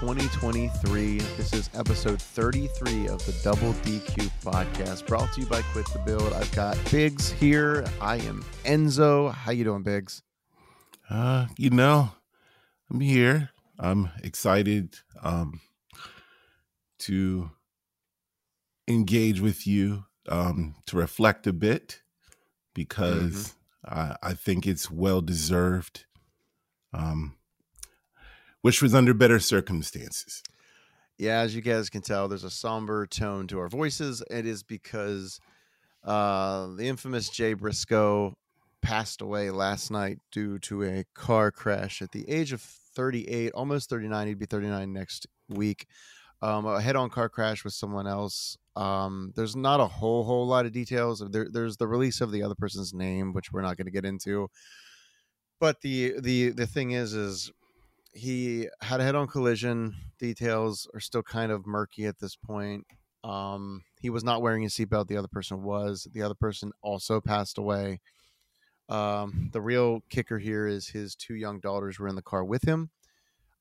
2023. 0.00 1.20
This 1.38 1.54
is 1.54 1.70
episode 1.72 2.20
33 2.20 3.08
of 3.08 3.24
the 3.24 3.32
Double 3.42 3.72
DQ 3.82 4.30
podcast, 4.44 5.06
brought 5.06 5.32
to 5.32 5.40
you 5.40 5.46
by 5.46 5.62
Quit 5.72 5.86
the 5.90 5.98
Build. 6.00 6.34
I've 6.34 6.52
got 6.54 6.76
Biggs 6.90 7.32
here. 7.32 7.82
I 7.98 8.16
am 8.16 8.44
Enzo. 8.64 9.32
How 9.32 9.52
you 9.52 9.64
doing, 9.64 9.82
Biggs? 9.82 10.22
Uh, 11.08 11.46
you 11.56 11.70
know, 11.70 12.10
I'm 12.90 13.00
here. 13.00 13.48
I'm 13.78 14.10
excited 14.22 14.96
um 15.22 15.60
to 16.98 17.50
engage 18.86 19.40
with 19.40 19.66
you 19.66 20.04
um 20.28 20.74
to 20.86 20.98
reflect 20.98 21.46
a 21.46 21.54
bit 21.54 22.02
because 22.74 23.54
I, 23.82 24.16
I 24.22 24.34
think 24.34 24.66
it's 24.66 24.90
well 24.90 25.22
deserved. 25.22 26.04
Um 26.92 27.35
which 28.66 28.82
was 28.82 28.96
under 28.96 29.14
better 29.14 29.38
circumstances. 29.38 30.42
Yeah, 31.18 31.38
as 31.38 31.54
you 31.54 31.62
guys 31.62 31.88
can 31.88 32.02
tell, 32.02 32.26
there's 32.26 32.42
a 32.42 32.50
somber 32.50 33.06
tone 33.06 33.46
to 33.46 33.60
our 33.60 33.68
voices. 33.68 34.24
It 34.28 34.44
is 34.44 34.64
because 34.64 35.38
uh, 36.02 36.74
the 36.74 36.88
infamous 36.88 37.28
Jay 37.28 37.52
Briscoe 37.52 38.34
passed 38.82 39.20
away 39.20 39.50
last 39.50 39.92
night 39.92 40.18
due 40.32 40.58
to 40.58 40.82
a 40.82 41.04
car 41.14 41.52
crash 41.52 42.02
at 42.02 42.10
the 42.10 42.28
age 42.28 42.52
of 42.52 42.60
38, 42.60 43.52
almost 43.52 43.88
39. 43.88 44.26
He'd 44.26 44.36
be 44.40 44.46
39 44.46 44.92
next 44.92 45.28
week. 45.48 45.86
Um, 46.42 46.66
a 46.66 46.80
head-on 46.80 47.08
car 47.08 47.28
crash 47.28 47.62
with 47.62 47.72
someone 47.72 48.08
else. 48.08 48.58
Um, 48.74 49.32
there's 49.36 49.54
not 49.54 49.78
a 49.78 49.86
whole 49.86 50.24
whole 50.24 50.44
lot 50.44 50.66
of 50.66 50.72
details. 50.72 51.22
There, 51.30 51.46
there's 51.48 51.76
the 51.76 51.86
release 51.86 52.20
of 52.20 52.32
the 52.32 52.42
other 52.42 52.56
person's 52.56 52.92
name, 52.92 53.32
which 53.32 53.52
we're 53.52 53.62
not 53.62 53.76
going 53.76 53.86
to 53.86 53.92
get 53.92 54.04
into. 54.04 54.48
But 55.60 55.82
the 55.82 56.14
the 56.20 56.50
the 56.50 56.66
thing 56.66 56.90
is, 56.90 57.14
is 57.14 57.52
he 58.16 58.68
had 58.80 59.00
a 59.00 59.04
head-on 59.04 59.26
collision. 59.26 59.94
Details 60.18 60.88
are 60.94 61.00
still 61.00 61.22
kind 61.22 61.52
of 61.52 61.66
murky 61.66 62.06
at 62.06 62.18
this 62.18 62.34
point. 62.34 62.86
Um, 63.22 63.82
he 64.00 64.08
was 64.08 64.24
not 64.24 64.40
wearing 64.40 64.64
a 64.64 64.68
seatbelt. 64.68 65.08
The 65.08 65.16
other 65.16 65.28
person 65.28 65.62
was. 65.62 66.08
The 66.12 66.22
other 66.22 66.34
person 66.34 66.72
also 66.80 67.20
passed 67.20 67.58
away. 67.58 68.00
Um, 68.88 69.50
the 69.52 69.60
real 69.60 70.00
kicker 70.08 70.38
here 70.38 70.66
is 70.66 70.88
his 70.88 71.14
two 71.14 71.34
young 71.34 71.60
daughters 71.60 71.98
were 71.98 72.08
in 72.08 72.14
the 72.14 72.22
car 72.22 72.44
with 72.44 72.62
him. 72.62 72.90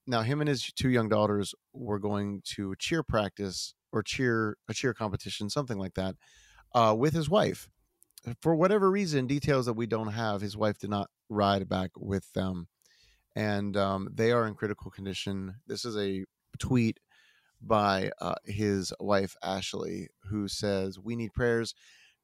Now, 0.07 0.21
him 0.21 0.39
and 0.39 0.47
his 0.47 0.71
two 0.71 0.89
young 0.89 1.09
daughters 1.09 1.53
were 1.73 1.99
going 1.99 2.41
to 2.55 2.75
cheer 2.77 3.03
practice 3.03 3.73
or 3.91 4.03
cheer 4.03 4.57
a 4.69 4.73
cheer 4.73 4.93
competition, 4.93 5.49
something 5.49 5.79
like 5.79 5.95
that, 5.95 6.15
uh, 6.73 6.95
with 6.97 7.13
his 7.13 7.29
wife. 7.29 7.67
For 8.41 8.55
whatever 8.55 8.89
reason, 8.89 9.27
details 9.27 9.65
that 9.65 9.73
we 9.73 9.87
don't 9.87 10.13
have, 10.13 10.41
his 10.41 10.55
wife 10.55 10.77
did 10.77 10.91
not 10.91 11.09
ride 11.27 11.67
back 11.67 11.91
with 11.97 12.31
them 12.33 12.67
and 13.35 13.75
um, 13.77 14.09
they 14.13 14.31
are 14.31 14.47
in 14.47 14.55
critical 14.55 14.91
condition. 14.91 15.55
This 15.67 15.85
is 15.85 15.97
a 15.97 16.25
tweet 16.59 16.99
by 17.61 18.11
uh, 18.21 18.35
his 18.45 18.93
wife 18.99 19.35
Ashley, 19.43 20.09
who 20.29 20.47
says, 20.47 20.99
"We 20.99 21.15
need 21.15 21.33
prayers. 21.33 21.73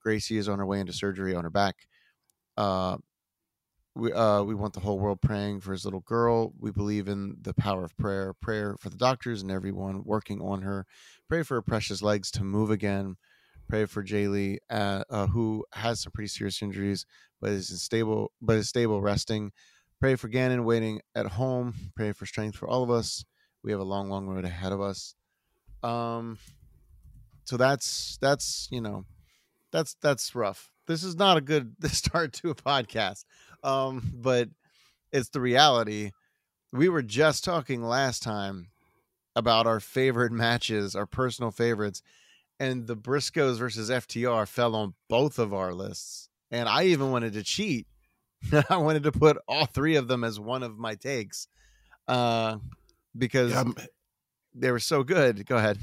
Gracie 0.01 0.37
is 0.37 0.49
on 0.49 0.59
her 0.59 0.65
way 0.65 0.79
into 0.79 0.93
surgery 0.93 1.35
on 1.35 1.43
her 1.43 1.49
back. 1.49 1.87
Uh, 2.57 2.97
we 3.95 4.13
uh, 4.13 4.43
we 4.43 4.55
want 4.55 4.73
the 4.73 4.79
whole 4.79 4.99
world 4.99 5.21
praying 5.21 5.61
for 5.61 5.73
his 5.73 5.83
little 5.83 5.99
girl. 6.01 6.53
We 6.59 6.71
believe 6.71 7.07
in 7.07 7.37
the 7.41 7.53
power 7.53 7.83
of 7.83 7.97
prayer. 7.97 8.33
Prayer 8.41 8.75
for 8.79 8.89
the 8.89 8.97
doctors 8.97 9.41
and 9.41 9.51
everyone 9.51 10.03
working 10.05 10.41
on 10.41 10.61
her. 10.61 10.85
Pray 11.27 11.43
for 11.43 11.55
her 11.55 11.61
precious 11.61 12.01
legs 12.01 12.31
to 12.31 12.43
move 12.43 12.71
again." 12.71 13.17
Pray 13.69 13.85
for 13.85 14.03
Jaylee, 14.03 14.57
uh, 14.69 15.05
uh, 15.09 15.27
who 15.27 15.65
has 15.71 16.01
some 16.01 16.11
pretty 16.11 16.27
serious 16.27 16.61
injuries, 16.61 17.05
but 17.39 17.51
is 17.51 17.81
stable, 17.81 18.33
but 18.41 18.57
is 18.57 18.67
stable 18.67 19.01
resting. 19.01 19.53
Pray 20.01 20.15
for 20.15 20.29
Gannon 20.29 20.65
waiting 20.65 20.99
at 21.13 21.27
home. 21.27 21.75
Pray 21.95 22.11
for 22.11 22.25
strength 22.25 22.57
for 22.57 22.67
all 22.67 22.81
of 22.81 22.89
us. 22.89 23.23
We 23.63 23.69
have 23.69 23.79
a 23.79 23.83
long, 23.83 24.09
long 24.09 24.25
road 24.25 24.45
ahead 24.45 24.71
of 24.71 24.81
us. 24.81 25.13
Um, 25.83 26.39
so 27.43 27.55
that's 27.55 28.17
that's 28.19 28.67
you 28.71 28.81
know, 28.81 29.05
that's 29.71 29.95
that's 30.01 30.33
rough. 30.33 30.71
This 30.87 31.03
is 31.03 31.15
not 31.15 31.37
a 31.37 31.41
good 31.41 31.75
start 31.91 32.33
to 32.33 32.49
a 32.49 32.55
podcast. 32.55 33.25
Um, 33.63 34.11
but 34.15 34.49
it's 35.11 35.29
the 35.29 35.39
reality. 35.39 36.13
We 36.73 36.89
were 36.89 37.03
just 37.03 37.43
talking 37.43 37.83
last 37.83 38.23
time 38.23 38.69
about 39.35 39.67
our 39.67 39.79
favorite 39.79 40.31
matches, 40.31 40.95
our 40.95 41.05
personal 41.05 41.51
favorites, 41.51 42.01
and 42.59 42.87
the 42.87 42.97
Briscoes 42.97 43.59
versus 43.59 43.91
FTR 43.91 44.47
fell 44.47 44.75
on 44.75 44.95
both 45.07 45.37
of 45.37 45.53
our 45.53 45.75
lists. 45.75 46.27
And 46.49 46.67
I 46.67 46.85
even 46.85 47.11
wanted 47.11 47.33
to 47.33 47.43
cheat 47.43 47.85
I 48.69 48.77
wanted 48.77 49.03
to 49.03 49.11
put 49.11 49.37
all 49.47 49.65
three 49.65 49.95
of 49.95 50.07
them 50.07 50.23
as 50.23 50.39
one 50.39 50.63
of 50.63 50.77
my 50.77 50.95
takes 50.95 51.47
uh, 52.07 52.57
because 53.17 53.51
yeah, 53.51 53.63
they 54.53 54.71
were 54.71 54.79
so 54.79 55.03
good. 55.03 55.45
Go 55.45 55.57
ahead. 55.57 55.79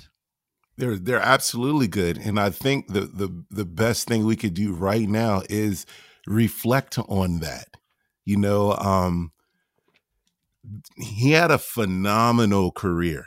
They're 0.77 0.97
they're 0.97 1.21
absolutely 1.21 1.89
good, 1.89 2.19
and 2.19 2.39
I 2.39 2.51
think 2.51 2.89
the 2.89 3.01
the 3.01 3.45
the 3.51 3.65
best 3.65 4.07
thing 4.07 4.25
we 4.25 4.37
could 4.37 4.55
do 4.55 4.73
right 4.73 5.09
now 5.09 5.43
is 5.51 5.87
reflect 6.27 6.99
on 7.09 7.41
that. 7.41 7.69
You 8.25 8.37
know, 8.37 8.73
um, 8.75 9.33
he 10.97 11.33
had 11.33 11.51
a 11.51 11.59
phenomenal 11.59 12.71
career. 12.71 13.27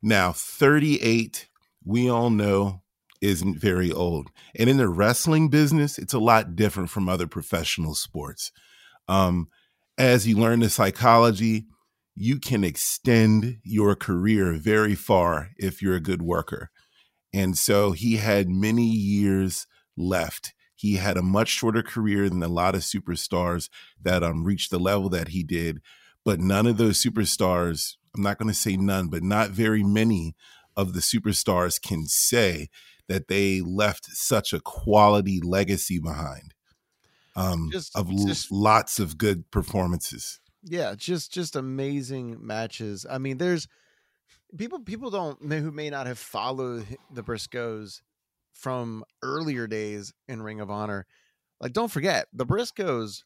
Now, 0.00 0.32
38, 0.32 1.48
we 1.84 2.08
all 2.08 2.30
know 2.30 2.82
isn't 3.22 3.58
very 3.58 3.90
old. 3.90 4.28
And 4.56 4.68
in 4.68 4.76
the 4.76 4.88
wrestling 4.88 5.48
business, 5.48 5.98
it's 5.98 6.12
a 6.12 6.18
lot 6.18 6.56
different 6.56 6.90
from 6.90 7.08
other 7.08 7.26
professional 7.26 7.94
sports. 7.94 8.52
Um, 9.08 9.48
as 9.96 10.26
you 10.26 10.36
learn 10.36 10.60
the 10.60 10.68
psychology, 10.68 11.66
you 12.14 12.38
can 12.38 12.64
extend 12.64 13.58
your 13.62 13.94
career 13.94 14.52
very 14.52 14.94
far 14.94 15.50
if 15.56 15.80
you're 15.80 15.94
a 15.94 16.00
good 16.00 16.22
worker. 16.22 16.70
And 17.32 17.56
so 17.56 17.92
he 17.92 18.16
had 18.16 18.48
many 18.48 18.84
years 18.84 19.66
left. 19.96 20.52
He 20.74 20.96
had 20.96 21.16
a 21.16 21.22
much 21.22 21.48
shorter 21.48 21.82
career 21.82 22.28
than 22.28 22.42
a 22.42 22.48
lot 22.48 22.74
of 22.74 22.82
superstars 22.82 23.70
that 24.02 24.22
um, 24.22 24.44
reached 24.44 24.70
the 24.70 24.80
level 24.80 25.08
that 25.10 25.28
he 25.28 25.42
did. 25.42 25.80
But 26.24 26.40
none 26.40 26.66
of 26.66 26.76
those 26.76 27.02
superstars, 27.02 27.94
I'm 28.14 28.22
not 28.22 28.38
going 28.38 28.48
to 28.48 28.54
say 28.54 28.76
none, 28.76 29.08
but 29.08 29.22
not 29.22 29.50
very 29.50 29.82
many 29.82 30.34
of 30.76 30.92
the 30.92 31.00
superstars 31.00 31.80
can 31.80 32.06
say 32.06 32.68
that 33.12 33.28
they 33.28 33.60
left 33.60 34.06
such 34.06 34.54
a 34.54 34.60
quality 34.60 35.38
legacy 35.42 35.98
behind 35.98 36.54
um, 37.36 37.68
just, 37.70 37.94
of 37.94 38.08
just, 38.26 38.50
lots 38.50 38.98
of 38.98 39.18
good 39.18 39.50
performances. 39.50 40.40
Yeah, 40.64 40.94
just 40.96 41.30
just 41.30 41.56
amazing 41.56 42.38
matches. 42.40 43.04
I 43.08 43.18
mean, 43.18 43.36
there's 43.36 43.68
people 44.56 44.80
people 44.80 45.10
don't 45.10 45.42
who 45.42 45.70
may 45.70 45.90
not 45.90 46.06
have 46.06 46.18
followed 46.18 46.86
the 47.12 47.22
Briscoes 47.22 48.00
from 48.52 49.04
earlier 49.22 49.66
days 49.66 50.14
in 50.26 50.42
Ring 50.42 50.60
of 50.60 50.70
Honor. 50.70 51.06
Like, 51.60 51.72
don't 51.72 51.90
forget 51.90 52.28
the 52.32 52.46
Briscoes 52.46 53.24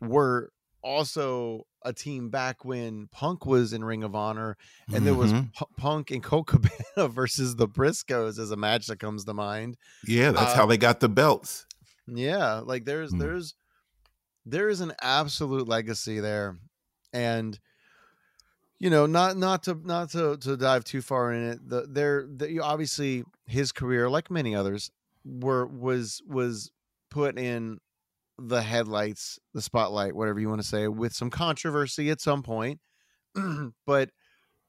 were 0.00 0.52
also 0.82 1.66
a 1.84 1.92
team 1.92 2.30
back 2.30 2.64
when 2.64 3.08
Punk 3.08 3.46
was 3.46 3.72
in 3.72 3.84
Ring 3.84 4.02
of 4.02 4.14
Honor, 4.14 4.56
and 4.86 4.96
mm-hmm. 4.96 5.04
there 5.04 5.14
was 5.14 5.32
mm-hmm. 5.32 5.48
P- 5.56 5.74
Punk 5.76 6.10
and 6.10 6.22
Colt 6.22 6.46
Cabana 6.48 7.08
versus 7.08 7.56
the 7.56 7.68
Briscoes 7.68 8.38
as 8.38 8.50
a 8.50 8.56
match 8.56 8.86
that 8.86 8.98
comes 8.98 9.24
to 9.24 9.34
mind. 9.34 9.76
Yeah, 10.06 10.32
that's 10.32 10.52
uh, 10.52 10.56
how 10.56 10.66
they 10.66 10.78
got 10.78 11.00
the 11.00 11.08
belts. 11.08 11.66
Yeah, 12.06 12.60
like 12.64 12.84
there's 12.84 13.12
mm. 13.12 13.20
there's 13.20 13.54
there 14.46 14.68
is 14.68 14.80
an 14.80 14.92
absolute 15.00 15.68
legacy 15.68 16.20
there, 16.20 16.58
and 17.12 17.58
you 18.78 18.90
know, 18.90 19.06
not 19.06 19.36
not 19.36 19.62
to 19.64 19.80
not 19.82 20.10
to 20.10 20.36
to 20.38 20.56
dive 20.56 20.84
too 20.84 21.02
far 21.02 21.32
in 21.32 21.50
it. 21.50 21.68
The 21.68 21.86
there, 21.88 22.26
the, 22.28 22.50
you 22.50 22.62
obviously 22.62 23.24
his 23.46 23.72
career, 23.72 24.10
like 24.10 24.30
many 24.30 24.54
others, 24.54 24.90
were 25.24 25.66
was 25.66 26.22
was 26.26 26.70
put 27.10 27.38
in 27.38 27.80
the 28.38 28.62
headlights, 28.62 29.38
the 29.52 29.62
spotlight, 29.62 30.14
whatever 30.14 30.40
you 30.40 30.48
want 30.48 30.60
to 30.60 30.66
say, 30.66 30.88
with 30.88 31.12
some 31.12 31.30
controversy 31.30 32.10
at 32.10 32.20
some 32.20 32.42
point. 32.42 32.80
but 33.86 34.10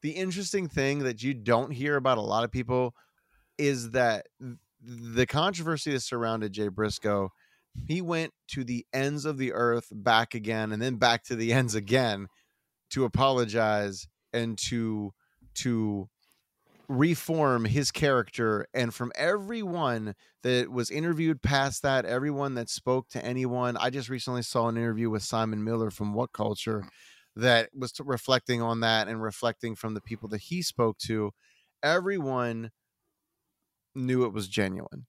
the 0.01 0.11
interesting 0.11 0.67
thing 0.67 0.99
that 0.99 1.23
you 1.23 1.33
don't 1.33 1.71
hear 1.71 1.95
about 1.95 2.17
a 2.17 2.21
lot 2.21 2.43
of 2.43 2.51
people 2.51 2.93
is 3.57 3.91
that 3.91 4.27
the 4.81 5.25
controversy 5.25 5.91
that 5.91 6.01
surrounded 6.01 6.51
Jay 6.51 6.67
Briscoe, 6.67 7.29
he 7.87 8.01
went 8.01 8.33
to 8.49 8.63
the 8.63 8.85
ends 8.93 9.25
of 9.25 9.37
the 9.37 9.53
earth 9.53 9.87
back 9.91 10.35
again 10.35 10.71
and 10.71 10.81
then 10.81 10.95
back 10.95 11.23
to 11.23 11.35
the 11.35 11.51
ends 11.51 11.75
again 11.75 12.27
to 12.91 13.03
apologize 13.03 14.07
and 14.31 14.57
to 14.57 15.11
to 15.55 16.09
reform 16.87 17.65
his 17.65 17.91
character 17.91 18.67
and 18.73 18.93
from 18.93 19.11
everyone 19.15 20.13
that 20.43 20.69
was 20.71 20.91
interviewed 20.91 21.41
past 21.41 21.81
that 21.81 22.05
everyone 22.05 22.53
that 22.55 22.69
spoke 22.69 23.07
to 23.09 23.23
anyone 23.25 23.75
i 23.77 23.89
just 23.89 24.09
recently 24.09 24.41
saw 24.41 24.67
an 24.67 24.77
interview 24.77 25.09
with 25.09 25.23
simon 25.23 25.63
miller 25.63 25.89
from 25.89 26.13
what 26.13 26.31
culture 26.33 26.85
that 27.35 27.69
was 27.73 27.93
reflecting 27.99 28.61
on 28.61 28.79
that 28.81 29.07
and 29.07 29.21
reflecting 29.21 29.75
from 29.75 29.93
the 29.93 30.01
people 30.01 30.29
that 30.29 30.39
he 30.41 30.61
spoke 30.61 30.97
to. 30.99 31.31
Everyone 31.83 32.71
knew 33.93 34.25
it 34.25 34.33
was 34.33 34.47
genuine. 34.47 35.05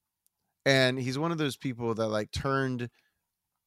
And 0.67 0.99
he's 0.99 1.19
one 1.19 1.33
of 1.33 1.39
those 1.39 1.57
people 1.57 1.95
that 1.95 2.09
like 2.09 2.33
turned 2.33 2.91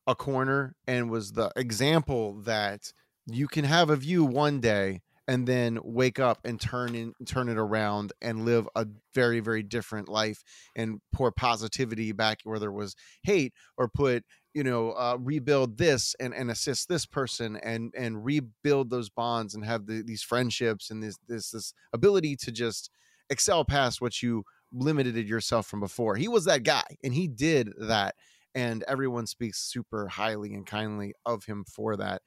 a 0.08 0.16
corner 0.16 0.76
and 0.88 1.10
was 1.10 1.34
the 1.34 1.52
example 1.56 2.42
that 2.42 2.94
you 3.28 3.48
can 3.48 3.66
have 3.66 3.90
a 3.90 3.96
view 3.96 4.26
one 4.26 4.60
day 4.62 5.02
and 5.30 5.46
then 5.46 5.78
wake 5.84 6.18
up 6.18 6.40
and 6.44 6.60
turn 6.60 6.96
in 6.96 7.14
turn 7.24 7.50
it 7.50 7.58
around 7.58 8.12
and 8.20 8.46
live 8.46 8.68
a 8.76 8.88
very 9.14 9.40
very 9.40 9.62
different 9.62 10.10
life 10.10 10.44
and 10.76 11.00
pour 11.14 11.31
positivity 11.31 12.12
back 12.12 12.40
where 12.44 12.58
there 12.58 12.72
was 12.72 12.96
hate 13.22 13.54
or 13.78 13.88
put 13.88 14.26
you 14.56 14.64
know 14.64 14.90
uh, 14.94 15.16
rebuild 15.20 15.78
this 15.78 16.16
and 16.20 16.34
and 16.34 16.50
assist 16.50 16.90
this 16.90 17.06
person 17.06 17.58
and 17.58 17.94
and 17.96 18.26
rebuild 18.26 18.90
those 18.90 19.12
bonds 19.12 19.54
and 19.54 19.64
have 19.64 19.86
the, 19.86 20.02
these 20.02 20.24
friendships 20.24 20.90
and 20.90 21.04
this 21.04 21.20
this 21.28 21.52
this 21.52 21.74
ability 21.94 22.36
to 22.36 22.52
just 22.52 22.90
excel 23.30 23.64
past 23.64 24.02
what 24.02 24.24
you 24.24 24.44
limited 24.72 25.16
yourself 25.28 25.68
from 25.68 25.80
before. 25.80 26.16
He 26.16 26.28
was 26.28 26.46
that 26.46 26.64
guy 26.64 26.98
and 27.04 27.14
he 27.14 27.28
did 27.28 27.72
that 27.78 28.16
and 28.56 28.84
everyone 28.88 29.28
speaks 29.28 29.60
super 29.62 30.08
highly 30.08 30.56
and 30.56 30.66
kindly 30.66 31.14
of 31.24 31.46
him 31.46 31.66
for 31.68 31.96
that 31.98 32.24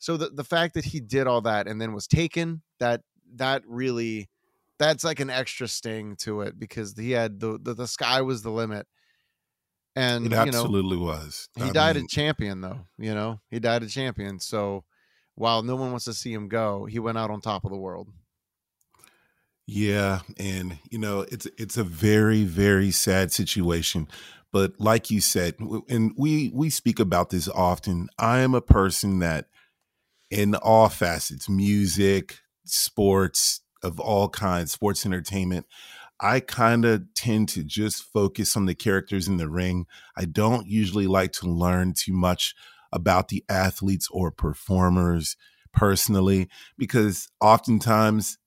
so 0.00 0.16
the 0.16 0.30
the 0.30 0.44
fact 0.44 0.74
that 0.74 0.86
he 0.86 0.98
did 0.98 1.26
all 1.26 1.42
that 1.42 1.68
and 1.68 1.80
then 1.80 1.92
was 1.92 2.06
taken, 2.06 2.62
that 2.80 3.02
that 3.34 3.62
really 3.66 4.30
that's 4.78 5.04
like 5.04 5.20
an 5.20 5.28
extra 5.28 5.68
sting 5.68 6.16
to 6.16 6.40
it 6.40 6.58
because 6.58 6.96
he 6.96 7.12
had 7.12 7.38
the 7.38 7.58
the, 7.62 7.74
the 7.74 7.86
sky 7.86 8.22
was 8.22 8.42
the 8.42 8.50
limit. 8.50 8.86
And 9.94 10.26
it 10.26 10.32
absolutely 10.32 10.96
you 10.96 11.04
know, 11.04 11.10
was. 11.10 11.48
He 11.54 11.64
I 11.64 11.72
died 11.72 11.96
mean, 11.96 12.06
a 12.06 12.08
champion 12.08 12.62
though, 12.62 12.86
you 12.96 13.14
know. 13.14 13.40
He 13.50 13.60
died 13.60 13.82
a 13.82 13.88
champion. 13.88 14.40
So 14.40 14.84
while 15.34 15.62
no 15.62 15.76
one 15.76 15.90
wants 15.90 16.06
to 16.06 16.14
see 16.14 16.32
him 16.32 16.48
go, 16.48 16.86
he 16.86 16.98
went 16.98 17.18
out 17.18 17.30
on 17.30 17.42
top 17.42 17.64
of 17.64 17.70
the 17.70 17.76
world. 17.76 18.08
Yeah, 19.66 20.20
and 20.38 20.78
you 20.90 20.98
know, 20.98 21.26
it's 21.30 21.46
it's 21.58 21.76
a 21.76 21.84
very 21.84 22.44
very 22.44 22.90
sad 22.90 23.32
situation 23.32 24.08
but 24.52 24.72
like 24.80 25.12
you 25.12 25.20
said 25.20 25.54
and 25.88 26.12
we 26.16 26.50
we 26.52 26.68
speak 26.68 26.98
about 26.98 27.30
this 27.30 27.48
often 27.48 28.08
i 28.18 28.40
am 28.40 28.52
a 28.52 28.60
person 28.60 29.20
that 29.20 29.46
in 30.30 30.54
all 30.54 30.88
facets 30.88 31.48
music, 31.48 32.38
sports 32.64 33.60
of 33.82 33.98
all 33.98 34.28
kinds, 34.28 34.72
sports 34.72 35.04
entertainment. 35.04 35.66
I 36.20 36.40
kind 36.40 36.84
of 36.84 37.02
tend 37.14 37.48
to 37.50 37.64
just 37.64 38.02
focus 38.02 38.56
on 38.56 38.66
the 38.66 38.74
characters 38.74 39.26
in 39.26 39.38
the 39.38 39.48
ring. 39.48 39.86
I 40.16 40.26
don't 40.26 40.66
usually 40.66 41.06
like 41.06 41.32
to 41.34 41.48
learn 41.48 41.94
too 41.94 42.12
much 42.12 42.54
about 42.92 43.28
the 43.28 43.44
athletes 43.48 44.08
or 44.10 44.30
performers 44.30 45.36
personally 45.72 46.48
because 46.76 47.28
oftentimes 47.40 48.38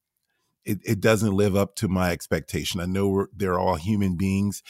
it, 0.66 0.80
it 0.86 1.00
doesn't 1.00 1.34
live 1.34 1.56
up 1.56 1.76
to 1.78 1.88
my 1.88 2.12
expectation. 2.12 2.80
I 2.80 2.86
know 2.86 3.28
they're 3.36 3.60
all 3.60 3.76
human 3.76 4.16
beings, 4.18 4.62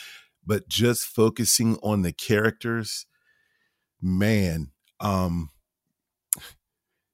but 0.45 0.67
just 0.67 1.05
focusing 1.05 1.77
on 1.83 2.01
the 2.01 2.13
characters, 2.13 3.05
man, 4.01 4.71
um, 4.99 5.49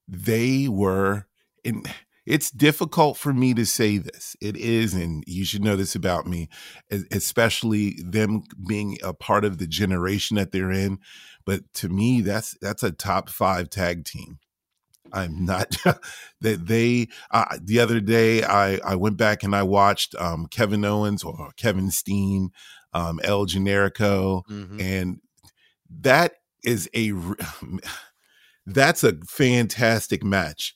they 0.09 0.67
were 0.67 1.25
and 1.63 1.88
it's 2.25 2.51
difficult 2.51 3.17
for 3.17 3.33
me 3.33 3.53
to 3.53 3.65
say 3.65 3.97
this 3.97 4.35
it 4.41 4.57
is 4.57 4.94
and 4.94 5.23
you 5.27 5.45
should 5.45 5.63
know 5.63 5.75
this 5.75 5.95
about 5.95 6.25
me 6.25 6.50
especially 7.11 7.95
them 8.03 8.44
being 8.67 8.97
a 9.03 9.13
part 9.13 9.45
of 9.45 9.57
the 9.57 9.67
generation 9.67 10.35
that 10.35 10.51
they're 10.51 10.71
in 10.71 10.97
but 11.45 11.61
to 11.73 11.89
me 11.89 12.21
that's 12.21 12.57
that's 12.61 12.83
a 12.83 12.91
top 12.91 13.29
five 13.29 13.69
tag 13.69 14.03
team 14.03 14.39
i'm 15.13 15.45
not 15.45 15.75
that 16.41 16.67
they 16.67 17.07
uh, 17.31 17.57
the 17.62 17.79
other 17.79 18.00
day 18.00 18.44
i 18.44 18.79
i 18.85 18.95
went 18.95 19.17
back 19.17 19.44
and 19.44 19.55
i 19.55 19.63
watched 19.63 20.15
um, 20.15 20.47
kevin 20.47 20.83
owens 20.83 21.23
or 21.23 21.51
kevin 21.55 21.91
steen 21.91 22.50
um, 22.94 23.19
el 23.23 23.45
generico 23.45 24.44
mm-hmm. 24.50 24.79
and 24.81 25.21
that 25.89 26.33
is 26.63 26.89
a 26.95 27.12
that's 28.74 29.04
a 29.04 29.18
fantastic 29.27 30.24
match. 30.24 30.74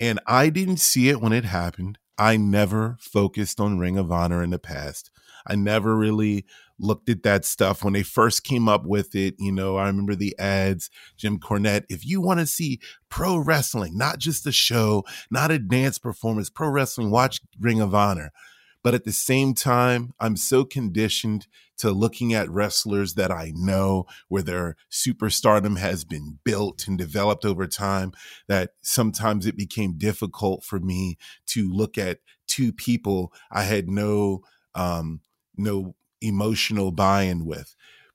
And 0.00 0.18
I 0.26 0.48
didn't 0.48 0.78
see 0.78 1.08
it 1.08 1.20
when 1.20 1.32
it 1.32 1.44
happened. 1.44 1.98
I 2.18 2.36
never 2.36 2.96
focused 3.00 3.60
on 3.60 3.78
Ring 3.78 3.96
of 3.98 4.12
Honor 4.12 4.42
in 4.42 4.50
the 4.50 4.58
past. 4.58 5.10
I 5.46 5.54
never 5.54 5.96
really 5.96 6.44
looked 6.78 7.08
at 7.08 7.22
that 7.22 7.44
stuff 7.44 7.82
when 7.82 7.92
they 7.92 8.02
first 8.02 8.44
came 8.44 8.68
up 8.68 8.84
with 8.84 9.14
it. 9.14 9.34
You 9.38 9.52
know, 9.52 9.76
I 9.76 9.86
remember 9.86 10.14
the 10.14 10.36
ads, 10.38 10.90
Jim 11.16 11.38
Cornette. 11.38 11.84
If 11.88 12.04
you 12.06 12.20
want 12.20 12.40
to 12.40 12.46
see 12.46 12.80
pro 13.08 13.38
wrestling, 13.38 13.96
not 13.96 14.18
just 14.18 14.46
a 14.46 14.52
show, 14.52 15.04
not 15.30 15.50
a 15.50 15.58
dance 15.58 15.98
performance, 15.98 16.50
pro 16.50 16.68
wrestling, 16.68 17.10
watch 17.10 17.40
Ring 17.60 17.80
of 17.80 17.94
Honor. 17.94 18.32
But 18.82 18.94
at 18.94 19.04
the 19.04 19.12
same 19.12 19.54
time, 19.54 20.12
I'm 20.18 20.36
so 20.36 20.64
conditioned 20.64 21.46
to 21.78 21.90
looking 21.92 22.34
at 22.34 22.50
wrestlers 22.50 23.14
that 23.14 23.30
I 23.30 23.52
know 23.54 24.06
where 24.28 24.42
their 24.42 24.76
superstardom 24.90 25.78
has 25.78 26.04
been 26.04 26.38
built 26.44 26.86
and 26.86 26.98
developed 26.98 27.44
over 27.44 27.66
time 27.66 28.12
that 28.48 28.70
sometimes 28.82 29.46
it 29.46 29.56
became 29.56 29.98
difficult 29.98 30.64
for 30.64 30.80
me 30.80 31.16
to 31.46 31.70
look 31.72 31.96
at 31.98 32.18
two 32.46 32.72
people 32.72 33.32
I 33.50 33.62
had 33.64 33.88
no 33.88 34.42
um 34.74 35.20
no 35.56 35.94
emotional 36.20 36.92
buy-in 36.92 37.44
with. 37.44 37.74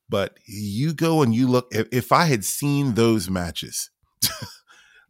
But 0.09 0.37
you 0.45 0.93
go 0.93 1.21
and 1.21 1.33
you 1.35 1.47
look 1.47 1.67
if, 1.71 1.87
if 1.91 2.11
I 2.11 2.25
had 2.25 2.45
seen 2.45 2.93
those 2.93 3.29
matches, 3.29 3.89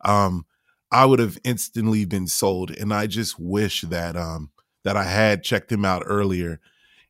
um 0.06 0.45
I 0.92 1.06
would 1.06 1.19
have 1.19 1.38
instantly 1.44 2.06
been 2.06 2.27
sold 2.27 2.71
and 2.71 2.94
I 2.94 3.07
just 3.07 3.39
wish 3.39 3.81
that 3.81 4.15
um 4.15 4.51
that 4.88 4.95
I 4.95 5.04
had 5.04 5.44
checked 5.44 5.69
him 5.69 5.84
out 5.84 6.04
earlier. 6.06 6.62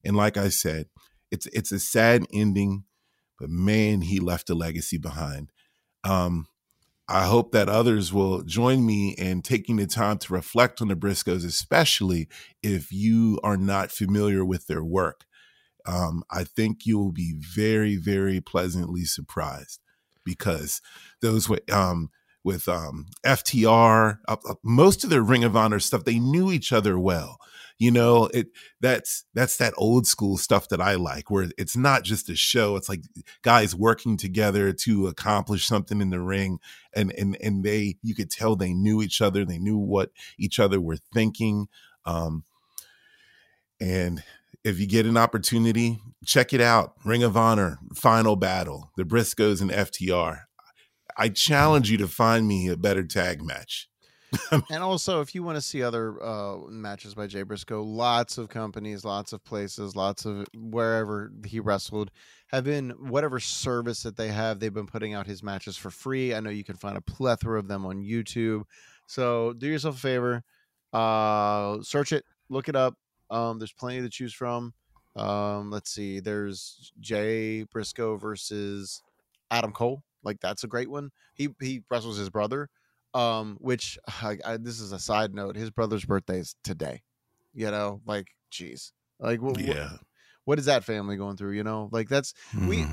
And 0.04 0.18
like 0.18 0.36
I 0.36 0.50
said, 0.50 0.88
it's 1.30 1.46
it's 1.54 1.72
a 1.72 1.78
sad 1.80 2.26
ending, 2.34 2.86
but 3.40 3.52
man, 3.52 4.02
he 4.02 4.20
left 4.20 4.50
a 4.50 4.56
legacy 4.56 4.98
behind. 4.98 5.52
Um, 6.04 6.48
I 7.08 7.28
hope 7.28 7.52
that 7.52 7.70
others 7.70 8.12
will 8.12 8.42
join 8.42 8.84
me 8.84 9.10
in 9.10 9.44
taking 9.44 9.76
the 9.76 9.86
time 9.86 10.18
to 10.18 10.34
reflect 10.34 10.82
on 10.82 10.88
the 10.88 10.96
Briscoes, 10.96 11.46
especially 11.46 12.28
if 12.64 12.92
you 12.92 13.40
are 13.44 13.58
not 13.58 13.92
familiar 13.92 14.44
with 14.44 14.66
their 14.66 14.84
work. 14.84 15.26
Um, 15.86 16.24
I 16.32 16.46
think 16.46 16.88
you 16.88 16.98
will 16.98 17.12
be 17.12 17.36
very, 17.38 17.96
very 17.96 18.42
pleasantly 18.42 19.06
surprised 19.06 19.82
because 20.26 20.82
those 21.22 21.48
um, 21.72 22.10
with 22.44 22.68
um, 22.68 23.06
FTR, 23.24 24.18
uh, 24.28 24.36
most 24.64 25.04
of 25.04 25.12
their 25.12 25.22
Ring 25.22 25.44
of 25.44 25.56
Honor 25.56 25.80
stuff, 25.80 26.06
they 26.06 26.18
knew 26.18 26.52
each 26.52 26.74
other 26.74 26.98
well 26.98 27.38
you 27.80 27.92
know 27.92 28.26
it 28.34 28.48
that's 28.82 29.26
that's 29.34 29.58
that 29.58 29.74
old 29.78 30.08
school 30.08 30.38
stuff 30.38 30.68
that 30.70 30.82
i 30.82 30.96
like 30.96 31.30
where 31.30 31.48
it's 31.58 31.78
not 31.78 32.04
just 32.04 32.30
a 32.30 32.36
show 32.36 32.76
it's 32.76 32.90
like 32.90 33.02
guys 33.42 33.76
working 33.76 34.18
together 34.18 34.74
to 34.74 35.08
accomplish 35.08 35.66
something 35.66 36.02
in 36.02 36.10
the 36.10 36.20
ring 36.20 36.60
and 36.96 37.12
and 37.14 37.38
and 37.42 37.64
they 37.64 37.96
you 38.02 38.16
could 38.16 38.32
tell 38.32 38.56
they 38.56 38.74
knew 38.74 39.02
each 39.02 39.22
other 39.22 39.46
they 39.46 39.60
knew 39.60 39.78
what 39.78 40.12
each 40.38 40.60
other 40.60 40.82
were 40.82 40.98
thinking 41.14 41.68
um 42.06 42.44
and 43.80 44.24
if 44.64 44.80
you 44.80 44.88
get 44.88 45.06
an 45.06 45.18
opportunity 45.18 46.00
check 46.26 46.54
it 46.54 46.62
out 46.62 46.94
ring 47.06 47.24
of 47.24 47.38
honor 47.38 47.78
final 47.94 48.36
battle 48.36 48.92
the 48.98 49.04
briscoes 49.04 49.62
and 49.62 49.72
ftr 49.72 50.42
i 51.16 51.30
challenge 51.30 51.92
you 51.92 51.98
to 51.98 52.08
find 52.08 52.48
me 52.48 52.68
a 52.68 52.78
better 52.78 53.04
tag 53.04 53.42
match 53.44 53.88
and 54.70 54.84
also, 54.84 55.22
if 55.22 55.34
you 55.34 55.42
want 55.42 55.56
to 55.56 55.62
see 55.62 55.82
other 55.82 56.22
uh, 56.22 56.58
matches 56.70 57.16
by 57.16 57.28
Jay 57.28 57.44
Briscoe, 57.44 57.82
lots 57.82 58.38
of 58.38 58.50
companies, 58.50 59.06
lots 59.06 59.32
of 59.32 59.44
places, 59.44 59.96
lots 59.96 60.26
of 60.26 60.46
wherever 60.54 61.32
he 61.46 61.60
wrestled 61.60 62.12
have 62.48 62.66
been 62.66 62.90
whatever 62.92 63.40
service 63.40 64.04
that 64.04 64.18
they 64.18 64.30
have. 64.30 64.60
They've 64.60 64.74
been 64.74 64.88
putting 64.88 65.14
out 65.14 65.28
his 65.28 65.44
matches 65.44 65.78
for 65.78 65.90
free. 65.90 66.34
I 66.34 66.40
know 66.40 66.50
you 66.50 66.64
can 66.64 66.76
find 66.76 66.98
a 66.98 67.02
plethora 67.02 67.60
of 67.60 67.68
them 67.68 67.86
on 67.86 68.02
YouTube. 68.02 68.64
So 69.08 69.54
do 69.54 69.68
yourself 69.68 69.96
a 69.96 70.00
favor, 70.00 70.44
uh, 70.92 71.82
search 71.82 72.12
it, 72.12 72.26
look 72.50 72.68
it 72.68 72.76
up. 72.76 72.96
Um, 73.30 73.60
there's 73.60 73.74
plenty 73.74 74.02
to 74.02 74.10
choose 74.10 74.34
from. 74.34 74.74
Um, 75.16 75.72
let's 75.72 75.92
see. 75.92 76.20
There's 76.20 76.92
Jay 77.00 77.64
Briscoe 77.64 78.18
versus 78.18 79.02
Adam 79.52 79.72
Cole. 79.72 80.04
Like 80.24 80.40
that's 80.42 80.64
a 80.64 80.68
great 80.68 80.90
one. 80.90 81.12
He 81.34 81.50
he 81.62 81.84
wrestles 81.90 82.18
his 82.18 82.30
brother 82.30 82.70
um 83.18 83.58
which 83.60 83.98
I, 84.22 84.38
I, 84.46 84.58
this 84.58 84.80
is 84.80 84.92
a 84.92 85.00
side 85.00 85.34
note 85.34 85.56
his 85.56 85.72
brother's 85.72 86.06
birthday 86.06 86.40
is 86.40 86.56
today 86.64 87.02
you 87.54 87.72
know 87.72 88.02
like 88.06 88.28
jeez 88.52 88.92
like 89.20 89.42
what, 89.42 89.60
yeah. 89.60 89.92
what, 89.92 90.00
what 90.46 90.60
is 90.60 90.66
that 90.66 90.84
family 90.84 91.18
going 91.18 91.38
through 91.38 91.52
you 91.52 91.64
know? 91.64 91.90
Like 91.92 92.10
that's 92.10 92.34
mm-hmm. 92.56 92.68
we 92.68 92.86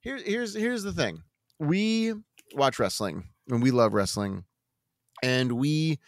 here, 0.00 0.18
here's 0.24 0.54
here's 0.54 0.82
the 0.82 0.92
thing. 0.92 1.22
We 1.58 2.14
watch 2.54 2.78
wrestling 2.78 3.28
and 3.48 3.62
we 3.62 3.70
love 3.70 3.94
wrestling 3.94 4.44
and 5.22 5.52
we 5.52 5.98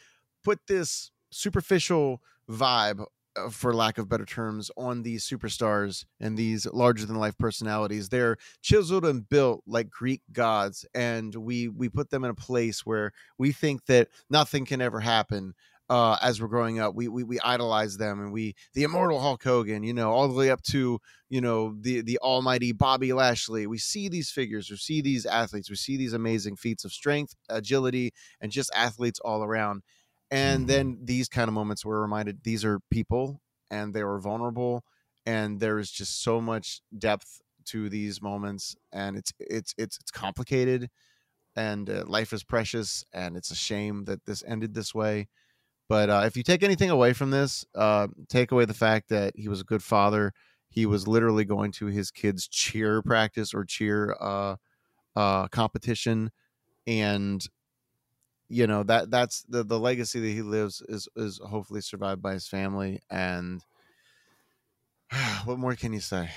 put 0.42 0.60
this 0.66 1.10
superficial 1.30 2.22
vibe 2.50 3.04
for 3.50 3.74
lack 3.74 3.98
of 3.98 4.08
better 4.08 4.24
terms, 4.24 4.70
on 4.76 5.02
these 5.02 5.28
superstars 5.28 6.04
and 6.20 6.36
these 6.36 6.66
larger 6.66 7.06
than 7.06 7.16
life 7.16 7.36
personalities. 7.38 8.08
They're 8.08 8.36
chiseled 8.62 9.04
and 9.04 9.28
built 9.28 9.62
like 9.66 9.90
Greek 9.90 10.22
gods, 10.32 10.86
and 10.94 11.34
we 11.34 11.68
we 11.68 11.88
put 11.88 12.10
them 12.10 12.24
in 12.24 12.30
a 12.30 12.34
place 12.34 12.86
where 12.86 13.12
we 13.38 13.52
think 13.52 13.86
that 13.86 14.08
nothing 14.30 14.64
can 14.64 14.80
ever 14.80 15.00
happen. 15.00 15.54
Uh, 15.90 16.16
as 16.22 16.40
we're 16.40 16.48
growing 16.48 16.78
up, 16.78 16.94
we, 16.94 17.08
we 17.08 17.22
we 17.24 17.38
idolize 17.40 17.98
them, 17.98 18.18
and 18.18 18.32
we 18.32 18.54
the 18.72 18.84
immortal 18.84 19.20
Hulk 19.20 19.44
Hogan, 19.44 19.82
you 19.82 19.92
know, 19.92 20.10
all 20.12 20.26
the 20.28 20.34
way 20.34 20.50
up 20.50 20.62
to 20.62 20.98
you 21.28 21.40
know 21.42 21.74
the 21.78 22.00
the 22.00 22.18
almighty 22.18 22.72
Bobby 22.72 23.12
Lashley. 23.12 23.66
We 23.66 23.76
see 23.76 24.08
these 24.08 24.30
figures, 24.30 24.70
we 24.70 24.76
see 24.78 25.02
these 25.02 25.26
athletes, 25.26 25.68
we 25.68 25.76
see 25.76 25.98
these 25.98 26.14
amazing 26.14 26.56
feats 26.56 26.86
of 26.86 26.92
strength, 26.92 27.34
agility, 27.50 28.12
and 28.40 28.50
just 28.50 28.70
athletes 28.74 29.20
all 29.20 29.42
around 29.44 29.82
And 30.34 30.68
Mhm. 30.68 30.68
then 30.68 30.98
these 31.04 31.28
kind 31.28 31.48
of 31.48 31.54
moments 31.54 31.84
were 31.84 32.02
reminded 32.02 32.44
these 32.44 32.64
are 32.64 32.80
people 32.90 33.42
and 33.70 33.94
they 33.94 34.04
were 34.04 34.20
vulnerable 34.20 34.84
and 35.26 35.60
there 35.60 35.78
is 35.78 35.90
just 35.92 36.22
so 36.22 36.40
much 36.40 36.82
depth 36.98 37.40
to 37.66 37.88
these 37.88 38.22
moments 38.22 38.76
and 38.92 39.16
it's 39.16 39.32
it's 39.40 39.74
it's 39.78 39.98
it's 39.98 40.10
complicated 40.10 40.90
and 41.56 41.90
uh, 41.90 42.04
life 42.06 42.32
is 42.32 42.44
precious 42.44 43.04
and 43.12 43.36
it's 43.36 43.50
a 43.50 43.56
shame 43.56 44.04
that 44.04 44.24
this 44.26 44.42
ended 44.44 44.74
this 44.74 44.94
way 44.94 45.28
but 45.88 46.10
uh, 46.10 46.22
if 46.26 46.36
you 46.36 46.42
take 46.42 46.62
anything 46.62 46.90
away 46.90 47.12
from 47.12 47.30
this 47.30 47.64
uh, 47.74 48.08
take 48.28 48.52
away 48.52 48.64
the 48.64 48.74
fact 48.74 49.08
that 49.10 49.34
he 49.36 49.48
was 49.48 49.60
a 49.60 49.64
good 49.64 49.82
father 49.82 50.32
he 50.70 50.86
was 50.86 51.08
literally 51.08 51.44
going 51.44 51.72
to 51.72 51.86
his 51.86 52.10
kids 52.10 52.48
cheer 52.48 53.02
practice 53.02 53.54
or 53.54 53.64
cheer 53.64 54.16
uh, 54.20 54.56
uh, 55.16 55.48
competition 55.48 56.30
and 56.86 57.46
you 58.48 58.66
know 58.66 58.82
that 58.82 59.10
that's 59.10 59.42
the 59.42 59.62
the 59.64 59.78
legacy 59.78 60.20
that 60.20 60.28
he 60.28 60.42
lives 60.42 60.82
is 60.88 61.08
is 61.16 61.40
hopefully 61.44 61.80
survived 61.80 62.22
by 62.22 62.32
his 62.32 62.46
family 62.46 63.00
and 63.10 63.62
what 65.44 65.58
more 65.58 65.74
can 65.74 65.92
you 65.92 66.00
say 66.00 66.30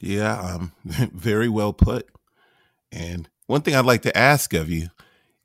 Yeah, 0.00 0.38
um, 0.40 0.72
very 0.84 1.48
well 1.48 1.72
put. 1.72 2.08
And 2.92 3.28
one 3.46 3.62
thing 3.62 3.74
I'd 3.74 3.84
like 3.84 4.02
to 4.02 4.16
ask 4.16 4.54
of 4.54 4.70
you, 4.70 4.88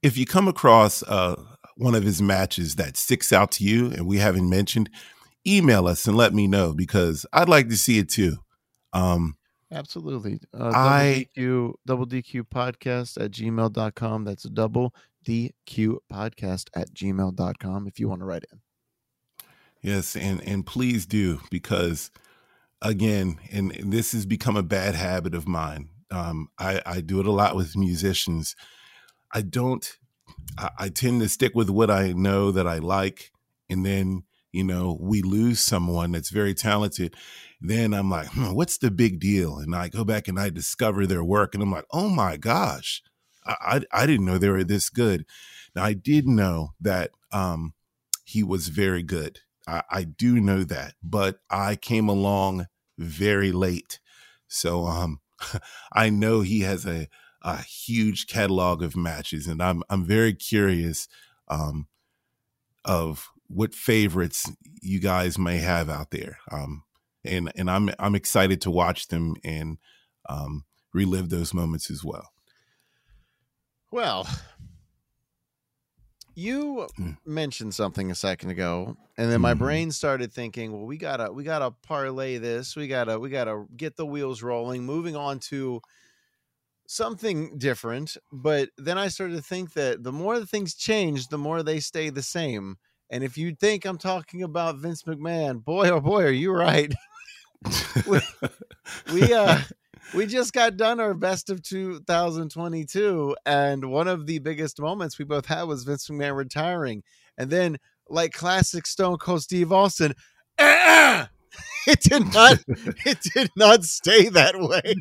if 0.02 0.18
you 0.18 0.25
come 0.25 0.48
across 0.48 1.04
uh, 1.04 1.42
one 1.75 1.96
of 1.96 2.04
his 2.04 2.22
matches 2.22 2.75
that 2.75 2.98
sticks 2.98 3.34
out 3.34 3.52
to 3.54 3.63
you 3.63 3.88
and 3.88 4.06
we 4.06 4.18
haven't 4.18 4.50
mentioned, 4.50 4.90
email 5.46 5.88
us 5.88 6.08
and 6.08 6.16
let 6.16 6.34
me 6.34 6.48
know 6.48 6.74
because 6.74 7.25
I'd 7.34 7.50
like 7.50 7.70
to 7.70 7.78
see 7.78 7.98
it 8.00 8.10
too. 8.10 8.38
Um, 8.94 9.36
Absolutely. 9.74 10.39
Uh, 10.58 10.72
I- 10.74 11.27
double 11.36 11.42
DQ, 11.44 11.74
double 11.86 12.06
DQ 12.08 12.44
podcast 12.44 13.24
at 13.24 13.32
gmail.com. 13.32 14.24
That's 14.24 14.44
double 14.44 14.94
DQ 15.25 15.98
podcast 16.12 16.70
at 16.75 16.94
gmail.com 16.94 17.88
if 17.88 18.00
you 18.00 18.08
want 18.08 18.22
to 18.22 18.25
write 18.25 18.46
in. 18.51 18.60
Yes, 19.82 20.15
and 20.15 20.42
and 20.48 20.65
please 20.65 21.06
do 21.06 21.42
because 21.51 22.10
again, 22.82 23.38
and, 23.51 23.75
and 23.75 23.92
this 23.92 24.13
has 24.13 24.25
become 24.25 24.56
a 24.56 24.63
bad 24.63 24.96
habit 24.96 25.36
of 25.36 25.48
mine. 25.48 25.89
Um, 26.10 26.50
I, 26.60 26.82
I 26.86 27.01
do 27.01 27.20
it 27.20 27.25
a 27.25 27.32
lot 27.32 27.56
with 27.56 27.75
musicians. 27.75 28.56
I 29.34 29.42
don't. 29.42 29.98
I, 30.58 30.70
I 30.80 30.89
tend 30.89 31.22
to 31.22 31.30
stick 31.30 31.53
with 31.56 31.70
what 31.70 31.89
I 31.89 32.13
know 32.13 32.51
that 32.51 32.68
I 32.68 32.77
like, 32.77 33.32
and 33.70 33.86
then 33.86 34.24
you 34.53 34.63
know 34.63 34.98
we 35.01 35.22
lose 35.22 35.60
someone 35.60 36.13
that's 36.13 36.29
very 36.31 36.53
talented. 36.53 37.15
Then 37.62 37.93
I'm 37.93 38.10
like, 38.10 38.27
hmm, 38.29 38.53
what's 38.53 38.77
the 38.77 38.91
big 38.91 39.19
deal? 39.19 39.57
And 39.57 39.75
I 39.75 39.89
go 39.89 40.03
back 40.05 40.27
and 40.27 40.39
I 40.39 40.50
discover 40.50 41.07
their 41.07 41.24
work, 41.24 41.53
and 41.55 41.63
I'm 41.63 41.72
like, 41.72 41.86
oh 41.91 42.10
my 42.10 42.38
gosh, 42.38 43.03
I 43.45 43.81
I, 43.93 44.03
I 44.03 44.05
didn't 44.07 44.25
know 44.25 44.38
they 44.38 44.50
were 44.50 44.63
this 44.63 44.89
good. 44.89 45.25
Now 45.75 45.83
I 45.83 45.93
did 45.93 46.27
know 46.27 46.74
that 46.81 47.12
um, 47.31 47.74
he 48.25 48.43
was 48.43 48.67
very 48.67 49.03
good. 49.03 49.39
I, 49.67 49.83
I 49.89 50.03
do 50.03 50.39
know 50.39 50.63
that, 50.63 50.93
but 51.01 51.39
I 51.50 51.75
came 51.75 52.10
along 52.10 52.67
very 52.98 53.51
late. 53.51 54.00
So 54.48 54.86
um 54.86 55.19
I 55.93 56.10
know 56.10 56.41
he 56.41 56.62
has 56.62 56.86
a 56.86 57.07
a 57.41 57.62
huge 57.62 58.27
catalog 58.27 58.81
of 58.81 58.95
matches 58.95 59.48
and 59.48 59.62
I'm 59.62 59.83
I'm 59.89 60.05
very 60.05 60.33
curious 60.33 61.07
um 61.50 61.88
of 62.86 63.29
what 63.48 63.74
favorites 63.76 64.52
you 64.82 65.00
guys 65.00 65.38
may 65.38 65.58
have 65.58 65.90
out 65.90 66.12
there. 66.12 66.40
Um 66.52 66.84
and 67.24 67.52
and 67.56 67.70
I'm 67.70 67.90
I'm 68.00 68.16
excited 68.16 68.62
to 68.62 68.72
watch 68.72 69.08
them 69.08 69.36
and 69.44 69.78
um 70.30 70.66
relive 70.94 71.30
those 71.30 71.54
moments 71.54 71.90
as 71.92 72.04
well. 72.04 72.30
Well, 73.92 74.28
you 76.36 76.90
Mm. 77.00 77.18
mentioned 77.26 77.76
something 77.76 78.10
a 78.10 78.16
second 78.16 78.50
ago, 78.50 78.98
and 79.18 79.32
then 79.32 79.40
my 79.42 79.54
Mhm. 79.54 79.60
brain 79.60 79.92
started 79.92 80.32
thinking, 80.34 80.72
well, 80.72 80.86
we 80.86 80.98
gotta 80.98 81.32
we 81.32 81.44
gotta 81.44 81.72
parlay 81.72 82.38
this. 82.38 82.76
We 82.76 82.88
gotta 82.88 83.20
we 83.20 83.30
gotta 83.30 83.66
get 83.78 83.96
the 83.98 84.06
wheels 84.06 84.42
rolling, 84.42 84.84
moving 84.84 85.16
on 85.16 85.40
to 85.52 85.82
something 86.88 87.58
different. 87.58 88.18
But 88.32 88.70
then 88.78 88.98
I 88.98 89.08
started 89.08 89.36
to 89.36 89.42
think 89.42 89.74
that 89.74 90.04
the 90.04 90.12
more 90.12 90.40
the 90.40 90.46
things 90.46 90.76
change, 90.76 91.28
the 91.30 91.38
more 91.38 91.64
they 91.64 91.80
stay 91.80 92.10
the 92.10 92.24
same. 92.24 92.78
And 93.10 93.24
if 93.24 93.38
you 93.38 93.55
think 93.55 93.86
I'm 93.86 93.98
talking 93.98 94.43
about 94.43 94.77
Vince 94.77 95.03
McMahon, 95.03 95.63
boy 95.63 95.89
oh 95.89 96.00
boy, 96.00 96.24
are 96.24 96.31
you 96.31 96.51
right. 96.51 96.91
we 99.13 99.33
uh 99.33 99.60
we 100.13 100.25
just 100.25 100.53
got 100.53 100.77
done 100.77 101.00
our 101.00 101.13
best 101.13 101.50
of 101.50 101.63
2022 101.63 103.36
and 103.45 103.89
one 103.89 104.07
of 104.07 104.25
the 104.27 104.39
biggest 104.39 104.79
moments 104.79 105.17
we 105.17 105.25
both 105.25 105.45
had 105.45 105.63
was 105.63 105.83
Vince 105.83 106.07
McMahon 106.10 106.36
retiring 106.36 107.03
and 107.38 107.50
then 107.50 107.77
like 108.10 108.33
classic 108.33 108.86
Stone 108.86 109.17
Cold 109.17 109.41
Steve 109.43 109.72
Austin 109.72 110.13
"Ah!" 110.60 111.29
it 111.88 112.00
did 112.02 112.34
not 112.34 112.60
it 113.06 113.20
did 113.34 113.50
not 113.56 113.84
stay 113.84 114.30
that 114.30 114.60
way 114.60 114.96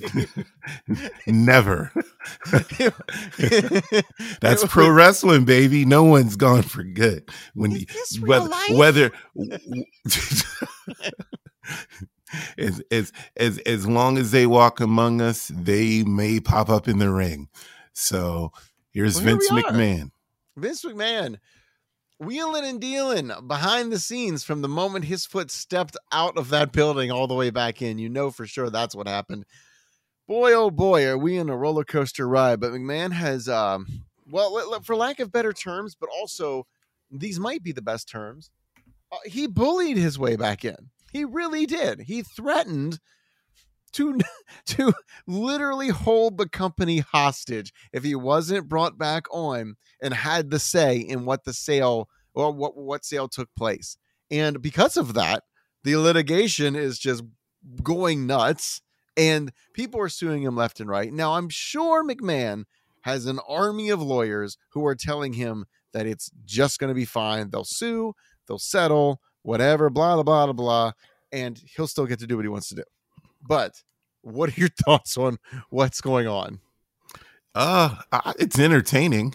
Never. 1.27 1.93
That's 4.41 4.65
pro 4.67 4.91
wrestling, 4.91 5.45
baby. 5.45 5.85
No 5.85 6.05
one's 6.05 6.37
gone 6.37 6.63
for 6.63 6.83
good. 6.83 7.29
When 7.55 7.73
Is 7.73 7.81
you, 7.81 7.87
this 7.87 8.19
real 8.19 8.49
whether 8.49 8.69
whether 8.69 9.13
as 12.59 12.83
as 12.91 13.13
as 13.37 13.59
as 13.59 13.87
long 13.87 14.19
as 14.19 14.31
they 14.31 14.47
walk 14.47 14.81
among 14.81 15.21
us, 15.21 15.51
they 15.55 16.03
may 16.05 16.41
pop 16.41 16.69
up 16.69 16.89
in 16.89 16.99
the 16.99 17.11
ring. 17.11 17.49
So 17.93 18.53
here's 18.91 19.17
Well, 19.17 19.25
Vince. 19.25 19.51
McMahon. 19.51 20.11
Vince 20.57 20.85
McMahon 20.85 21.39
wheeling 22.23 22.65
and 22.65 22.81
dealing 22.81 23.31
behind 23.47 23.93
the 23.93 23.99
scenes 23.99 24.45
from 24.45 24.63
the 24.63 24.69
moment 24.69 25.05
his 25.05 25.27
foot 25.27 25.51
stepped 25.51 25.97
out 26.13 26.39
of 26.39 26.49
that 26.51 26.73
building 26.73 27.11
all 27.11 27.27
the 27.27 27.35
way 27.35 27.51
back 27.51 27.83
in. 27.83 27.99
You 27.99 28.09
know 28.09 28.31
for 28.31 28.47
sure 28.47 28.71
that's 28.71 28.95
what 28.95 29.09
happened. 29.09 29.45
Boy, 30.29 30.53
oh 30.53 30.71
boy, 30.71 31.07
are 31.07 31.19
we 31.19 31.37
in 31.37 31.51
a 31.51 31.57
roller 31.57 31.85
coaster 31.85 32.29
ride. 32.29 32.61
But 32.61 32.73
McMahon 32.73 33.13
has, 33.13 33.49
um, 33.49 33.87
well, 34.31 34.81
for 34.83 34.97
lack 34.97 35.21
of 35.21 35.33
better 35.33 35.53
terms, 35.53 35.95
but 35.95 36.09
also 36.09 36.67
these 37.11 37.39
might 37.39 37.63
be 37.63 37.73
the 37.73 37.83
best 37.83 38.09
terms. 38.09 38.51
Uh, 39.11 39.17
he 39.25 39.47
bullied 39.47 39.97
his 39.97 40.19
way 40.19 40.37
back 40.37 40.65
in. 40.65 40.91
He 41.13 41.25
really 41.25 41.67
did. 41.67 42.01
He 42.01 42.23
threatened 42.23 42.99
to 43.93 44.19
to 44.67 44.93
literally 45.27 45.89
hold 45.89 46.39
the 46.39 46.49
company 46.49 46.99
hostage 46.99 47.73
if 47.93 48.05
he 48.05 48.15
wasn't 48.15 48.69
brought 48.69 48.99
back 48.99 49.25
on 49.31 49.77
and 50.01 50.15
had 50.15 50.51
the 50.51 50.59
say 50.59 50.99
in 50.99 51.25
what 51.25 51.45
the 51.45 51.53
sale 51.53 52.09
or 52.35 52.53
what 52.53 52.77
what 52.77 53.05
sale 53.05 53.29
took 53.29 53.49
place. 53.57 53.97
And 54.31 54.63
because 54.63 54.97
of 54.97 55.15
that, 55.15 55.45
the 55.85 55.97
litigation 55.97 56.77
is 56.77 56.99
just 56.99 57.23
going 57.83 58.27
nuts 58.27 58.81
and 59.17 59.53
people 59.75 60.01
are 60.01 60.09
suing 60.09 60.43
him 60.43 60.57
left 60.57 60.81
and 60.81 60.89
right. 60.89 61.13
Now, 61.13 61.35
I'm 61.35 61.49
sure 61.49 62.05
McMahon 62.05 62.65
has 63.03 63.27
an 63.27 63.41
army 63.49 63.91
of 63.91 64.01
lawyers 64.01 64.57
who 64.71 64.87
are 64.87 64.95
telling 64.95 65.35
him 65.35 65.67
that 65.93 66.07
it's 66.07 66.31
just 66.45 66.79
going 66.79 66.89
to 66.89 66.95
be 66.95 67.05
fine. 67.05 67.51
They'll 67.51 67.65
sue, 67.65 68.15
they'll 68.49 68.59
settle, 68.59 69.21
whatever, 69.43 69.91
blah, 69.91 70.15
blah, 70.15 70.23
blah, 70.23 70.47
blah, 70.47 70.53
blah, 70.53 70.93
and 71.31 71.61
he'll 71.77 71.87
still 71.87 72.07
get 72.07 72.21
to 72.21 72.27
do 72.27 72.37
what 72.37 72.45
he 72.45 72.49
wants 72.49 72.69
to 72.69 72.77
do. 72.77 72.85
But 73.47 73.83
what 74.23 74.51
are 74.51 74.61
your 74.61 74.69
thoughts 74.85 75.17
on 75.17 75.39
what's 75.71 76.01
going 76.01 76.27
on? 76.29 76.61
Uh, 77.55 77.97
I- 78.11 78.33
it's 78.39 78.59
entertaining. 78.59 79.35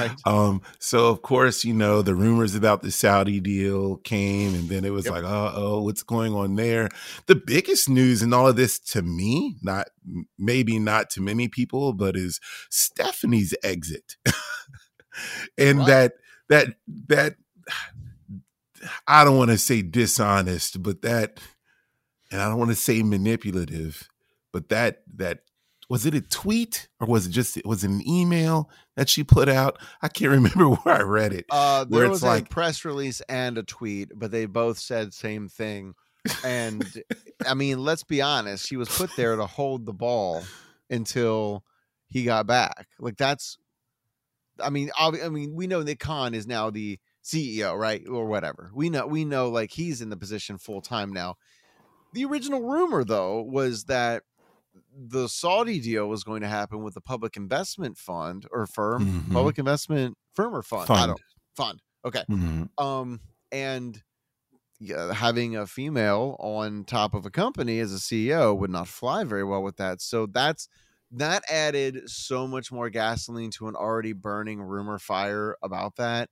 Right. 0.00 0.10
Um, 0.26 0.62
so 0.80 1.06
of 1.08 1.22
course, 1.22 1.64
you 1.64 1.74
know, 1.74 2.02
the 2.02 2.14
rumors 2.14 2.54
about 2.56 2.82
the 2.82 2.90
Saudi 2.90 3.38
deal 3.40 3.96
came 3.98 4.54
and 4.54 4.68
then 4.68 4.84
it 4.84 4.90
was 4.90 5.04
Yep. 5.06 5.14
like, 5.14 5.24
uh 5.24 5.52
oh, 5.54 5.82
what's 5.82 6.02
going 6.02 6.34
on 6.34 6.54
there? 6.56 6.88
The 7.26 7.34
biggest 7.36 7.88
news 7.88 8.22
in 8.22 8.32
all 8.32 8.48
of 8.48 8.56
this 8.56 8.78
to 8.90 9.02
me, 9.02 9.56
not 9.62 9.88
maybe 10.38 10.78
not 10.80 11.08
to 11.10 11.20
many 11.20 11.46
people, 11.48 11.92
but 11.92 12.16
is 12.16 12.40
Stephanie's 12.70 13.54
exit. 13.62 14.16
and 15.58 15.78
Right. 15.80 15.86
that 15.86 16.12
that 16.48 16.66
that 17.08 17.36
I 19.06 19.24
don't 19.24 19.36
want 19.38 19.50
to 19.52 19.58
say 19.58 19.82
dishonest, 19.82 20.82
but 20.82 21.02
that 21.02 21.38
and 22.32 22.40
I 22.40 22.48
don't 22.48 22.58
want 22.58 22.70
to 22.70 22.76
say 22.76 23.02
manipulative, 23.02 24.08
but 24.52 24.68
that 24.70 25.02
that 25.16 25.40
was 25.88 26.06
it 26.06 26.14
a 26.14 26.20
tweet 26.22 26.88
or 27.00 27.06
was 27.06 27.26
it 27.26 27.30
just 27.30 27.60
was 27.64 27.84
it 27.84 27.90
an 27.90 28.02
email 28.08 28.70
that 28.96 29.08
she 29.08 29.22
put 29.22 29.48
out? 29.48 29.78
I 30.00 30.08
can't 30.08 30.30
remember 30.32 30.70
where 30.70 30.94
I 30.96 31.02
read 31.02 31.32
it. 31.32 31.44
Uh, 31.50 31.84
Where 31.86 32.00
there 32.00 32.06
it's 32.08 32.14
was 32.14 32.22
like- 32.22 32.46
a 32.46 32.48
press 32.48 32.84
release 32.84 33.20
and 33.28 33.58
a 33.58 33.62
tweet, 33.62 34.10
but 34.14 34.30
they 34.30 34.46
both 34.46 34.78
said 34.78 35.12
same 35.14 35.48
thing. 35.48 35.94
And 36.44 36.84
I 37.46 37.54
mean, 37.54 37.78
let's 37.80 38.04
be 38.04 38.22
honest, 38.22 38.66
she 38.66 38.76
was 38.76 38.88
put 38.88 39.10
there 39.16 39.36
to 39.36 39.46
hold 39.46 39.84
the 39.86 39.92
ball 39.92 40.42
until 40.88 41.64
he 42.08 42.24
got 42.24 42.46
back. 42.46 42.86
Like 42.98 43.16
that's, 43.16 43.58
I 44.62 44.70
mean, 44.70 44.90
I 44.98 45.28
mean, 45.28 45.54
we 45.54 45.66
know 45.66 45.82
Nick 45.82 45.98
Khan 45.98 46.34
is 46.34 46.46
now 46.46 46.70
the 46.70 46.98
CEO, 47.24 47.76
right, 47.78 48.02
or 48.08 48.26
whatever. 48.26 48.70
We 48.74 48.90
know, 48.90 49.06
we 49.06 49.24
know, 49.24 49.48
like 49.50 49.72
he's 49.72 50.00
in 50.00 50.10
the 50.10 50.16
position 50.16 50.58
full 50.58 50.80
time 50.80 51.12
now. 51.12 51.36
The 52.12 52.24
original 52.24 52.60
rumor, 52.60 53.04
though, 53.04 53.42
was 53.42 53.84
that 53.84 54.24
the 54.94 55.28
Saudi 55.28 55.80
deal 55.80 56.08
was 56.08 56.24
going 56.24 56.42
to 56.42 56.48
happen 56.48 56.82
with 56.82 56.94
the 56.94 57.00
public 57.00 57.36
investment 57.36 57.98
fund 57.98 58.46
or 58.50 58.66
firm, 58.66 59.04
Mhm. 59.24 59.32
public 59.32 59.58
investment 59.58 60.16
firm 60.34 60.54
or 60.54 60.62
fund. 60.62 60.82
I 60.84 60.86
Fund. 60.86 61.06
don't 61.08 61.20
fund. 61.56 61.82
Okay. 62.04 62.24
Mhm. 62.30 62.68
Um, 62.82 63.20
and 63.50 64.02
yeah, 64.80 65.12
having 65.14 65.56
a 65.56 65.66
female 65.66 66.36
on 66.40 66.84
top 66.84 67.14
of 67.14 67.26
a 67.26 67.30
company 67.30 67.78
as 67.80 67.92
a 67.92 67.98
CEO 68.00 68.54
would 68.54 68.70
not 68.70 68.88
fly 68.88 69.24
very 69.24 69.44
well 69.44 69.62
with 69.62 69.76
that. 69.76 70.00
So 70.02 70.26
that's 70.26 70.68
that 71.12 71.44
added 71.50 72.08
so 72.10 72.46
much 72.48 72.72
more 72.72 72.90
gasoline 72.90 73.50
to 73.52 73.68
an 73.68 73.76
already 73.76 74.12
burning 74.14 74.60
rumor 74.62 74.98
fire 74.98 75.56
about 75.62 75.96
that. 75.96 76.30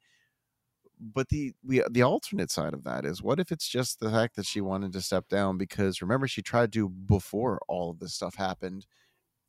But 1.00 1.30
the 1.30 1.54
the 1.64 1.84
the 1.90 2.02
alternate 2.02 2.50
side 2.50 2.74
of 2.74 2.84
that 2.84 3.04
is 3.06 3.22
what 3.22 3.40
if 3.40 3.52
it's 3.52 3.68
just 3.68 4.00
the 4.00 4.10
fact 4.10 4.36
that 4.36 4.46
she 4.46 4.60
wanted 4.60 4.92
to 4.94 5.02
step 5.02 5.28
down 5.28 5.58
because 5.58 6.02
remember 6.02 6.28
she 6.28 6.42
tried 6.42 6.72
to 6.74 6.88
before 6.90 7.60
all 7.68 7.90
of 7.90 8.00
this 8.00 8.14
stuff 8.14 8.36
happened 8.36 8.86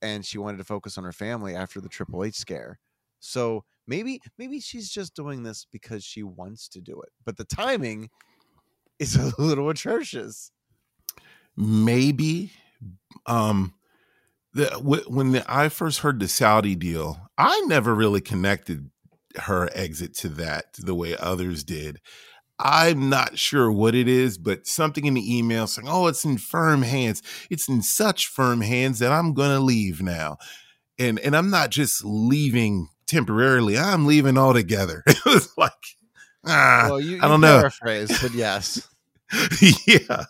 and 0.01 0.25
she 0.25 0.37
wanted 0.39 0.57
to 0.59 0.65
focus 0.65 0.97
on 0.97 1.03
her 1.05 1.13
family 1.13 1.55
after 1.55 1.81
the 1.81 1.89
Triple 1.89 2.23
H 2.25 2.35
scare. 2.35 2.79
So 3.19 3.65
maybe 3.87 4.21
maybe 4.37 4.59
she's 4.61 4.89
just 4.91 5.15
doing 5.15 5.43
this 5.43 5.67
because 5.71 6.03
she 6.05 6.23
wants 6.23 6.69
to 6.69 6.81
do 6.81 7.01
it. 7.01 7.09
But 7.25 7.37
the 7.37 7.45
timing 7.45 8.09
is 8.99 9.15
a 9.37 9.41
little 9.41 9.69
atrocious. 9.69 10.51
maybe 11.55 12.51
um 13.25 13.73
the 14.53 14.67
when 15.07 15.31
the, 15.31 15.45
i 15.53 15.69
first 15.69 15.99
heard 15.99 16.19
the 16.19 16.27
saudi 16.27 16.75
deal 16.75 17.29
i 17.37 17.59
never 17.67 17.93
really 17.95 18.21
connected 18.21 18.89
her 19.37 19.69
exit 19.73 20.15
to 20.15 20.29
that 20.29 20.65
the 20.77 20.95
way 20.95 21.15
others 21.17 21.63
did 21.63 21.99
i'm 22.59 23.09
not 23.09 23.37
sure 23.37 23.71
what 23.71 23.95
it 23.95 24.07
is 24.07 24.37
but 24.37 24.67
something 24.67 25.05
in 25.05 25.13
the 25.13 25.37
email 25.37 25.67
saying 25.67 25.87
oh 25.89 26.07
it's 26.07 26.25
in 26.25 26.37
firm 26.37 26.81
hands 26.81 27.21
it's 27.49 27.67
in 27.67 27.81
such 27.81 28.27
firm 28.27 28.61
hands 28.61 28.99
that 28.99 29.11
i'm 29.11 29.33
gonna 29.33 29.59
leave 29.59 30.01
now 30.01 30.37
and 30.99 31.19
and 31.19 31.35
i'm 31.35 31.49
not 31.49 31.69
just 31.71 32.05
leaving 32.05 32.87
temporarily 33.07 33.77
i'm 33.77 34.05
leaving 34.05 34.37
altogether 34.37 35.03
it 35.07 35.25
was 35.25 35.49
like 35.57 35.71
ah 36.45 36.87
well, 36.89 36.99
you, 36.99 37.19
I 37.21 37.27
don't 37.27 37.41
know. 37.41 37.59
paraphrase, 37.59 38.17
but 38.21 38.33
yes. 38.33 38.87
yeah. 39.87 40.25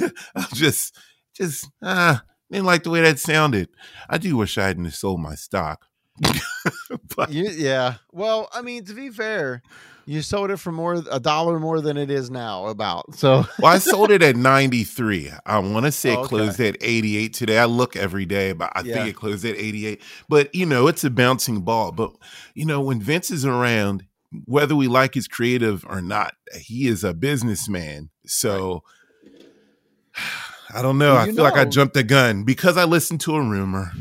I'm 0.34 0.48
just 0.52 0.96
just 1.34 1.68
ah 1.82 2.22
didn't 2.50 2.66
like 2.66 2.84
the 2.84 2.90
way 2.90 3.00
that 3.00 3.18
sounded. 3.18 3.68
I 4.08 4.18
do 4.18 4.36
wish 4.36 4.58
I 4.58 4.66
hadn't 4.66 4.90
sold 4.92 5.20
my 5.20 5.34
stock. 5.34 5.86
but 7.16 7.30
You, 7.32 7.48
yeah. 7.48 7.94
Well, 8.12 8.48
I 8.52 8.62
mean, 8.62 8.84
to 8.86 8.94
be 8.94 9.10
fair, 9.10 9.62
you 10.06 10.20
sold 10.22 10.50
it 10.50 10.58
for 10.58 10.70
more 10.70 11.02
a 11.10 11.18
dollar 11.18 11.58
more 11.58 11.80
than 11.80 11.96
it 11.96 12.10
is 12.10 12.30
now. 12.30 12.66
About 12.66 13.14
so. 13.14 13.44
well, 13.58 13.72
I 13.72 13.78
sold 13.78 14.10
it 14.10 14.22
at 14.22 14.36
93. 14.36 15.32
I 15.46 15.58
want 15.58 15.86
to 15.86 15.92
say 15.92 16.12
it 16.12 16.16
Oh, 16.16 16.20
okay. 16.20 16.28
closed 16.28 16.60
at 16.60 16.76
88 16.80 17.32
today. 17.32 17.58
I 17.58 17.64
look 17.64 17.96
every 17.96 18.26
day, 18.26 18.52
but 18.52 18.70
I 18.76 18.82
Yeah. 18.82 18.94
think 18.94 19.08
it 19.08 19.16
closed 19.16 19.44
at 19.44 19.56
88. 19.56 20.02
But 20.28 20.54
you 20.54 20.66
know, 20.66 20.86
it's 20.88 21.04
a 21.04 21.10
bouncing 21.10 21.62
ball. 21.62 21.90
But 21.92 22.12
you 22.54 22.66
know, 22.66 22.80
when 22.80 23.00
Vince 23.00 23.30
is 23.30 23.44
around, 23.44 24.04
whether 24.44 24.76
we 24.76 24.88
like 24.88 25.14
his 25.14 25.26
creative 25.28 25.84
or 25.88 26.00
not, 26.02 26.34
he 26.54 26.86
is 26.86 27.02
a 27.04 27.14
businessman. 27.14 28.10
So 28.26 28.82
I 30.74 30.82
don't 30.82 30.98
know. 30.98 31.14
Well, 31.14 31.22
I 31.22 31.32
feel 31.32 31.44
like 31.44 31.56
I 31.56 31.64
jumped 31.64 31.94
the 31.94 32.02
gun 32.02 32.44
because 32.44 32.76
I 32.76 32.84
listened 32.84 33.20
to 33.22 33.34
a 33.36 33.40
rumor. 33.40 33.92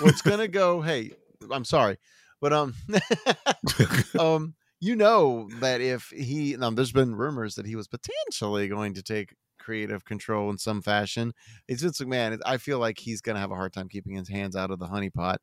what's 0.00 0.22
gonna 0.22 0.48
go 0.48 0.80
hey 0.82 1.12
i'm 1.50 1.64
sorry 1.64 1.96
but 2.40 2.52
um 2.52 2.74
um 4.18 4.54
you 4.80 4.94
know 4.96 5.48
that 5.60 5.80
if 5.80 6.08
he 6.10 6.56
now 6.56 6.70
there's 6.70 6.92
been 6.92 7.14
rumors 7.14 7.54
that 7.54 7.66
he 7.66 7.76
was 7.76 7.88
potentially 7.88 8.68
going 8.68 8.94
to 8.94 9.02
take 9.02 9.34
creative 9.58 10.04
control 10.04 10.48
in 10.50 10.58
some 10.58 10.80
fashion. 10.80 11.32
It's 11.66 11.82
just 11.82 11.98
like, 12.00 12.08
man 12.08 12.38
i 12.46 12.56
feel 12.56 12.78
like 12.78 12.98
he's 12.98 13.20
gonna 13.20 13.40
have 13.40 13.50
a 13.50 13.56
hard 13.56 13.72
time 13.72 13.88
keeping 13.88 14.14
his 14.14 14.28
hands 14.28 14.54
out 14.56 14.70
of 14.70 14.78
the 14.78 14.86
honeypot 14.86 15.36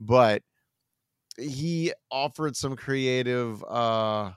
but 0.00 0.42
he 1.38 1.92
offered 2.10 2.56
some 2.56 2.76
creative 2.76 3.64
uh 3.64 4.32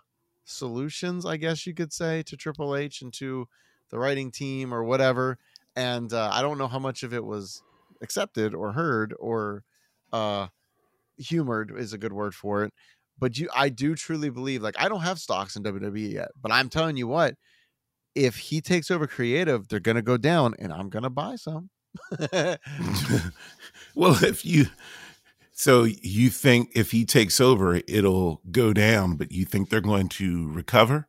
solutions 0.45 1.25
i 1.25 1.37
guess 1.37 1.65
you 1.65 1.73
could 1.73 1.91
say 1.91 2.23
to 2.23 2.37
triple 2.37 2.75
h 2.75 3.01
and 3.01 3.13
to 3.13 3.47
the 3.89 3.99
writing 3.99 4.31
team 4.31 4.73
or 4.73 4.83
whatever 4.83 5.37
and 5.75 6.13
uh, 6.13 6.29
i 6.31 6.41
don't 6.41 6.57
know 6.57 6.67
how 6.67 6.79
much 6.79 7.03
of 7.03 7.13
it 7.13 7.23
was 7.25 7.63
accepted 8.01 8.53
or 8.53 8.71
heard 8.73 9.13
or 9.19 9.63
uh 10.13 10.47
humored 11.17 11.71
is 11.77 11.93
a 11.93 11.97
good 11.97 12.13
word 12.13 12.33
for 12.33 12.63
it 12.63 12.73
but 13.19 13.37
you 13.37 13.49
i 13.55 13.69
do 13.69 13.95
truly 13.95 14.29
believe 14.29 14.61
like 14.61 14.75
i 14.77 14.89
don't 14.89 15.01
have 15.01 15.19
stocks 15.19 15.55
in 15.55 15.63
wwe 15.63 16.11
yet 16.13 16.29
but 16.41 16.51
i'm 16.51 16.69
telling 16.69 16.97
you 16.97 17.07
what 17.07 17.35
if 18.15 18.35
he 18.37 18.61
takes 18.61 18.91
over 18.91 19.07
creative 19.07 19.67
they're 19.67 19.79
gonna 19.79 20.01
go 20.01 20.17
down 20.17 20.53
and 20.59 20.71
i'm 20.71 20.89
gonna 20.89 21.09
buy 21.09 21.35
some 21.35 21.69
well, 23.95 24.21
if 24.21 24.45
you 24.45 24.65
so 25.53 25.85
you 25.85 26.29
think 26.29 26.71
if 26.75 26.91
he 26.91 27.05
takes 27.05 27.39
over, 27.39 27.79
it'll 27.87 28.41
go 28.51 28.73
down, 28.73 29.15
but 29.15 29.31
you 29.31 29.45
think 29.45 29.69
they're 29.69 29.79
going 29.79 30.09
to 30.09 30.51
recover? 30.51 31.07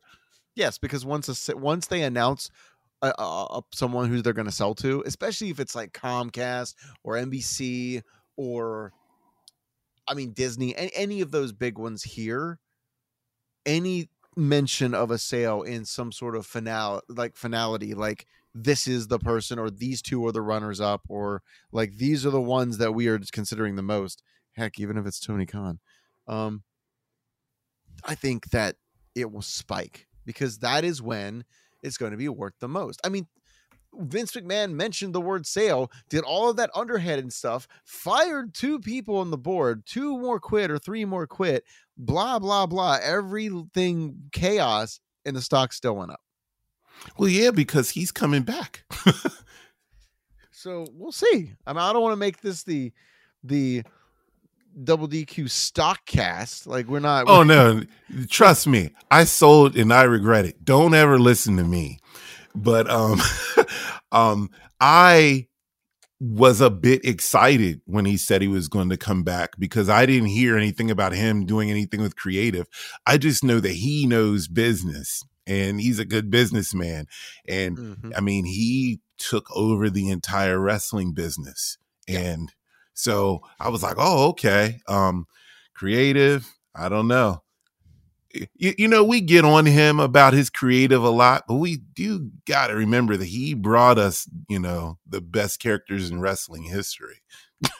yes 0.57 0.77
because 0.77 1.05
once 1.05 1.49
a, 1.49 1.55
once 1.55 1.87
they 1.87 2.01
announce 2.01 2.49
uh, 3.01 3.13
uh, 3.17 3.61
someone 3.71 4.09
who 4.09 4.21
they're 4.21 4.33
going 4.33 4.47
to 4.47 4.51
sell 4.51 4.73
to 4.73 5.03
especially 5.05 5.49
if 5.49 5.59
it's 5.59 5.75
like 5.75 5.93
comcast 5.93 6.73
or 7.03 7.13
nbc 7.13 8.01
or 8.35 8.91
i 10.07 10.13
mean 10.13 10.31
disney 10.33 10.75
any, 10.75 10.91
any 10.95 11.21
of 11.21 11.31
those 11.31 11.51
big 11.51 11.77
ones 11.77 12.03
here 12.03 12.59
any 13.65 14.09
mention 14.35 14.93
of 14.93 15.09
a 15.09 15.17
sale 15.17 15.63
in 15.63 15.83
some 15.83 16.11
sort 16.11 16.35
of 16.35 16.45
finale 16.45 17.01
like 17.09 17.35
finality 17.35 17.93
like 17.93 18.27
this 18.53 18.87
is 18.87 19.07
the 19.07 19.19
person 19.19 19.59
or 19.59 19.69
these 19.69 20.01
two 20.01 20.25
are 20.25 20.31
the 20.31 20.41
runners 20.41 20.79
up 20.79 21.01
or 21.09 21.41
like 21.71 21.97
these 21.97 22.25
are 22.25 22.29
the 22.31 22.41
ones 22.41 22.77
that 22.77 22.93
we 22.93 23.07
are 23.07 23.19
considering 23.31 23.75
the 23.75 23.81
most 23.81 24.21
heck 24.53 24.79
even 24.79 24.97
if 24.97 25.05
it's 25.05 25.19
tony 25.19 25.45
khan 25.45 25.79
um 26.27 26.63
i 28.05 28.13
think 28.13 28.49
that 28.51 28.75
it 29.15 29.31
will 29.31 29.41
spike 29.41 30.07
because 30.25 30.59
that 30.59 30.83
is 30.83 31.01
when 31.01 31.43
it's 31.81 31.97
going 31.97 32.11
to 32.11 32.17
be 32.17 32.29
worth 32.29 32.53
the 32.59 32.67
most. 32.67 32.99
I 33.03 33.09
mean 33.09 33.27
Vince 33.93 34.33
McMahon 34.33 34.73
mentioned 34.73 35.13
the 35.13 35.21
word 35.21 35.45
sale, 35.45 35.91
did 36.09 36.23
all 36.23 36.49
of 36.49 36.57
that 36.57 36.71
underhead 36.73 37.17
and 37.17 37.31
stuff, 37.31 37.67
fired 37.83 38.53
two 38.53 38.79
people 38.79 39.17
on 39.17 39.31
the 39.31 39.37
board, 39.37 39.83
two 39.85 40.17
more 40.17 40.39
quit 40.39 40.69
or 40.69 40.77
three 40.77 41.05
more 41.05 41.27
quit, 41.27 41.63
blah, 41.97 42.39
blah, 42.39 42.65
blah. 42.65 42.99
Everything 43.01 44.29
chaos, 44.31 44.99
and 45.25 45.35
the 45.35 45.41
stock 45.41 45.73
still 45.73 45.95
went 45.95 46.11
up. 46.11 46.21
Well, 47.17 47.29
yeah, 47.29 47.51
because 47.51 47.91
he's 47.91 48.11
coming 48.11 48.43
back. 48.43 48.83
So 50.57 50.87
we'll 50.95 51.11
see. 51.11 51.53
I 51.67 51.73
mean, 51.73 51.83
I 51.83 51.93
don't 51.93 52.01
want 52.01 52.13
to 52.13 52.17
make 52.17 52.41
this 52.41 52.63
the 52.63 52.91
the 53.43 53.83
double 54.83 55.07
DQ 55.07 55.51
stock 55.51 56.03
cast. 56.07 56.65
Like 56.65 56.87
we're 56.87 56.99
not. 56.99 57.25
oh 57.27 57.43
no, 57.43 57.83
trust 58.27 58.65
me, 58.65 58.89
I 59.11 59.25
sold 59.25 59.77
and 59.77 59.93
I 59.93 60.01
regret 60.03 60.45
it. 60.45 60.65
Don't 60.65 60.95
ever 60.95 61.19
listen 61.19 61.57
to 61.57 61.63
me. 61.63 61.99
But 62.55 62.89
um 62.89 63.21
um 64.11 64.49
I 64.79 65.47
was 66.19 66.61
a 66.61 66.69
bit 66.69 67.05
excited 67.05 67.81
when 67.85 68.05
he 68.05 68.17
said 68.17 68.41
he 68.41 68.47
was 68.47 68.67
going 68.67 68.89
to 68.89 68.97
come 68.97 69.23
back 69.23 69.51
because 69.59 69.87
I 69.87 70.05
didn't 70.07 70.29
hear 70.29 70.57
anything 70.57 70.89
about 70.89 71.13
him 71.13 71.45
doing 71.45 71.69
anything 71.69 72.01
with 72.01 72.15
creative. 72.15 72.67
I 73.05 73.17
just 73.17 73.43
know 73.43 73.59
that 73.59 73.73
he 73.73 74.07
knows 74.07 74.47
business 74.47 75.23
and 75.45 75.79
he's 75.79 75.99
a 75.99 76.05
good 76.05 76.31
businessman. 76.31 77.05
And 77.47 77.77
Mhm. 77.77 78.13
I 78.17 78.21
mean, 78.21 78.45
he 78.45 78.99
took 79.19 79.45
over 79.55 79.89
the 79.89 80.09
entire 80.09 80.59
wrestling 80.59 81.13
business. 81.13 81.77
And 82.07 82.51
so 82.95 83.41
I 83.59 83.69
was 83.69 83.83
like, 83.83 83.95
oh, 83.99 84.29
okay. 84.29 84.81
Um, 84.87 85.27
creative, 85.75 86.51
I 86.73 86.89
don't 86.89 87.07
know. 87.07 87.43
You, 88.55 88.73
you 88.77 88.87
know, 88.87 89.03
we 89.03 89.21
get 89.21 89.45
on 89.45 89.65
him 89.65 89.99
about 89.99 90.33
his 90.33 90.49
creative 90.49 91.03
a 91.03 91.09
lot, 91.09 91.45
but 91.47 91.55
we 91.55 91.77
do 91.77 92.31
got 92.45 92.67
to 92.67 92.75
remember 92.75 93.17
that 93.17 93.25
he 93.25 93.53
brought 93.53 93.97
us, 93.97 94.29
you 94.49 94.59
know, 94.59 94.97
the 95.07 95.21
best 95.21 95.59
characters 95.59 96.09
in 96.09 96.21
wrestling 96.21 96.63
history. 96.63 97.21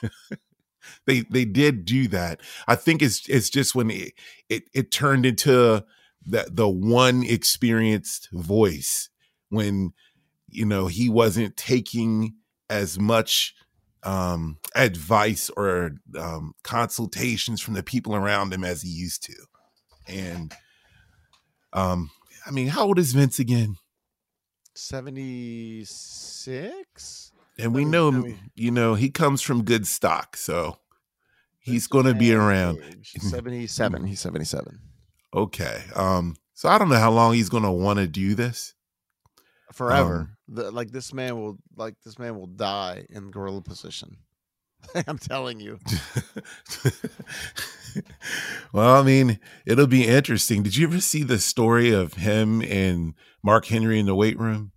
they 1.06 1.20
they 1.30 1.44
did 1.44 1.84
do 1.84 2.08
that. 2.08 2.40
I 2.66 2.74
think 2.74 3.02
it's 3.02 3.28
it's 3.28 3.50
just 3.50 3.74
when 3.74 3.90
it 3.90 4.12
it, 4.48 4.64
it 4.74 4.90
turned 4.90 5.26
into 5.26 5.84
the 6.24 6.48
the 6.50 6.68
one 6.68 7.24
experienced 7.24 8.28
voice 8.32 9.08
when 9.50 9.92
you 10.48 10.66
know 10.66 10.86
he 10.86 11.08
wasn't 11.08 11.56
taking 11.56 12.34
as 12.70 12.98
much 12.98 13.54
um 14.04 14.58
advice 14.74 15.50
or 15.56 15.92
um 16.18 16.54
consultations 16.62 17.60
from 17.60 17.74
the 17.74 17.82
people 17.82 18.14
around 18.14 18.52
him 18.52 18.64
as 18.64 18.82
he 18.82 18.88
used 18.88 19.22
to 19.24 19.34
and 20.08 20.54
um 21.72 22.10
i 22.46 22.50
mean 22.50 22.68
how 22.68 22.84
old 22.86 22.98
is 22.98 23.12
vince 23.12 23.38
again 23.38 23.76
76? 24.74 27.32
and 27.58 27.74
we 27.74 27.84
know 27.84 28.08
let 28.10 28.24
me- 28.24 28.38
you 28.54 28.70
know 28.70 28.94
he 28.94 29.10
comes 29.10 29.42
from 29.42 29.64
good 29.64 29.86
stock 29.86 30.36
so 30.36 30.78
he's 31.58 31.86
going 31.86 32.06
to 32.06 32.14
be 32.14 32.32
around 32.32 32.78
77. 33.04 34.04
He's 34.04 34.20
77. 34.20 34.78
okay 35.34 35.82
um 35.94 36.34
so 36.54 36.68
i 36.68 36.78
don't 36.78 36.88
know 36.88 36.98
how 36.98 37.10
long 37.10 37.34
he's 37.34 37.48
going 37.50 37.64
to 37.64 37.70
want 37.70 37.98
to 37.98 38.06
do 38.06 38.34
this 38.34 38.74
Forever. 39.74 40.30
Um, 40.48 40.50
the, 40.54 40.70
like 40.70 40.90
this 40.92 41.12
man 41.12 41.38
will 41.38 41.58
like 41.76 41.94
this 42.02 42.18
man 42.18 42.38
will 42.38 42.46
die 42.46 43.04
in 43.10 43.30
gorilla 43.30 43.60
position. 43.60 44.16
I'm 45.06 45.18
telling 45.18 45.60
you. 45.60 45.78
well, 48.72 49.00
I 49.00 49.02
mean, 49.02 49.38
it'll 49.66 49.86
be 49.86 50.06
interesting. 50.06 50.62
Did 50.62 50.76
you 50.76 50.86
ever 50.86 51.00
see 51.00 51.22
the 51.22 51.38
story 51.38 51.90
of 51.90 52.14
him 52.14 52.62
and 52.62 53.14
Mark 53.42 53.66
Henry 53.66 53.98
in 53.98 54.06
the 54.06 54.14
weight 54.14 54.38
room? 54.38 54.72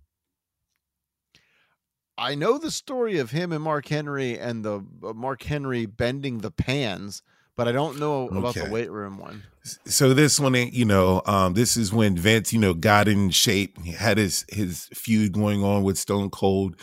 I 2.18 2.34
know 2.34 2.58
the 2.58 2.70
story 2.70 3.18
of 3.18 3.30
him 3.30 3.52
and 3.52 3.62
Mark 3.62 3.88
Henry 3.88 4.38
and 4.38 4.64
the 4.64 4.84
uh, 5.02 5.12
Mark 5.12 5.42
Henry 5.42 5.86
bending 5.86 6.38
the 6.38 6.50
pans, 6.50 7.22
but 7.56 7.66
I 7.66 7.72
don't 7.72 7.98
know 7.98 8.28
about 8.28 8.56
Okay. 8.56 8.66
the 8.66 8.72
weight 8.72 8.90
room 8.90 9.18
one. 9.18 9.42
So 9.86 10.12
this 10.12 10.38
one, 10.38 10.54
you 10.54 10.84
know, 10.84 11.22
um, 11.24 11.54
this 11.54 11.76
is 11.76 11.92
when 11.92 12.16
Vince, 12.16 12.52
you 12.52 12.58
know, 12.58 12.74
got 12.74 13.08
in 13.08 13.30
shape. 13.30 13.78
He 13.82 13.92
had 13.92 14.18
his 14.18 14.44
his 14.48 14.88
feud 14.92 15.32
going 15.32 15.64
on 15.64 15.84
with 15.84 15.98
Stone 15.98 16.30
Cold, 16.30 16.76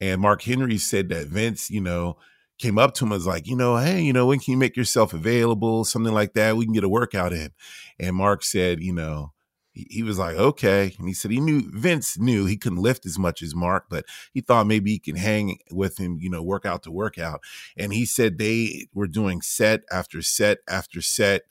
and 0.00 0.20
Mark 0.20 0.42
Henry 0.42 0.78
said 0.78 1.08
that 1.10 1.28
Vince, 1.28 1.70
you 1.70 1.80
know, 1.80 2.16
came 2.58 2.78
up 2.78 2.94
to 2.94 3.04
him 3.04 3.12
and 3.12 3.18
was 3.18 3.26
like, 3.26 3.46
you 3.46 3.56
know, 3.56 3.76
hey, 3.76 4.00
you 4.00 4.12
know, 4.12 4.26
when 4.26 4.38
can 4.38 4.52
you 4.52 4.58
make 4.58 4.76
yourself 4.76 5.12
available? 5.12 5.84
Something 5.84 6.12
like 6.12 6.34
that. 6.34 6.56
We 6.56 6.64
can 6.64 6.74
get 6.74 6.84
a 6.84 6.88
workout 6.88 7.32
in. 7.32 7.50
And 7.98 8.16
Mark 8.16 8.44
said, 8.44 8.80
you 8.80 8.92
know, 8.92 9.32
he, 9.72 9.86
he 9.90 10.02
was 10.02 10.18
like, 10.18 10.36
okay. 10.36 10.94
And 10.98 11.08
he 11.08 11.14
said 11.14 11.30
he 11.30 11.40
knew 11.40 11.70
Vince 11.72 12.18
knew 12.18 12.46
he 12.46 12.56
couldn't 12.56 12.78
lift 12.78 13.04
as 13.06 13.18
much 13.18 13.42
as 13.42 13.54
Mark, 13.54 13.86
but 13.90 14.04
he 14.32 14.40
thought 14.40 14.66
maybe 14.66 14.92
he 14.92 14.98
can 14.98 15.16
hang 15.16 15.58
with 15.70 15.98
him, 15.98 16.18
you 16.20 16.30
know, 16.30 16.42
workout 16.42 16.84
to 16.84 16.90
workout. 16.90 17.40
And 17.76 17.92
he 17.92 18.06
said 18.06 18.38
they 18.38 18.86
were 18.94 19.08
doing 19.08 19.42
set 19.42 19.82
after 19.90 20.22
set 20.22 20.58
after 20.68 21.02
set. 21.02 21.42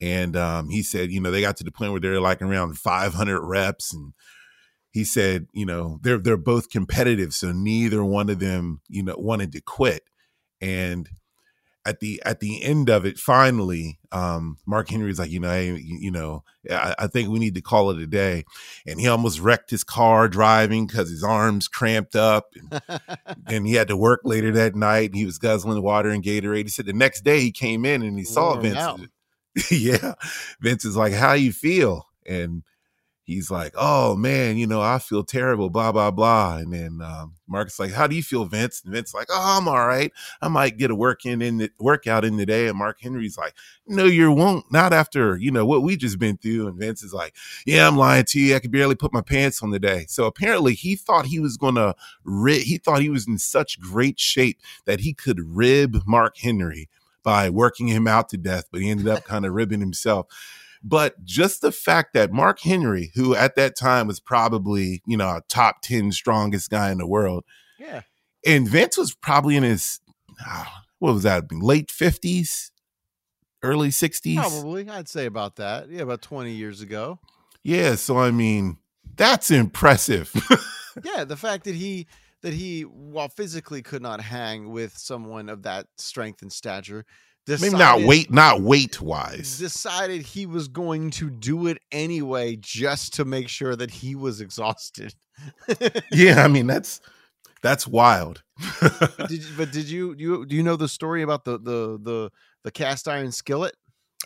And 0.00 0.36
um, 0.36 0.68
he 0.68 0.82
said, 0.82 1.10
you 1.10 1.20
know, 1.20 1.30
they 1.30 1.40
got 1.40 1.56
to 1.58 1.64
the 1.64 1.72
point 1.72 1.92
where 1.92 2.00
they're 2.00 2.20
like 2.20 2.42
around 2.42 2.78
500 2.78 3.40
reps. 3.40 3.92
And 3.92 4.12
he 4.90 5.04
said, 5.04 5.46
you 5.52 5.66
know, 5.66 5.98
they're 6.02 6.18
they're 6.18 6.36
both 6.36 6.70
competitive, 6.70 7.32
so 7.32 7.52
neither 7.52 8.04
one 8.04 8.30
of 8.30 8.38
them, 8.38 8.80
you 8.88 9.02
know, 9.02 9.14
wanted 9.16 9.52
to 9.52 9.60
quit. 9.60 10.02
And 10.60 11.08
at 11.88 12.00
the 12.00 12.20
at 12.26 12.40
the 12.40 12.62
end 12.62 12.90
of 12.90 13.06
it, 13.06 13.18
finally, 13.18 13.98
um, 14.12 14.58
Mark 14.66 14.90
Henry's 14.90 15.18
like, 15.18 15.30
you 15.30 15.40
know, 15.40 15.50
hey, 15.50 15.68
you, 15.68 15.98
you 16.00 16.10
know, 16.10 16.44
I, 16.70 16.94
I 16.98 17.06
think 17.06 17.30
we 17.30 17.38
need 17.38 17.54
to 17.54 17.62
call 17.62 17.90
it 17.90 17.98
a 17.98 18.06
day. 18.06 18.44
And 18.86 19.00
he 19.00 19.08
almost 19.08 19.40
wrecked 19.40 19.70
his 19.70 19.84
car 19.84 20.28
driving 20.28 20.86
because 20.86 21.08
his 21.08 21.24
arms 21.24 21.66
cramped 21.66 22.14
up, 22.14 22.52
and, 22.54 23.00
and 23.46 23.66
he 23.66 23.74
had 23.74 23.88
to 23.88 23.96
work 23.96 24.20
later 24.24 24.52
that 24.52 24.74
night. 24.74 25.10
And 25.10 25.16
he 25.16 25.24
was 25.24 25.38
guzzling 25.38 25.82
water 25.82 26.10
and 26.10 26.22
Gatorade. 26.22 26.64
He 26.64 26.68
said 26.68 26.86
the 26.86 26.92
next 26.92 27.22
day 27.22 27.40
he 27.40 27.52
came 27.52 27.86
in 27.86 28.02
and 28.02 28.18
he 28.18 28.24
saw 28.24 28.50
Worn 28.50 28.62
Vince. 28.62 29.08
yeah, 29.70 30.14
Vince 30.60 30.84
is 30.84 30.96
like, 30.96 31.14
"How 31.14 31.32
you 31.32 31.52
feel?" 31.52 32.06
And 32.26 32.64
he's 33.28 33.50
like, 33.50 33.74
"Oh 33.76 34.16
man, 34.16 34.56
you 34.56 34.66
know, 34.66 34.80
I 34.80 34.98
feel 34.98 35.22
terrible." 35.22 35.70
Blah 35.70 35.92
blah 35.92 36.10
blah. 36.10 36.56
And 36.56 36.72
then 36.72 37.00
um, 37.02 37.34
Mark's 37.46 37.78
like, 37.78 37.92
"How 37.92 38.08
do 38.08 38.16
you 38.16 38.22
feel, 38.22 38.44
Vince?" 38.46 38.82
And 38.82 38.92
Vince's 38.92 39.14
like, 39.14 39.28
"Oh, 39.30 39.56
I'm 39.58 39.68
all 39.68 39.86
right. 39.86 40.10
I 40.42 40.48
might 40.48 40.78
get 40.78 40.90
a 40.90 40.94
work 40.96 41.24
in 41.24 41.40
in 41.42 41.58
the 41.58 41.70
workout 41.78 42.24
in 42.24 42.36
today." 42.36 42.66
And 42.66 42.78
Mark 42.78 43.00
Henry's 43.00 43.38
like, 43.38 43.54
"No, 43.86 44.06
you 44.06 44.32
won't. 44.32 44.70
Not 44.72 44.92
after 44.92 45.36
you 45.36 45.52
know 45.52 45.66
what 45.66 45.82
we 45.82 45.96
just 45.96 46.18
been 46.18 46.38
through." 46.38 46.66
And 46.66 46.78
Vince 46.78 47.02
is 47.04 47.12
like, 47.12 47.36
"Yeah, 47.66 47.86
I'm 47.86 47.96
lying 47.96 48.24
to 48.24 48.40
you. 48.40 48.56
I 48.56 48.58
could 48.58 48.72
barely 48.72 48.96
put 48.96 49.12
my 49.12 49.22
pants 49.22 49.62
on 49.62 49.70
today." 49.70 50.06
So 50.08 50.24
apparently, 50.24 50.74
he 50.74 50.96
thought 50.96 51.26
he 51.26 51.38
was 51.38 51.56
gonna 51.56 51.94
ri- 52.24 52.64
He 52.64 52.78
thought 52.78 53.02
he 53.02 53.10
was 53.10 53.28
in 53.28 53.38
such 53.38 53.78
great 53.78 54.18
shape 54.18 54.60
that 54.86 55.00
he 55.00 55.12
could 55.14 55.38
rib 55.40 56.02
Mark 56.06 56.38
Henry 56.38 56.88
by 57.22 57.50
working 57.50 57.88
him 57.88 58.06
out 58.06 58.28
to 58.30 58.38
death, 58.38 58.64
but 58.72 58.80
he 58.80 58.90
ended 58.90 59.06
up 59.08 59.24
kind 59.26 59.44
of 59.44 59.52
ribbing 59.52 59.80
himself. 59.80 60.26
But 60.82 61.24
just 61.24 61.60
the 61.60 61.72
fact 61.72 62.14
that 62.14 62.32
Mark 62.32 62.60
Henry, 62.60 63.10
who 63.14 63.34
at 63.34 63.56
that 63.56 63.76
time 63.76 64.06
was 64.06 64.20
probably, 64.20 65.02
you 65.06 65.16
know, 65.16 65.28
a 65.28 65.42
top 65.48 65.82
10 65.82 66.12
strongest 66.12 66.70
guy 66.70 66.90
in 66.90 66.98
the 66.98 67.06
world, 67.06 67.44
Yeah. 67.78 68.02
and 68.46 68.68
Vince 68.68 68.96
was 68.96 69.14
probably 69.14 69.56
in 69.56 69.62
his, 69.64 70.00
ah, 70.46 70.84
what 70.98 71.14
was 71.14 71.22
that, 71.24 71.50
late 71.52 71.88
50s, 71.88 72.70
early 73.62 73.88
60s? 73.88 74.36
Probably. 74.36 74.88
I'd 74.88 75.08
say 75.08 75.26
about 75.26 75.56
that. 75.56 75.88
Yeah, 75.90 76.02
about 76.02 76.22
20 76.22 76.52
years 76.52 76.80
ago. 76.80 77.18
Yeah. 77.64 77.96
So, 77.96 78.18
I 78.18 78.30
mean, 78.30 78.78
that's 79.16 79.50
impressive. 79.50 80.32
Yeah, 81.04 81.22
the 81.22 81.36
fact 81.36 81.62
that 81.64 81.76
he 81.76 82.08
that 82.42 82.52
he 82.52 82.82
while 82.82 83.28
physically 83.28 83.82
could 83.82 84.02
not 84.02 84.20
hang 84.20 84.70
with 84.70 84.98
someone 84.98 85.48
of 85.48 85.62
that 85.62 85.86
strength 85.96 86.42
and 86.42 86.52
stature, 86.52 87.04
Maybe 87.48 87.72
not 87.72 87.78
decided- 87.96 88.08
weight, 88.08 88.30
not 88.30 88.60
weight 88.60 89.00
wise. 89.00 89.58
decided 89.58 90.22
he 90.22 90.44
was 90.46 90.68
going 90.68 91.10
to 91.12 91.30
do 91.30 91.66
it 91.66 91.78
anyway 91.90 92.56
just 92.56 93.14
to 93.14 93.24
make 93.24 93.48
sure 93.48 93.74
that 93.74 93.90
he 93.90 94.14
was 94.14 94.40
exhausted. 94.40 95.14
Yeah. 96.12 96.44
I 96.44 96.48
mean, 96.48 96.66
that's, 96.66 97.00
that's 97.62 97.86
wild. 97.86 98.42
did 99.28 99.44
you, 99.44 99.50
but 99.56 99.70
did 99.72 99.88
you 99.88 100.14
you 100.18 100.44
do 100.46 100.56
you 100.56 100.62
know 100.62 100.76
the 100.76 100.88
story 100.88 101.22
about 101.22 101.44
the 101.44 101.58
the 101.58 101.98
the 102.02 102.30
the 102.64 102.70
cast 102.70 103.06
iron 103.08 103.30
skillet? 103.32 103.74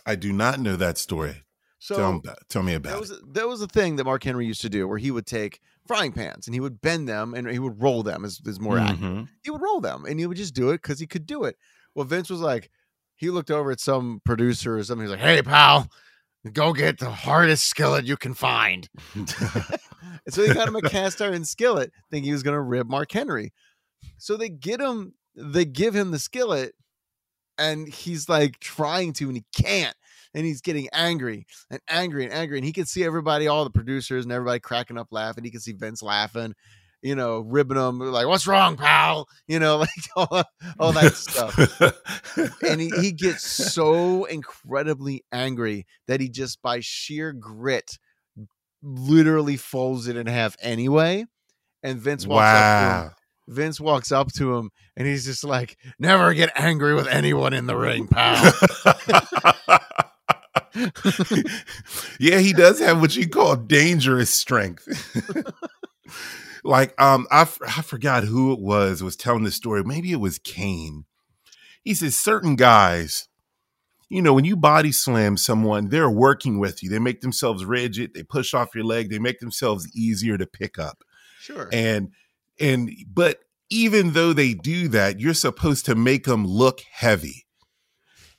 I 0.05 0.15
do 0.15 0.33
not 0.33 0.59
know 0.59 0.75
that 0.75 0.97
story. 0.97 1.43
So 1.79 1.95
tell, 1.97 2.15
about- 2.15 2.37
tell 2.49 2.63
me 2.63 2.73
about 2.73 2.99
was 2.99 3.11
it. 3.11 3.19
that 3.33 3.47
was 3.47 3.61
a 3.61 3.67
thing 3.67 3.97
that 3.97 4.05
Mark 4.05 4.23
Henry 4.23 4.45
used 4.47 4.61
to 4.61 4.69
do 4.69 4.87
where 4.87 4.97
he 4.97 5.11
would 5.11 5.25
take 5.27 5.59
frying 5.87 6.13
pans 6.13 6.47
and 6.47 6.53
he 6.55 6.59
would 6.61 6.81
bend 6.81 7.07
them 7.09 7.33
and 7.33 7.47
he 7.49 7.59
would 7.59 7.81
roll 7.81 8.01
them 8.03 8.23
is, 8.25 8.41
is 8.45 8.59
more 8.59 8.79
accurate. 8.79 9.01
Mhm. 9.01 9.27
He 9.43 9.49
would 9.51 9.61
roll 9.61 9.81
them 9.81 10.05
and 10.05 10.17
he 10.19 10.25
would 10.25 10.37
just 10.37 10.53
do 10.55 10.69
it 10.69 10.81
because 10.81 10.99
he 10.99 11.05
could 11.07 11.25
do 11.25 11.43
it. 11.43 11.57
Well, 11.93 12.05
Vince 12.05 12.29
was 12.29 12.39
like, 12.39 12.71
he 13.15 13.29
looked 13.29 13.51
over 13.51 13.71
at 13.71 13.79
some 13.79 14.21
producer 14.25 14.77
or 14.77 14.83
something. 14.83 15.05
He's 15.05 15.11
like, 15.11 15.19
"Hey, 15.19 15.41
pal, 15.41 15.87
go 16.51 16.73
get 16.73 16.99
the 16.99 17.09
hardest 17.09 17.65
skillet 17.65 18.05
you 18.05 18.17
can 18.17 18.33
find." 18.33 18.87
And 19.15 19.29
so 20.29 20.45
he 20.45 20.53
got 20.53 20.67
him 20.67 20.75
a 20.75 20.81
cast 20.81 21.21
iron 21.21 21.45
skillet, 21.45 21.91
thinking 22.09 22.27
he 22.27 22.33
was 22.33 22.43
going 22.43 22.55
to 22.55 22.61
rib 22.61 22.89
Mark 22.89 23.11
Henry. 23.11 23.53
So 24.17 24.37
they 24.37 24.49
get 24.49 24.79
him, 24.79 25.13
they 25.35 25.65
give 25.65 25.95
him 25.95 26.11
the 26.11 26.19
skillet, 26.19 26.73
and 27.57 27.87
he's 27.87 28.27
like 28.29 28.59
trying 28.59 29.13
to, 29.13 29.27
and 29.27 29.37
he 29.37 29.43
can't. 29.55 29.95
And 30.35 30.45
he's 30.45 30.61
getting 30.61 30.89
angry 30.93 31.45
and 31.69 31.79
angry 31.87 32.23
and 32.23 32.33
angry. 32.33 32.57
And 32.57 32.65
he 32.65 32.73
can 32.73 32.85
see 32.85 33.03
everybody, 33.03 33.47
all 33.47 33.63
the 33.63 33.69
producers 33.69 34.25
and 34.25 34.31
everybody 34.31 34.59
cracking 34.59 34.97
up 34.97 35.09
laughing. 35.11 35.43
He 35.43 35.51
can 35.51 35.59
see 35.59 35.73
Vince 35.73 36.01
laughing, 36.01 36.55
you 37.03 37.13
know, 37.13 37.41
ribbing 37.41 37.77
him, 37.77 37.99
like, 37.99 38.25
what's 38.25 38.47
wrong, 38.47 38.77
pal? 38.77 39.27
You 39.47 39.59
know, 39.59 39.77
like 39.79 39.89
all, 40.15 40.43
all 40.79 40.91
that 40.93 41.13
stuff 41.13 41.57
and 42.61 42.81
he, 42.81 42.89
he 43.01 43.11
gets 43.11 43.43
so 43.43 44.25
incredibly 44.25 45.23
angry 45.31 45.85
that 46.07 46.19
he 46.19 46.29
just 46.29 46.61
by 46.61 46.79
sheer 46.81 47.33
grit 47.33 47.97
literally 48.81 49.57
folds 49.57 50.07
it 50.07 50.17
in 50.17 50.27
half 50.27 50.55
anyway 50.61 51.25
and 51.83 51.99
vince 51.99 52.27
walks 52.27 52.43
up 52.45 52.53
to 52.53 52.85
him 52.85 53.03
wow. 53.03 53.11
vince 53.47 53.79
walks 53.79 54.11
up 54.11 54.31
to 54.33 54.55
him 54.55 54.71
and 54.97 55.07
he's 55.07 55.25
just 55.25 55.43
like 55.43 55.77
never 55.99 56.33
get 56.33 56.51
angry 56.55 56.93
with 56.93 57.07
anyone 57.07 57.53
in 57.53 57.65
the 57.65 57.77
ring 57.77 58.07
pal 58.07 58.51
yeah, 62.19 62.39
he 62.39 62.51
does 62.51 62.79
have 62.79 62.99
what 62.99 63.15
you 63.15 63.29
call 63.29 63.55
dangerous 63.55 64.31
strength. 64.31 64.87
like, 66.63 66.99
um, 67.01 67.27
I, 67.31 67.41
f- 67.41 67.59
I 67.65 67.81
forgot 67.81 68.23
who 68.23 68.53
it 68.53 68.59
was 68.59 69.03
was 69.03 69.15
telling 69.15 69.43
the 69.43 69.51
story. 69.51 69.83
Maybe 69.83 70.11
it 70.11 70.19
was 70.19 70.39
Kane. 70.39 71.05
He 71.83 71.93
says 71.93 72.15
certain 72.15 72.55
guys, 72.55 73.27
you 74.09 74.21
know, 74.21 74.33
when 74.33 74.45
you 74.45 74.55
body 74.55 74.91
slam 74.91 75.37
someone, 75.37 75.89
they're 75.89 76.09
working 76.09 76.59
with 76.59 76.83
you. 76.83 76.89
They 76.89 76.99
make 76.99 77.21
themselves 77.21 77.65
rigid. 77.65 78.13
They 78.13 78.23
push 78.23 78.53
off 78.53 78.75
your 78.75 78.83
leg. 78.85 79.09
They 79.09 79.19
make 79.19 79.39
themselves 79.39 79.87
easier 79.95 80.37
to 80.37 80.45
pick 80.45 80.77
up. 80.79 81.03
sure 81.39 81.69
and 81.73 82.09
and 82.59 82.91
but 83.11 83.39
even 83.69 84.13
though 84.13 84.33
they 84.33 84.53
do 84.53 84.87
that 84.89 85.19
you're 85.19 85.33
supposed 85.33 85.85
to 85.85 85.95
make 85.95 86.25
them 86.25 86.45
look 86.45 86.81
heavy 86.91 87.45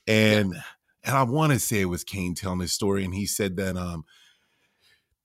and 0.07 0.55
and 1.03 1.15
i 1.17 1.23
want 1.23 1.51
to 1.51 1.59
say 1.59 1.81
it 1.81 1.85
was 1.85 2.03
kane 2.03 2.33
telling 2.35 2.59
this 2.59 2.71
story 2.71 3.03
and 3.03 3.13
he 3.13 3.25
said 3.25 3.57
that 3.57 3.75
um 3.75 4.05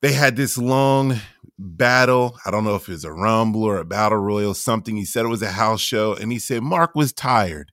they 0.00 0.12
had 0.12 0.36
this 0.36 0.56
long 0.56 1.16
battle 1.58 2.38
i 2.46 2.50
don't 2.50 2.64
know 2.64 2.74
if 2.74 2.88
it 2.88 2.92
was 2.92 3.04
a 3.04 3.12
rumble 3.12 3.64
or 3.64 3.78
a 3.78 3.84
battle 3.84 4.18
royal 4.18 4.54
something 4.54 4.96
he 4.96 5.04
said 5.04 5.24
it 5.24 5.28
was 5.28 5.42
a 5.42 5.50
house 5.50 5.80
show 5.80 6.14
and 6.14 6.32
he 6.32 6.38
said 6.38 6.62
mark 6.62 6.94
was 6.94 7.12
tired 7.12 7.70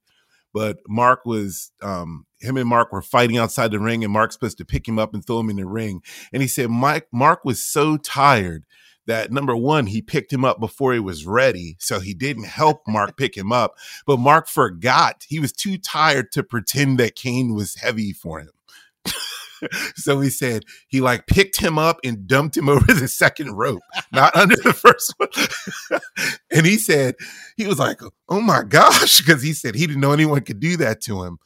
but 0.53 0.77
mark 0.87 1.25
was 1.25 1.71
um 1.81 2.25
him 2.39 2.57
and 2.57 2.67
mark 2.67 2.91
were 2.91 3.01
fighting 3.01 3.37
outside 3.37 3.71
the 3.71 3.79
ring 3.79 4.03
and 4.03 4.11
mark's 4.11 4.35
supposed 4.35 4.57
to 4.57 4.65
pick 4.65 4.87
him 4.87 4.99
up 4.99 5.13
and 5.13 5.25
throw 5.25 5.39
him 5.39 5.49
in 5.49 5.55
the 5.55 5.65
ring 5.65 6.01
and 6.33 6.41
he 6.41 6.47
said 6.47 6.69
mike 6.69 7.07
mark 7.13 7.45
was 7.45 7.63
so 7.63 7.95
tired 7.97 8.65
that 9.07 9.31
number 9.31 9.55
one, 9.55 9.87
he 9.87 10.01
picked 10.01 10.31
him 10.31 10.45
up 10.45 10.59
before 10.59 10.93
he 10.93 10.99
was 10.99 11.25
ready. 11.25 11.77
So 11.79 11.99
he 11.99 12.13
didn't 12.13 12.43
help 12.43 12.81
Mark 12.87 13.17
pick 13.17 13.35
him 13.35 13.51
up. 13.51 13.75
But 14.05 14.19
Mark 14.19 14.47
forgot. 14.47 15.25
He 15.27 15.39
was 15.39 15.51
too 15.51 15.77
tired 15.77 16.31
to 16.33 16.43
pretend 16.43 16.99
that 16.99 17.15
Kane 17.15 17.53
was 17.55 17.75
heavy 17.75 18.13
for 18.13 18.41
him. 18.41 18.49
so 19.95 20.19
he 20.19 20.29
said 20.29 20.63
he 20.87 21.01
like 21.01 21.27
picked 21.27 21.59
him 21.59 21.77
up 21.77 21.99
and 22.03 22.27
dumped 22.27 22.57
him 22.57 22.69
over 22.69 22.93
the 22.93 23.07
second 23.07 23.53
rope, 23.53 23.81
not 24.11 24.35
under 24.35 24.55
the 24.55 24.73
first 24.73 25.13
one. 25.17 25.99
and 26.51 26.65
he 26.65 26.77
said, 26.77 27.15
he 27.55 27.67
was 27.67 27.79
like, 27.79 28.01
oh 28.29 28.41
my 28.41 28.63
gosh, 28.63 29.19
because 29.19 29.41
he 29.41 29.53
said 29.53 29.75
he 29.75 29.87
didn't 29.87 30.01
know 30.01 30.11
anyone 30.13 30.41
could 30.41 30.59
do 30.59 30.77
that 30.77 31.01
to 31.01 31.23
him. 31.23 31.37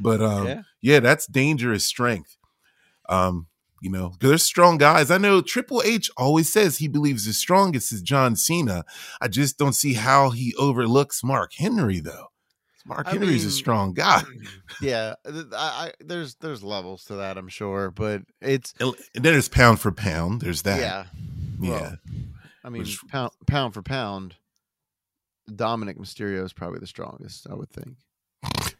But 0.00 0.22
um, 0.22 0.46
Yeah. 0.46 0.62
yeah, 0.80 1.00
that's 1.00 1.26
dangerous 1.26 1.84
strength. 1.84 2.36
Um, 3.08 3.46
you 3.80 3.90
know, 3.90 4.14
there's 4.20 4.42
strong 4.42 4.76
guys. 4.76 5.10
I 5.10 5.18
know 5.18 5.40
Triple 5.40 5.82
H 5.84 6.10
always 6.16 6.52
says 6.52 6.78
he 6.78 6.88
believes 6.88 7.26
the 7.26 7.32
strongest 7.32 7.92
is 7.92 8.02
John 8.02 8.34
Cena. 8.34 8.84
I 9.20 9.28
just 9.28 9.56
don't 9.56 9.72
see 9.72 9.94
how 9.94 10.30
he 10.30 10.54
overlooks 10.58 11.22
Mark 11.22 11.52
Henry 11.56 12.00
though. 12.00 12.26
Mark 12.88 13.06
I 13.06 13.10
Henry's 13.12 13.44
a 13.44 13.50
strong 13.50 13.92
guy. 13.92 14.22
Yeah, 14.80 15.14
I, 15.24 15.44
I, 15.54 15.92
there's 16.00 16.34
there's 16.36 16.62
levels 16.62 17.04
to 17.04 17.16
that, 17.16 17.36
I'm 17.38 17.48
sure, 17.48 17.90
but 17.90 18.22
it's 18.40 18.72
And 18.80 18.94
then 19.14 19.22
there's 19.22 19.48
pound 19.48 19.78
for 19.80 19.92
pound. 19.92 20.40
There's 20.40 20.62
that. 20.62 20.80
yeah, 20.80 21.04
Yeah. 21.60 21.70
well, 21.70 21.96
I 22.64 22.70
mean, 22.70 22.82
Which- 22.82 22.98
pound 23.08 23.32
pound 23.46 23.74
for 23.74 23.82
pound, 23.82 24.36
Dominik 25.50 25.98
Mysterio 25.98 26.44
is 26.44 26.52
probably 26.52 26.78
the 26.80 26.86
strongest, 26.86 27.46
I 27.50 27.54
would 27.54 27.70
think. 27.70 27.96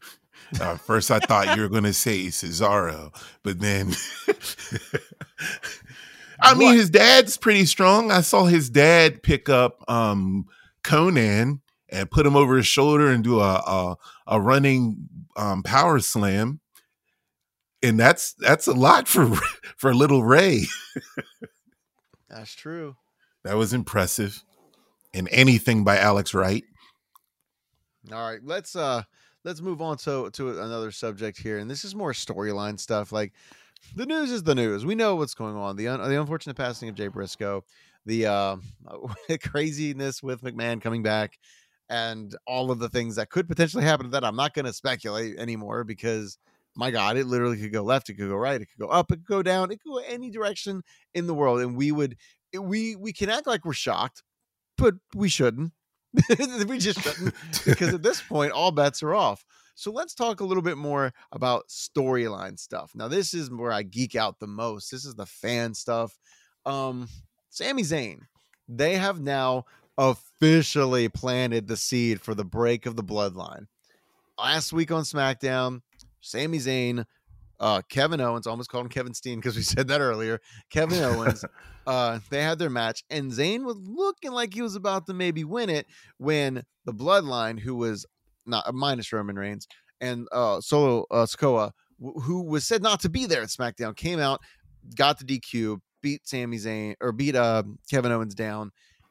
Uh, 0.60 0.76
first, 0.76 1.10
I 1.10 1.18
thought 1.18 1.54
you 1.56 1.62
were 1.62 1.68
going 1.68 1.82
to 1.84 1.92
say 1.92 2.26
Cesaro, 2.28 3.12
but 3.42 3.58
then, 3.60 3.92
I 6.40 6.54
mean, 6.54 6.68
What? 6.68 6.76
his 6.76 6.90
dad's 6.90 7.36
pretty 7.36 7.66
strong. 7.66 8.10
I 8.12 8.20
saw 8.20 8.44
his 8.44 8.70
dad 8.70 9.22
pick 9.22 9.48
up 9.48 9.84
um, 9.90 10.46
Conan 10.84 11.60
and 11.90 12.10
put 12.10 12.26
him 12.26 12.36
over 12.36 12.56
his 12.56 12.66
shoulder 12.66 13.08
and 13.08 13.24
do 13.24 13.40
a 13.40 13.54
a, 13.54 13.96
a 14.26 14.40
running 14.40 15.08
um, 15.36 15.62
power 15.62 15.98
slam, 16.00 16.60
and 17.82 17.98
that's 17.98 18.34
that's 18.34 18.66
a 18.66 18.72
lot 18.72 19.08
for 19.08 19.34
for 19.76 19.94
little 19.94 20.24
Rey. 20.24 20.64
That's 22.28 22.54
true. 22.54 22.96
That 23.44 23.56
was 23.56 23.72
impressive, 23.72 24.42
and 25.14 25.28
anything 25.32 25.84
by 25.84 25.98
Alex 25.98 26.34
Wright. 26.34 26.64
All 28.12 28.30
right, 28.30 28.40
let's 28.42 28.76
uh 28.76 29.02
let's 29.44 29.60
move 29.60 29.80
on 29.80 29.96
to 29.98 30.30
to 30.30 30.60
another 30.60 30.90
subject 30.90 31.38
here, 31.38 31.58
and 31.58 31.70
this 31.70 31.84
is 31.84 31.94
more 31.94 32.12
storyline 32.12 32.78
stuff. 32.78 33.12
Like 33.12 33.32
the 33.94 34.06
news 34.06 34.30
is 34.30 34.42
the 34.42 34.54
news. 34.54 34.84
We 34.84 34.94
know 34.94 35.16
what's 35.16 35.34
going 35.34 35.56
on. 35.56 35.76
The 35.76 35.88
un- 35.88 36.08
the 36.08 36.20
unfortunate 36.20 36.56
passing 36.56 36.88
of 36.88 36.94
Jay 36.94 37.08
Briscoe, 37.08 37.64
the 38.06 38.26
uh, 38.26 38.56
craziness 39.42 40.22
with 40.22 40.42
McMahon 40.42 40.80
coming 40.80 41.02
back, 41.02 41.38
and 41.88 42.36
all 42.46 42.70
of 42.70 42.78
the 42.78 42.88
things 42.88 43.16
that 43.16 43.30
could 43.30 43.48
potentially 43.48 43.84
happen 43.84 44.06
to 44.06 44.10
that. 44.10 44.24
I'm 44.24 44.36
not 44.36 44.54
going 44.54 44.66
to 44.66 44.72
speculate 44.72 45.38
anymore 45.38 45.84
because 45.84 46.38
my 46.76 46.90
God, 46.90 47.16
it 47.16 47.26
literally 47.26 47.58
could 47.58 47.72
go 47.72 47.82
left, 47.82 48.08
it 48.08 48.14
could 48.14 48.28
go 48.28 48.36
right, 48.36 48.60
it 48.60 48.66
could 48.66 48.78
go 48.78 48.88
up, 48.88 49.10
it 49.10 49.16
could 49.16 49.26
go 49.26 49.42
down, 49.42 49.70
it 49.70 49.80
could 49.80 49.90
go 49.90 49.98
any 49.98 50.30
direction 50.30 50.82
in 51.14 51.26
the 51.26 51.34
world, 51.34 51.60
and 51.60 51.76
we 51.76 51.90
would 51.90 52.16
we 52.58 52.96
we 52.96 53.12
can 53.12 53.28
act 53.28 53.46
like 53.46 53.64
we're 53.64 53.72
shocked, 53.72 54.22
but 54.76 54.94
we 55.14 55.28
shouldn't. 55.28 55.72
we 56.68 56.78
just 56.78 57.00
shouldn't 57.00 57.34
because 57.66 57.92
at 57.92 58.02
this 58.02 58.22
point 58.22 58.52
all 58.52 58.70
bets 58.70 59.02
are 59.02 59.14
off. 59.14 59.44
So 59.74 59.92
let's 59.92 60.14
talk 60.14 60.40
a 60.40 60.44
little 60.44 60.62
bit 60.62 60.78
more 60.78 61.12
about 61.32 61.68
storyline 61.68 62.58
stuff. 62.58 62.92
Now 62.94 63.08
this 63.08 63.34
is 63.34 63.50
where 63.50 63.72
I 63.72 63.82
geek 63.82 64.14
out 64.14 64.38
the 64.38 64.46
most. 64.46 64.90
This 64.90 65.04
is 65.04 65.14
the 65.14 65.26
fan 65.26 65.74
stuff. 65.74 66.16
Um 66.64 67.08
Sami 67.50 67.82
Zayn, 67.82 68.20
they 68.68 68.94
have 68.94 69.20
now 69.20 69.64
officially 69.98 71.08
planted 71.08 71.66
the 71.66 71.76
seed 71.76 72.20
for 72.20 72.34
the 72.34 72.44
break 72.44 72.86
of 72.86 72.96
the 72.96 73.02
bloodline. 73.02 73.66
Last 74.38 74.72
week 74.72 74.92
on 74.92 75.02
SmackDown, 75.02 75.82
Sami 76.20 76.58
Zayn, 76.58 77.04
uh, 77.58 77.82
Kevin 77.88 78.20
Owens, 78.20 78.46
almost 78.46 78.70
called 78.70 78.84
him 78.84 78.90
Kevin 78.90 79.12
Steen 79.12 79.40
because 79.40 79.56
we 79.56 79.62
said 79.76 79.88
that 79.88 80.00
earlier. 80.00 80.40
Kevin 80.70 81.02
Owens, 81.02 81.44
uh, 81.86 82.20
they 82.30 82.42
had 82.42 82.60
their 82.60 82.70
match, 82.70 83.04
and 83.10 83.32
Zayn 83.32 83.64
was 83.64 83.76
looking 83.78 84.30
like 84.30 84.54
he 84.54 84.62
was 84.62 84.76
about 84.76 85.06
to 85.06 85.14
maybe 85.14 85.42
win 85.42 85.68
it 85.68 85.86
when 86.18 86.62
the 86.84 86.94
Bloodline, 86.94 87.58
who 87.58 87.74
was 87.74 88.06
not 88.46 88.66
uh, 88.68 88.72
minus 88.72 89.12
Roman 89.12 89.36
Reigns 89.36 89.66
and 90.00 90.28
uh, 90.30 90.60
Solo 90.60 91.04
uh, 91.10 91.26
Sikoa, 91.26 91.72
wh- 92.00 92.22
who 92.22 92.42
was 92.42 92.64
said 92.64 92.82
not 92.82 93.00
to 93.00 93.08
be 93.08 93.26
there 93.26 93.42
at 93.42 93.48
SmackDown, 93.48 93.96
came 93.96 94.20
out, 94.20 94.40
got 94.94 95.18
the 95.18 95.24
DQ, 95.24 95.80
beat 96.00 96.26
Sami 96.26 96.58
Zayn 96.58 96.94
or 97.00 97.10
beat 97.10 97.34
uh, 97.34 97.64
Kevin 97.90 98.12
Owens 98.12 98.36
down, 98.36 98.70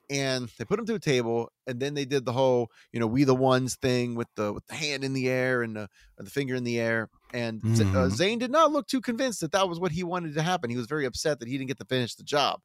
and 0.09 0.49
they 0.57 0.65
put 0.65 0.79
him 0.79 0.85
to 0.85 0.95
a 0.95 0.99
table, 0.99 1.51
and 1.65 1.79
then 1.79 1.93
they 1.93 2.05
did 2.05 2.25
the 2.25 2.31
whole 2.33 2.71
you 2.91 2.99
know 2.99 3.07
we 3.07 3.23
the 3.23 3.35
ones 3.35 3.75
thing 3.75 4.15
with 4.15 4.27
the 4.35 4.53
with 4.53 4.65
the 4.67 4.75
hand 4.75 5.03
in 5.03 5.13
the 5.13 5.29
air 5.29 5.63
and 5.63 5.75
the, 5.75 5.89
the 6.17 6.29
finger 6.29 6.55
in 6.55 6.63
the 6.63 6.79
air, 6.79 7.09
and 7.33 7.61
Z- 7.75 7.83
uh, 7.83 8.07
Mhm. 8.07 8.11
Zayn 8.11 8.39
did 8.39 8.51
not 8.51 8.71
look 8.71 8.87
too 8.87 9.01
convinced 9.01 9.41
that 9.41 9.51
that 9.51 9.67
was 9.69 9.79
what 9.79 9.91
he 9.91 10.03
wanted 10.03 10.33
to 10.35 10.41
happen. 10.41 10.69
He 10.69 10.77
was 10.77 10.87
very 10.87 11.05
upset 11.05 11.39
that 11.39 11.47
he 11.47 11.57
didn't 11.57 11.67
get 11.69 11.79
to 11.79 11.85
finish 11.85 12.15
the 12.15 12.23
job. 12.23 12.61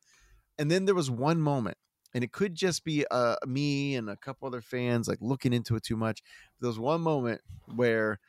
And 0.59 0.71
then 0.71 0.85
there 0.85 0.95
was 0.95 1.11
one 1.11 1.41
moment, 1.41 1.79
and 2.15 2.23
it 2.23 2.33
could 2.33 2.55
just 2.55 2.85
be 2.85 3.05
uh, 3.11 3.37
me 3.47 3.97
and 3.97 4.09
a 4.11 4.17
couple 4.17 4.47
other 4.47 4.61
fans 4.61 5.09
like 5.09 5.19
looking 5.21 5.53
into 5.53 5.77
it 5.77 5.83
too 5.83 5.97
much. 5.97 6.23
There 6.61 6.69
was 6.69 6.79
one 6.79 7.01
moment 7.01 7.41
where 7.75 8.21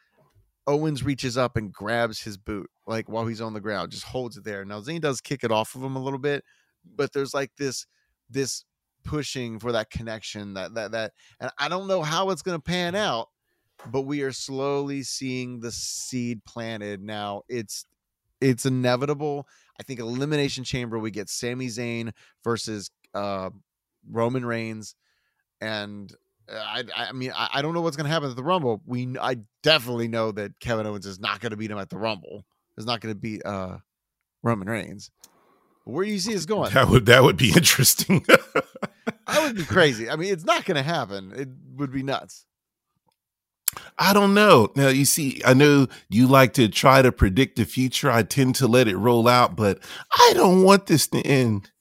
Owens 0.65 1.03
reaches 1.03 1.37
up 1.37 1.57
and 1.57 1.73
grabs 1.73 2.21
his 2.21 2.37
boot, 2.37 2.69
like 2.87 3.09
while 3.09 3.27
he's 3.27 3.41
on 3.41 3.53
the 3.53 3.59
ground, 3.59 3.91
just 3.91 4.05
holds 4.05 4.37
it 4.37 4.45
there. 4.45 4.63
Now 4.63 4.79
Zayn 4.79 5.01
does 5.01 5.19
kick 5.19 5.43
it 5.43 5.51
off 5.51 5.75
of 5.75 5.83
him 5.83 5.97
a 5.97 6.01
little 6.01 6.19
bit, 6.19 6.45
but 6.85 7.11
there's 7.11 7.33
like 7.33 7.51
this 7.57 7.85
this 8.29 8.63
pushing 9.03 9.59
for 9.59 9.71
that 9.71 9.89
connection 9.89 10.53
that 10.55 10.73
that 10.75 10.91
that 10.91 11.13
and 11.39 11.51
I 11.57 11.69
don't 11.69 11.87
know 11.87 12.01
how 12.01 12.29
it's 12.29 12.41
gonna 12.41 12.59
pan 12.59 12.95
out, 12.95 13.29
but 13.91 14.01
we 14.01 14.21
are 14.21 14.31
slowly 14.31 15.03
seeing 15.03 15.59
the 15.59 15.71
seed 15.71 16.43
planted. 16.45 17.01
Now 17.01 17.43
it's 17.47 17.85
it's 18.41 18.65
inevitable. 18.65 19.47
I 19.79 19.83
think 19.83 19.99
Elimination 19.99 20.63
Chamber 20.63 20.99
we 20.99 21.11
get 21.11 21.29
Sami 21.29 21.67
Zayn 21.67 22.11
versus 22.43 22.91
uh 23.13 23.49
Roman 24.09 24.45
Reigns 24.45 24.95
and 25.61 26.13
uh, 26.51 26.55
I, 26.57 26.83
I 26.95 27.11
mean, 27.13 27.31
I, 27.35 27.49
I 27.53 27.61
don't 27.61 27.73
know 27.73 27.81
what's 27.81 27.95
going 27.95 28.05
to 28.05 28.11
happen 28.11 28.29
at 28.29 28.35
the 28.35 28.43
Rumble. 28.43 28.81
We, 28.85 29.15
I 29.19 29.37
definitely 29.61 30.07
know 30.07 30.31
that 30.33 30.59
Kevin 30.59 30.85
Owens 30.85 31.05
is 31.05 31.19
not 31.19 31.39
going 31.39 31.51
to 31.51 31.57
beat 31.57 31.71
him 31.71 31.77
at 31.77 31.89
the 31.89 31.97
Rumble. 31.97 32.43
Is 32.77 32.85
not 32.85 33.01
going 33.01 33.13
to 33.13 33.19
beat 33.19 33.45
uh, 33.45 33.77
Roman 34.41 34.67
Reigns. 34.67 35.11
Where 35.85 36.05
do 36.05 36.11
you 36.11 36.19
see 36.19 36.35
us 36.35 36.45
going? 36.47 36.73
That 36.73 36.89
would 36.89 37.05
that 37.05 37.23
would 37.23 37.37
be 37.37 37.49
interesting. 37.55 38.25
That 39.43 39.55
would 39.55 39.57
be 39.57 39.65
crazy. 39.65 40.09
I 40.09 40.15
mean, 40.15 40.31
it's 40.31 40.45
not 40.45 40.63
going 40.63 40.77
to 40.77 40.83
happen. 40.83 41.33
It 41.35 41.49
would 41.75 41.91
be 41.91 42.01
nuts. 42.01 42.45
I 43.99 44.13
don't 44.13 44.33
know. 44.33 44.71
Now 44.75 44.87
you 44.87 45.03
see, 45.03 45.41
I 45.45 45.53
know 45.53 45.87
you 46.09 46.27
like 46.27 46.53
to 46.53 46.69
try 46.69 47.01
to 47.01 47.11
predict 47.11 47.57
the 47.57 47.65
future. 47.65 48.09
I 48.09 48.23
tend 48.23 48.55
to 48.55 48.67
let 48.67 48.87
it 48.87 48.95
roll 48.95 49.27
out, 49.27 49.55
but 49.55 49.79
I 50.17 50.31
don't 50.33 50.63
want 50.63 50.85
this 50.85 51.07
to 51.07 51.21
end. 51.21 51.71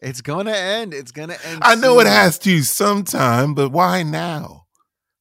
It's 0.00 0.20
going 0.20 0.46
to 0.46 0.56
end. 0.56 0.94
It's 0.94 1.12
going 1.12 1.28
to 1.28 1.46
end. 1.46 1.60
I 1.62 1.74
know 1.74 2.00
it 2.00 2.06
has 2.06 2.38
to 2.40 2.62
sometime, 2.62 3.54
but 3.54 3.70
why 3.70 4.02
now? 4.02 4.64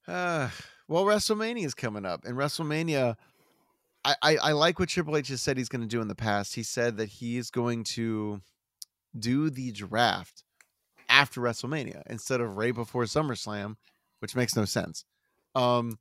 Uh, 0.08 0.50
well, 0.88 1.06
WrestleMania 1.06 1.65
is 1.65 1.76
coming 1.76 2.06
up, 2.06 2.26
and 2.26 2.36
WrestleMania. 2.38 3.15
I, 4.04 4.15
I, 4.24 4.38
I 4.38 4.52
like 4.54 4.80
what 4.80 4.89
Triple 4.89 5.17
H 5.17 5.28
has 5.28 5.41
said 5.41 5.58
he's 5.58 5.69
going 5.69 5.84
to 5.84 5.88
do 5.88 6.02
in 6.02 6.08
the 6.08 6.15
past. 6.15 6.56
He 6.56 6.63
said 6.63 6.97
that 6.97 7.10
he 7.10 7.38
is 7.38 7.52
going 7.52 7.84
to 7.95 8.41
do 9.17 9.52
the 9.52 9.71
draft 9.71 10.43
after 11.21 11.39
WrestleMania 11.41 12.01
instead 12.07 12.41
of 12.41 12.57
right 12.57 12.73
before 12.73 13.03
SummerSlam, 13.03 13.75
which 14.19 14.36
makes 14.36 14.55
no 14.55 14.65
sense. 14.65 15.05
Um, 15.53 15.99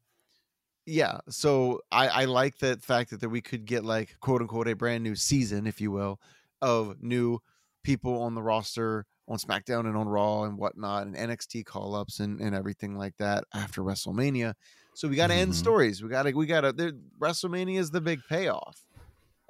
yeah, 0.87 1.19
so 1.29 1.81
I, 1.93 2.09
I 2.09 2.25
like 2.25 2.59
the 2.59 2.77
fact 2.79 3.11
that, 3.11 3.21
that 3.21 3.29
we 3.29 3.41
could 3.43 3.65
get 3.67 3.85
like 3.85 4.17
quote 4.21 4.41
unquote 4.41 4.67
a 4.69 4.75
brand 4.75 5.05
new 5.05 5.15
season, 5.15 5.67
if 5.67 5.81
you 5.81 5.91
will, 5.91 6.19
of 6.63 7.03
new 7.03 7.39
people 7.85 8.23
on 8.23 8.35
the 8.35 8.43
roster 8.43 9.05
on 9.29 9.37
SmackDown 9.39 9.87
and 9.87 9.97
on 9.97 10.09
Raw 10.09 10.43
and 10.45 10.59
whatnot, 10.59 11.07
and 11.07 11.15
NXT 11.15 11.65
call 11.65 11.95
ups 11.95 12.19
and, 12.19 12.41
and 12.41 12.55
everything 12.55 12.97
like 12.97 13.17
that 13.19 13.45
after 13.55 13.83
WrestleMania. 13.83 14.55
So 14.95 15.07
we 15.07 15.15
got 15.17 15.29
to 15.29 15.35
end 15.35 15.53
Mhm. 15.53 15.57
stories. 15.57 16.03
We 16.03 16.09
got 16.09 16.25
to 16.25 16.33
we 16.33 16.47
got 16.47 16.63
to. 16.63 16.97
WrestleMania 17.21 17.79
is 17.79 17.91
the 17.91 18.01
big 18.01 18.21
payoff, 18.29 18.83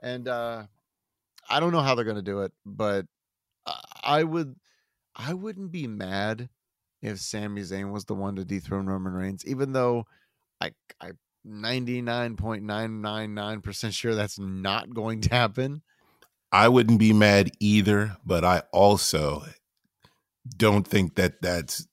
and 0.03 0.27
uh 0.29 0.65
I 1.49 1.61
don't 1.61 1.73
know 1.73 1.81
how 1.81 1.95
they're 1.95 2.05
gonna 2.05 2.23
do 2.23 2.41
it, 2.43 2.53
but 2.67 3.07
I- 3.67 3.81
I 4.03 4.25
would 4.25 4.55
I 5.15 5.35
wouldn't 5.35 5.73
be 5.73 5.87
mad 5.87 6.49
if 7.03 7.21
Sami 7.21 7.61
Zayn 7.63 7.93
was 7.93 8.05
the 8.05 8.15
one 8.15 8.37
to 8.37 8.45
dethrone 8.45 8.87
Roman 8.87 9.13
Reigns, 9.13 9.45
even 9.47 9.73
though 9.73 10.07
I 10.61 10.73
I 11.01 11.13
99.999% 11.47 13.95
sure 13.95 14.15
that's 14.15 14.39
not 14.39 14.93
going 14.93 15.23
to 15.23 15.31
happen. 15.31 15.83
I 16.53 16.69
wouldn't 16.69 16.99
be 16.99 17.13
mad 17.13 17.53
either, 17.61 18.17
but 18.27 18.45
I 18.45 18.63
also 18.73 19.45
don't 20.57 20.87
think 20.87 21.15
that 21.15 21.41
that's 21.41 21.87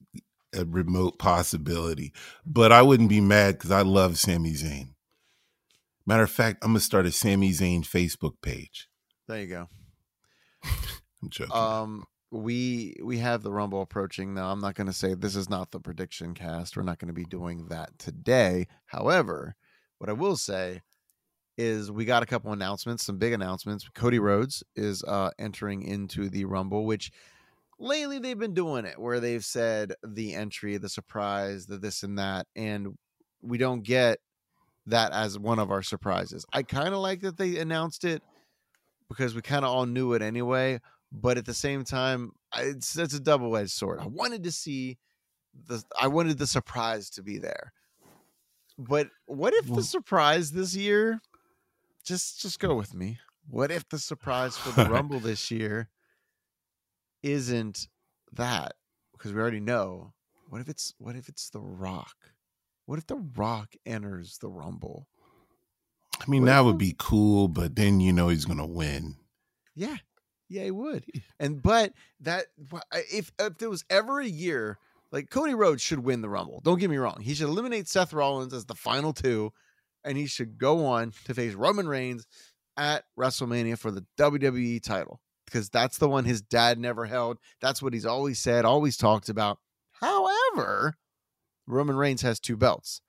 a 0.54 0.66
remote 0.66 1.20
possibility. 1.20 2.14
But 2.46 2.72
I 2.72 2.82
wouldn't 2.82 3.10
be 3.10 3.22
mad 3.22 3.56
because 3.56 3.72
I 3.72 3.82
love 3.82 4.18
Sami 4.18 4.54
Zayn. 4.54 4.94
Matter 6.06 6.24
of 6.24 6.32
fact, 6.32 6.64
I'm 6.64 6.70
gonna 6.70 6.80
start 6.80 7.06
a 7.06 7.12
Sami 7.12 7.52
Zayn 7.52 7.82
Facebook 7.82 8.42
page. 8.42 8.88
There 9.28 9.42
you 9.42 9.48
go. 9.48 9.68
I'm 11.22 11.30
joking. 11.30 11.56
Um, 11.56 12.06
we 12.32 12.96
we 13.04 13.20
have 13.20 13.42
the 13.42 13.52
Rumble 13.52 13.82
approaching 13.82 14.34
now. 14.34 14.52
I'm 14.52 14.60
not 14.60 14.76
going 14.76 14.88
to 14.88 14.94
say 14.94 15.14
this 15.14 15.36
is 15.36 15.50
not 15.50 15.72
the 15.72 15.80
prediction 15.80 16.34
cast. 16.34 16.76
We're 16.76 16.84
not 16.84 17.00
going 17.00 17.08
to 17.08 17.14
be 17.14 17.26
doing 17.26 17.68
that 17.68 17.98
today. 17.98 18.68
However, 18.86 19.56
what 19.98 20.10
I 20.10 20.14
will 20.14 20.36
say 20.36 20.82
is 21.58 21.92
we 21.92 22.06
got 22.06 22.24
a 22.24 22.28
couple 22.28 22.52
announcements, 22.52 23.06
some 23.06 23.18
big 23.18 23.34
announcements. 23.34 23.88
Cody 23.96 24.20
Rhodes 24.20 24.64
is 24.76 25.04
uh 25.04 25.32
entering 25.40 25.82
into 25.82 26.30
the 26.30 26.46
Rumble, 26.46 26.86
which 26.86 27.12
lately 27.80 28.20
they've 28.20 28.38
been 28.38 28.54
doing 28.54 28.86
it 28.86 29.00
where 29.00 29.20
they've 29.20 29.46
said 29.46 29.94
the 30.06 30.34
entry, 30.34 30.78
the 30.78 30.90
surprise, 30.90 31.66
the 31.66 31.78
this 31.78 32.04
and 32.04 32.20
that, 32.20 32.48
and 32.56 32.98
we 33.42 33.58
don't 33.58 33.84
get 33.84 34.20
that 34.88 35.12
as 35.12 35.38
one 35.38 35.60
of 35.60 35.72
our 35.72 35.84
surprises. 35.84 36.46
I 36.54 36.64
kind 36.64 36.94
of 36.94 37.00
like 37.00 37.22
that 37.22 37.38
they 37.38 37.58
announced 37.58 38.04
it 38.04 38.22
because 39.10 39.36
we 39.36 39.42
kind 39.42 39.64
of 39.64 39.72
all 39.72 39.86
knew 39.86 40.14
it 40.14 40.22
anyway. 40.22 40.80
But 41.12 41.38
at 41.38 41.46
the 41.46 41.54
same 41.54 41.84
time, 41.84 42.32
it's 42.56 42.98
it's 42.98 43.14
a 43.14 43.20
double 43.20 43.56
edged 43.56 43.72
sword. 43.72 44.00
I 44.02 44.08
wanted 44.08 44.44
to 44.44 44.52
see 44.52 44.98
the 45.68 45.84
I 46.00 46.08
wanted 46.08 46.38
the 46.38 46.48
surprise 46.48 47.10
to 47.12 47.24
be 47.24 47.38
there. 47.38 47.72
but 48.78 49.10
what 49.26 49.54
if 49.54 49.74
the 49.74 49.84
surprise 49.84 50.52
this 50.52 50.76
year? 50.76 51.22
Just 52.04 52.42
just 52.42 52.60
go 52.60 52.76
with 52.76 52.94
me. 52.94 53.20
What 53.50 53.72
if 53.72 53.88
the 53.88 54.00
surprise 54.00 54.58
for 54.58 54.72
the 54.72 54.90
Rumble 54.92 55.20
this 55.20 55.50
year 55.50 55.90
isn't 57.24 57.88
that? 58.34 58.74
Because 59.14 59.34
we 59.34 59.40
already 59.40 59.60
know. 59.60 60.14
What 60.50 60.62
if 60.62 60.70
it's 60.70 60.94
what 60.98 61.16
if 61.16 61.28
it's 61.30 61.50
The 61.50 61.60
Rock? 61.62 62.16
What 62.86 63.00
if 63.00 63.08
The 63.08 63.16
Rock 63.36 63.74
enters 63.86 64.38
the 64.38 64.50
Rumble? 64.50 65.08
I 66.20 66.30
mean, 66.30 66.44
What 66.44 66.48
that 66.48 66.60
would 66.62 66.78
be 66.78 66.96
cool, 66.98 67.48
but 67.48 67.76
then 67.76 68.00
you 68.00 68.12
know 68.14 68.30
he's 68.30 68.46
gonna 68.46 68.66
win. 68.68 69.16
Yeah, 69.76 69.98
yeah, 70.50 70.64
he 70.64 70.72
would. 70.72 71.06
And 71.40 71.62
but 71.62 71.94
that 72.22 72.48
if 73.12 73.32
if 73.40 73.58
there 73.60 73.70
was 73.70 73.86
ever 73.92 74.20
a 74.20 74.26
year 74.26 74.80
like 75.12 75.30
Cody 75.30 75.54
Rhodes 75.54 75.82
should 75.82 76.00
win 76.00 76.22
the 76.22 76.30
Rumble. 76.30 76.62
Don't 76.64 76.80
get 76.80 76.90
me 76.90 76.98
wrong. 76.98 77.22
He 77.22 77.34
should 77.34 77.48
eliminate 77.48 77.88
Seth 77.88 78.14
Rollins 78.14 78.54
as 78.54 78.66
the 78.66 78.76
final 78.76 79.14
two, 79.14 79.54
and 80.04 80.18
he 80.18 80.26
should 80.26 80.58
go 80.58 80.86
on 80.86 81.14
to 81.26 81.34
face 81.34 81.54
Roman 81.54 81.88
Reigns 81.88 82.26
at 82.76 83.06
WrestleMania 83.18 83.78
for 83.78 83.92
the 83.92 84.06
WWE 84.18 84.82
title 84.82 85.22
because 85.46 85.70
that's 85.70 85.98
the 85.98 86.10
one 86.10 86.26
his 86.26 86.42
dad 86.42 86.80
never 86.80 87.06
held. 87.06 87.38
That's 87.62 87.82
what 87.82 87.94
he's 87.94 88.06
always 88.06 88.40
said, 88.40 88.66
always 88.66 88.98
talked 88.98 89.30
about. 89.30 89.60
However, 89.94 90.96
Roman 91.68 91.96
Reigns 91.96 92.22
has 92.22 92.40
two 92.40 92.58
belts. 92.58 93.02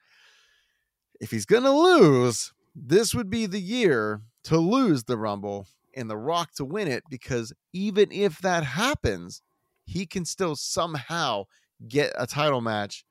If 1.20 1.30
he's 1.30 1.46
gonna 1.46 1.76
lose, 1.76 2.52
this 2.74 3.14
would 3.14 3.30
be 3.30 3.46
the 3.46 3.60
year 3.60 4.22
to 4.44 4.58
lose 4.58 5.04
the 5.04 5.16
Rumble 5.18 5.66
and 5.96 6.10
The 6.10 6.16
Rock 6.16 6.52
to 6.56 6.64
win 6.64 6.88
it 6.88 7.04
because 7.08 7.52
even 7.72 8.10
if 8.12 8.38
that 8.38 8.64
happens, 8.64 9.42
he 9.84 10.06
can 10.06 10.24
still 10.24 10.56
somehow 10.56 11.44
get 11.86 12.12
a 12.16 12.26
title 12.26 12.60
match 12.60 13.04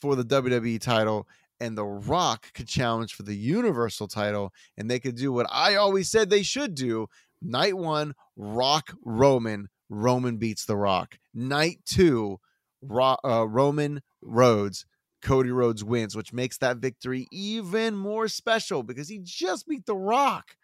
for 0.00 0.16
the 0.16 0.24
WWE 0.24 0.80
title 0.80 1.26
and 1.60 1.76
The 1.76 1.84
Rock 1.84 2.52
could 2.52 2.68
challenge 2.68 3.14
for 3.14 3.22
the 3.22 3.36
Universal 3.36 4.08
title 4.08 4.52
and 4.76 4.90
they 4.90 4.98
could 4.98 5.16
do 5.16 5.32
what 5.32 5.46
I 5.50 5.76
always 5.76 6.10
said 6.10 6.28
they 6.28 6.42
should 6.42 6.74
do. 6.74 7.06
Night 7.42 7.76
1, 7.76 8.14
Rock 8.36 8.94
Roman, 9.04 9.68
Roman 9.88 10.36
beats 10.36 10.64
The 10.64 10.76
Rock. 10.76 11.18
Night 11.34 11.78
2, 11.86 12.38
Ro- 12.82 13.16
uh, 13.24 13.46
Roman 13.48 14.02
Rhodes 14.22 14.86
Cody 15.22 15.50
Rhodes 15.50 15.82
wins, 15.82 16.14
which 16.16 16.32
makes 16.32 16.58
that 16.58 16.76
victory 16.76 17.26
even 17.32 17.96
more 17.96 18.28
special 18.28 18.84
because 18.84 19.08
he 19.08 19.18
just 19.22 19.66
beat 19.66 19.84
The 19.84 19.96
Rock. 19.96 20.56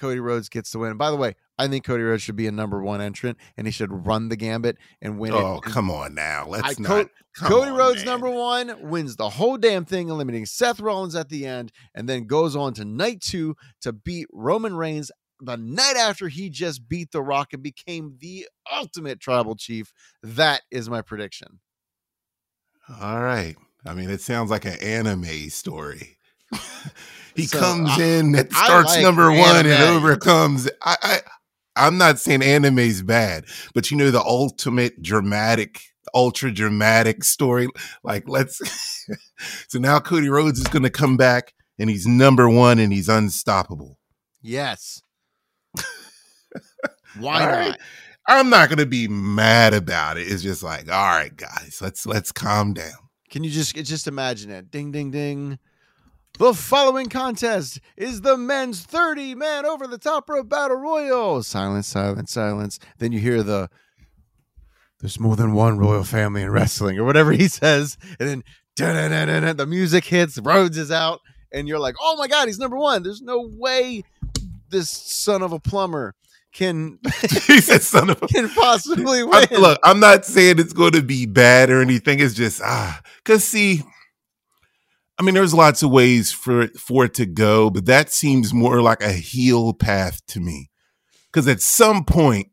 Cody 0.00 0.18
Rhodes 0.18 0.48
gets 0.48 0.70
the 0.72 0.78
win. 0.78 0.96
By 0.96 1.10
the 1.10 1.16
way, 1.16 1.34
I 1.58 1.68
think 1.68 1.84
Cody 1.84 2.02
Rhodes 2.02 2.22
should 2.22 2.34
be 2.36 2.46
a 2.46 2.52
number 2.52 2.82
one 2.82 3.02
entrant 3.02 3.36
and 3.58 3.66
he 3.66 3.70
should 3.70 4.06
run 4.06 4.30
the 4.30 4.36
gambit 4.36 4.78
and 5.02 5.18
win 5.18 5.34
it. 5.34 5.36
Oh, 5.36 5.56
it. 5.56 5.62
come 5.64 5.90
on 5.90 6.14
now. 6.14 6.46
Let's 6.48 6.80
I- 6.80 6.82
not. 6.82 7.08
Co- 7.36 7.46
Cody 7.48 7.70
on, 7.70 7.76
Rhodes, 7.76 7.96
man. 7.98 8.06
number 8.06 8.30
one, 8.30 8.88
wins 8.88 9.16
the 9.16 9.28
whole 9.28 9.56
damn 9.58 9.84
thing, 9.84 10.08
eliminating 10.08 10.46
Seth 10.46 10.80
Rollins 10.80 11.14
at 11.14 11.28
the 11.28 11.46
end, 11.46 11.70
and 11.94 12.08
then 12.08 12.26
goes 12.26 12.56
on 12.56 12.72
to 12.74 12.84
night 12.84 13.20
two 13.20 13.54
to 13.82 13.92
beat 13.92 14.26
Roman 14.32 14.74
Reigns 14.74 15.12
the 15.42 15.56
night 15.56 15.96
after 15.96 16.28
he 16.28 16.48
just 16.50 16.88
beat 16.88 17.12
The 17.12 17.22
Rock 17.22 17.52
and 17.52 17.62
became 17.62 18.16
the 18.20 18.48
ultimate 18.72 19.20
tribal 19.20 19.54
chief. 19.54 19.92
That 20.22 20.62
is 20.70 20.88
my 20.90 21.02
prediction. 21.02 21.60
All 23.00 23.20
right. 23.22 23.54
I 23.86 23.94
mean, 23.94 24.10
it 24.10 24.20
sounds 24.20 24.50
like 24.50 24.64
an 24.64 24.78
anime 24.82 25.50
story. 25.50 26.18
he 27.40 27.46
So, 27.46 27.58
comes 27.58 27.90
I- 27.90 28.02
in 28.02 28.32
that 28.32 28.52
starts 28.52 28.94
like 28.94 29.02
number 29.02 29.30
one 29.32 29.66
and 29.66 29.82
overcomes. 29.82 30.68
I, 30.82 30.96
I 31.02 31.18
I'm 31.76 31.98
not 31.98 32.18
saying 32.18 32.42
anime's 32.42 33.02
bad, 33.02 33.44
but 33.74 33.90
you 33.90 33.96
know 33.96 34.10
the 34.10 34.20
ultimate 34.22 35.00
dramatic, 35.02 35.80
ultra 36.14 36.50
dramatic 36.52 37.24
story. 37.24 37.68
Like 38.02 38.28
let's. 38.28 38.60
so 39.68 39.78
now 39.78 39.98
Cody 40.00 40.28
Rhodes 40.28 40.58
is 40.58 40.66
going 40.66 40.82
to 40.82 40.90
come 40.90 41.16
back 41.16 41.54
and 41.78 41.88
he's 41.88 42.06
number 42.06 42.48
one 42.48 42.78
and 42.78 42.92
he's 42.92 43.08
unstoppable. 43.08 43.98
Yes. 44.42 45.00
Why 47.18 47.40
All 47.40 47.46
not? 47.46 47.56
right. 47.56 47.76
I'm 48.28 48.50
not 48.50 48.68
going 48.68 48.78
to 48.78 48.86
be 48.86 49.08
mad 49.08 49.74
about 49.74 50.16
it. 50.16 50.22
It's 50.30 50.42
just 50.42 50.62
like, 50.62 50.90
all 50.90 51.06
right, 51.06 51.34
guys, 51.34 51.78
let's 51.80 52.06
let's 52.06 52.30
calm 52.30 52.74
down. 52.74 52.92
Can 53.30 53.42
you 53.44 53.50
just 53.50 53.74
just 53.74 54.06
imagine 54.06 54.50
it? 54.50 54.70
Ding 54.70 54.92
ding 54.92 55.10
ding. 55.10 55.58
The 56.38 56.54
following 56.54 57.08
contest 57.08 57.80
is 57.96 58.22
the 58.22 58.36
men's 58.36 58.80
30 58.82 59.34
man 59.34 59.66
over 59.66 59.86
the 59.86 59.98
top 59.98 60.28
rope 60.30 60.48
battle 60.48 60.78
royal. 60.78 61.42
Silence, 61.42 61.86
silence, 61.86 62.32
silence. 62.32 62.78
Then 62.98 63.12
you 63.12 63.18
hear 63.18 63.42
the 63.42 63.68
there's 65.00 65.20
more 65.20 65.36
than 65.36 65.52
one 65.54 65.78
royal 65.78 66.04
family 66.04 66.42
in 66.42 66.50
wrestling 66.50 66.98
or 66.98 67.04
whatever 67.04 67.32
he 67.32 67.48
says. 67.48 67.96
And 68.18 68.28
then 68.28 68.44
da-da-da-da-da, 68.76 69.52
the 69.54 69.66
music 69.66 70.04
hits, 70.04 70.38
Rhodes 70.38 70.78
is 70.78 70.90
out, 70.90 71.20
and 71.52 71.66
you're 71.68 71.78
like, 71.78 71.96
oh 72.00 72.16
my 72.16 72.28
God, 72.28 72.48
he's 72.48 72.58
number 72.58 72.76
one. 72.76 73.02
There's 73.02 73.22
no 73.22 73.48
way 73.54 74.02
this 74.70 74.88
son 74.88 75.42
of 75.42 75.52
a 75.52 75.58
plumber 75.58 76.14
can 76.52 76.98
he 77.46 77.60
said, 77.60 77.82
"Son 77.82 78.10
of 78.10 78.22
a." 78.22 78.26
can 78.28 78.48
possibly 78.48 79.22
win. 79.22 79.46
I- 79.50 79.56
look, 79.56 79.78
I'm 79.84 80.00
not 80.00 80.24
saying 80.24 80.58
it's 80.58 80.72
going 80.72 80.92
to 80.92 81.02
be 81.02 81.26
bad 81.26 81.70
or 81.70 81.80
anything. 81.80 82.18
It's 82.20 82.34
just 82.34 82.60
ah, 82.62 83.00
because 83.18 83.44
see, 83.44 83.82
I 85.20 85.22
mean, 85.22 85.34
there's 85.34 85.52
lots 85.52 85.82
of 85.82 85.90
ways 85.90 86.32
for 86.32 86.62
it, 86.62 86.78
for 86.78 87.04
it 87.04 87.12
to 87.14 87.26
go, 87.26 87.68
but 87.68 87.84
that 87.84 88.10
seems 88.10 88.54
more 88.54 88.80
like 88.80 89.02
a 89.02 89.12
heel 89.12 89.74
path 89.74 90.24
to 90.28 90.40
me. 90.40 90.70
Because 91.30 91.46
at 91.46 91.60
some 91.60 92.06
point, 92.06 92.48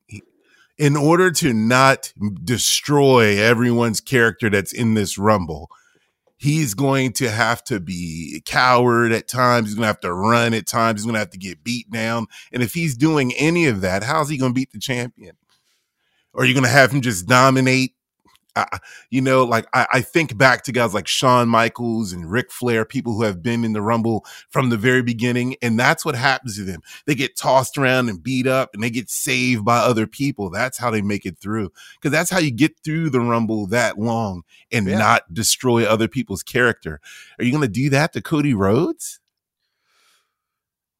in 0.77 0.97
order 0.97 1.31
to 1.31 1.53
not 1.53 2.11
destroy 2.43 3.39
everyone's 3.39 4.01
character 4.01 4.49
that's 4.49 4.73
in 4.73 4.95
this 4.95 5.17
rumble, 5.17 5.69
he's 6.35 6.73
going 6.73 7.13
to 7.13 7.31
have 7.31 7.63
to 7.63 7.79
be 7.79 8.43
coward 8.45 9.13
at 9.13 9.29
times. 9.29 9.67
He's 9.67 9.75
going 9.75 9.83
to 9.83 9.87
have 9.87 10.01
to 10.01 10.13
run 10.13 10.53
at 10.53 10.67
times. 10.67 10.99
He's 10.99 11.05
going 11.05 11.13
to 11.13 11.19
have 11.19 11.29
to 11.29 11.37
get 11.37 11.63
beat 11.63 11.89
down. 11.89 12.25
And 12.51 12.61
if 12.61 12.73
he's 12.73 12.97
doing 12.97 13.31
any 13.37 13.67
of 13.67 13.79
that, 13.79 14.03
how's 14.03 14.27
he 14.27 14.37
going 14.37 14.51
to 14.51 14.59
beat 14.59 14.73
the 14.73 14.79
champion? 14.79 15.37
Or 16.33 16.43
are 16.43 16.45
you 16.45 16.53
going 16.53 16.65
to 16.65 16.69
have 16.69 16.91
him 16.91 16.99
just 16.99 17.27
dominate? 17.27 17.93
I, 18.57 18.79
you 19.09 19.21
know, 19.21 19.43
like 19.43 19.67
I, 19.73 19.87
I 19.93 20.01
think 20.01 20.37
back 20.37 20.63
to 20.63 20.71
guys 20.71 20.93
like 20.93 21.07
Shawn 21.07 21.47
Michaels 21.49 22.11
and 22.13 22.29
Ric 22.29 22.51
Flair, 22.51 22.85
people 22.85 23.13
who 23.13 23.23
have 23.23 23.43
been 23.43 23.63
in 23.63 23.73
the 23.73 23.81
Rumble 23.81 24.25
from 24.49 24.69
the 24.69 24.77
very 24.77 25.01
beginning, 25.01 25.55
and 25.61 25.79
that's 25.79 26.03
what 26.03 26.15
happens 26.15 26.55
to 26.57 26.63
them. 26.63 26.81
They 27.05 27.15
get 27.15 27.35
tossed 27.35 27.77
around 27.77 28.09
and 28.09 28.21
beat 28.21 28.47
up, 28.47 28.71
and 28.73 28.81
they 28.81 28.89
get 28.89 29.09
saved 29.09 29.63
by 29.63 29.77
other 29.77 30.07
people. 30.07 30.49
That's 30.49 30.77
how 30.77 30.91
they 30.91 31.01
make 31.01 31.25
it 31.25 31.37
through, 31.37 31.71
because 31.95 32.11
that's 32.11 32.29
how 32.29 32.39
you 32.39 32.51
get 32.51 32.77
through 32.83 33.09
the 33.11 33.21
Rumble 33.21 33.67
that 33.67 33.97
long 33.99 34.43
and 34.71 34.87
Yeah. 34.87 34.97
not 34.97 35.33
destroy 35.33 35.85
other 35.85 36.07
people's 36.07 36.43
character. 36.43 36.99
Are 37.39 37.43
you 37.45 37.51
going 37.51 37.61
to 37.61 37.67
do 37.67 37.89
that 37.91 38.13
to 38.13 38.21
Cody 38.21 38.53
Rhodes? 38.53 39.19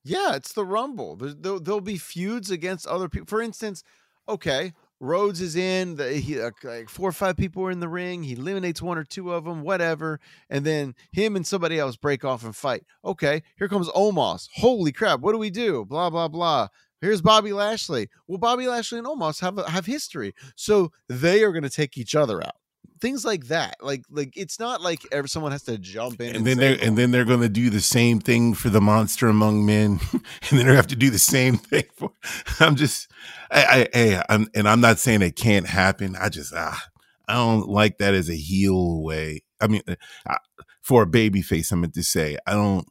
Yeah, 0.04 0.36
it's 0.36 0.54
the 0.54 0.66
Rumble. 0.66 1.18
There's, 1.18 1.36
there'll, 1.36 1.60
there'll 1.60 1.82
be 1.82 1.98
feuds 1.98 2.50
against 2.50 2.88
other 2.88 3.10
people. 3.10 3.28
For 3.28 3.42
instance, 3.42 3.84
okay, 4.30 4.74
Rhodes 5.00 5.42
is 5.42 5.56
in. 5.56 5.96
The, 5.96 6.14
he, 6.14 6.40
uh, 6.40 6.52
like 6.64 6.90
four 6.90 7.10
or 7.10 7.14
five 7.14 7.38
people 7.38 7.64
are 7.64 7.72
in 7.72 7.80
the 7.80 7.88
ring. 7.88 8.24
He 8.24 8.34
eliminates 8.34 8.82
one 8.82 8.98
or 8.98 9.04
two 9.04 9.32
of 9.32 9.46
them, 9.46 9.62
whatever. 9.62 10.20
And 10.50 10.66
then 10.66 10.96
him 11.12 11.36
and 11.36 11.46
somebody 11.46 11.80
else 11.80 11.96
break 11.96 12.26
off 12.26 12.44
and 12.44 12.56
fight. 12.56 12.84
Okay, 13.06 13.44
here 13.58 13.68
comes 13.68 13.90
Omos. 13.90 14.48
Holy 14.56 14.92
crap, 14.92 15.20
what 15.20 15.34
do 15.34 15.38
we 15.38 15.50
do? 15.50 15.86
Blah, 15.86 16.10
blah, 16.10 16.28
blah. 16.28 16.68
Here's 17.00 17.22
Bobby 17.22 17.54
Lashley. 17.54 18.10
Well, 18.28 18.40
Bobby 18.40 18.68
Lashley 18.68 18.98
and 18.98 19.08
Omos 19.08 19.40
have, 19.42 19.58
a- 19.60 19.70
have 19.70 19.86
history. 19.86 20.34
So 20.56 20.92
they 21.08 21.44
are 21.44 21.52
going 21.52 21.64
to 21.64 21.70
take 21.70 21.98
each 21.98 22.16
other 22.16 22.42
out. 22.44 22.56
Things 23.00 23.24
like 23.26 23.48
that. 23.48 23.76
Like, 23.82 24.04
like 24.10 24.36
it's 24.36 24.60
not 24.60 24.82
like 24.82 25.02
ever 25.12 25.28
someone 25.28 25.52
has 25.52 25.64
to 25.64 25.78
jump 25.78 26.20
in. 26.22 26.36
and 26.36 26.46
then 26.46 26.58
they're 26.58 26.78
and 26.82 26.98
then 26.98 27.12
they're 27.12 27.26
going 27.26 27.42
to 27.42 27.50
do 27.50 27.70
the 27.70 27.82
same 27.82 28.20
thing 28.20 28.54
for 28.54 28.70
the 28.70 28.82
monster 28.82 29.28
among 29.28 29.66
men, 29.66 30.00
and 30.14 30.60
then 30.60 30.68
they 30.68 30.76
have 30.76 30.88
to 30.88 30.96
do 30.96 31.10
the 31.10 31.20
same 31.20 31.58
thing 31.58 31.86
for. 31.96 32.12
I'm 32.60 32.76
just, 32.76 33.10
I, 33.52 33.88
I, 33.94 34.00
I 34.00 34.26
I'm, 34.30 34.48
and 34.56 34.68
I'm 34.68 34.82
not 34.82 35.00
saying 35.00 35.22
it 35.22 35.36
can't 35.36 35.68
happen. 35.68 36.16
I 36.16 36.30
just, 36.30 36.54
ah, 36.56 36.84
I 37.28 37.34
don't 37.36 37.68
like 37.68 37.98
that 38.00 38.14
as 38.14 38.30
a 38.30 38.36
heel 38.36 39.02
way. 39.02 39.44
I 39.60 39.68
mean, 39.68 39.82
uh, 39.88 40.38
for 40.82 41.04
a 41.04 41.08
baby 41.08 41.42
face, 41.42 41.72
I 41.72 41.76
meant 41.76 41.94
to 41.96 42.04
say, 42.04 42.38
I 42.48 42.54
don't 42.54 42.88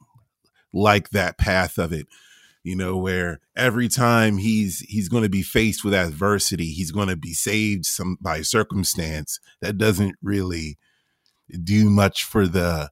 like 0.73 1.11
that 1.11 1.39
path 1.39 1.79
of 1.79 1.93
it. 1.93 2.07
You 2.67 2.75
know, 2.75 2.97
where 2.97 3.39
every 3.55 3.87
time 3.87 4.39
he's 4.39 4.81
he's 4.81 5.09
going 5.09 5.23
to 5.23 5.29
be 5.29 5.43
faced 5.43 5.85
with 5.85 5.95
adversity, 5.95 6.73
he's 6.73 6.91
going 6.91 7.07
to 7.07 7.15
be 7.15 7.33
saved 7.33 7.87
some 7.87 8.19
by 8.21 8.43
circumstance 8.43 9.39
that 9.61 9.79
doesn't 9.79 10.17
really 10.21 10.77
do 11.63 11.89
much 11.89 12.25
for 12.25 12.49
the 12.49 12.91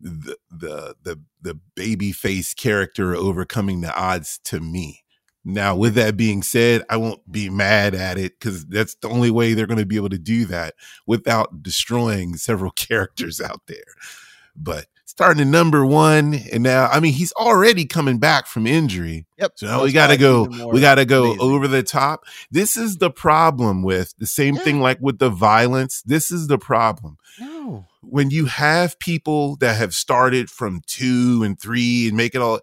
the 0.00 0.36
the 0.50 1.20
the, 1.42 1.60
baby 1.76 2.10
face 2.10 2.54
character 2.54 3.14
overcoming 3.14 3.82
the 3.82 3.94
odds 3.96 4.40
to 4.46 4.58
me. 4.58 5.04
Now, 5.44 5.76
with 5.76 5.94
that 5.94 6.16
being 6.16 6.42
said, 6.42 6.82
I 6.90 6.96
won't 6.96 7.30
be 7.30 7.48
mad 7.48 7.94
at 7.94 8.18
it 8.18 8.40
because 8.40 8.66
that's 8.66 8.96
the 8.96 9.08
only 9.08 9.30
way 9.30 9.54
they're 9.54 9.68
going 9.68 9.78
to 9.78 9.86
be 9.86 9.94
able 9.94 10.08
to 10.08 10.18
do 10.18 10.44
that 10.46 10.74
without 11.06 11.62
destroying 11.62 12.36
several 12.36 12.70
characters 12.76 13.40
out 13.40 13.62
there. 13.68 13.94
But 14.56 14.86
starting 15.14 15.38
to 15.38 15.44
number 15.44 15.86
one, 15.86 16.34
and 16.52 16.62
now 16.62 16.88
I 16.88 16.98
mean 17.00 17.12
he's 17.12 17.32
already 17.32 17.84
coming 17.84 18.18
back 18.18 18.46
from 18.46 18.66
injury. 18.66 19.26
Yep. 19.38 19.52
So 19.56 19.66
now 19.66 19.82
we 19.84 19.92
got 19.92 20.08
to 20.08 20.16
go. 20.16 20.48
We 20.68 20.80
got 20.80 20.96
to 20.96 21.04
go 21.04 21.24
amazing. 21.24 21.40
over 21.40 21.68
the 21.68 21.82
top. 21.82 22.24
This 22.50 22.76
is 22.76 22.96
the 22.96 23.10
problem 23.10 23.82
with 23.82 24.14
the 24.18 24.26
same 24.26 24.56
yeah. 24.56 24.62
thing 24.62 24.80
like 24.80 24.98
with 25.00 25.18
the 25.18 25.30
violence. 25.30 26.02
This 26.02 26.30
is 26.30 26.48
the 26.48 26.58
problem. 26.58 27.18
No. 27.38 27.86
When 28.02 28.30
you 28.30 28.46
have 28.46 28.98
people 28.98 29.56
that 29.56 29.76
have 29.76 29.94
started 29.94 30.50
from 30.50 30.82
two 30.86 31.42
and 31.44 31.58
three 31.58 32.08
and 32.08 32.16
make 32.16 32.34
it 32.34 32.42
all, 32.42 32.60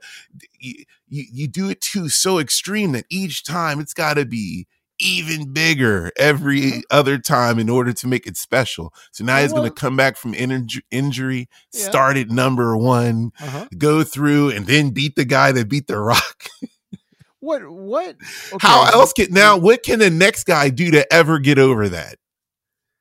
you, 0.60 0.86
you, 1.08 1.26
you 1.32 1.48
do 1.48 1.70
it 1.70 1.82
too 1.82 2.10
so 2.10 2.38
extreme 2.38 2.92
that 2.92 3.06
each 3.10 3.44
time 3.44 3.80
it's 3.80 3.94
got 3.94 4.16
to 4.16 4.26
be 4.26 4.68
even 5.02 5.52
bigger 5.52 6.12
every 6.18 6.68
uh-huh. 6.68 6.82
other 6.92 7.18
time 7.18 7.60
in 7.60 7.70
order 7.70 7.92
to 7.92 8.08
make 8.08 8.28
it 8.28 8.38
special. 8.38 8.94
So 9.12 9.24
now 9.24 9.40
he's 9.40 9.54
going 9.54 9.68
to 9.68 9.74
come 9.74 9.98
back 9.98 10.16
from 10.16 10.34
injury, 10.34 11.50
yeah. 11.74 11.90
start 11.90 12.18
at 12.18 12.30
number 12.30 12.78
one, 12.78 13.32
uh-huh. 13.40 13.68
go 13.78 14.04
through, 14.04 14.52
and 14.52 14.68
then 14.68 14.92
beat 14.92 15.16
the 15.16 15.26
guy 15.26 15.52
that 15.52 15.68
beat 15.68 15.88
The 15.88 15.98
Rock. 15.98 16.48
what? 17.40 17.70
What? 17.70 18.16
Okay. 18.54 18.68
How 18.68 18.84
else 18.94 19.14
can 19.14 19.32
now? 19.32 19.58
What 19.58 19.84
can 19.84 20.00
the 20.00 20.10
next 20.10 20.44
guy 20.44 20.70
do 20.70 20.92
to 20.92 21.12
ever 21.12 21.40
get 21.40 21.58
over 21.58 21.88
that? 21.90 22.18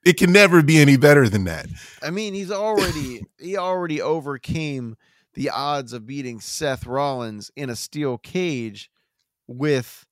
It 0.05 0.17
can 0.17 0.33
never 0.33 0.63
be 0.63 0.79
any 0.79 0.97
better 0.97 1.29
than 1.29 1.45
that. 1.45 1.67
I 2.03 2.11
mean, 2.11 2.35
he's 2.35 2.53
already 2.53 3.23
he 3.39 3.57
already 3.57 4.01
overcame 4.01 4.97
the 5.35 5.51
odds 5.51 5.93
of 5.93 6.07
beating 6.07 6.41
Seth 6.41 6.87
Rollins 6.87 7.51
in 7.57 7.69
a 7.69 7.77
steel 7.77 8.17
cage 8.19 8.91
with 9.47 10.07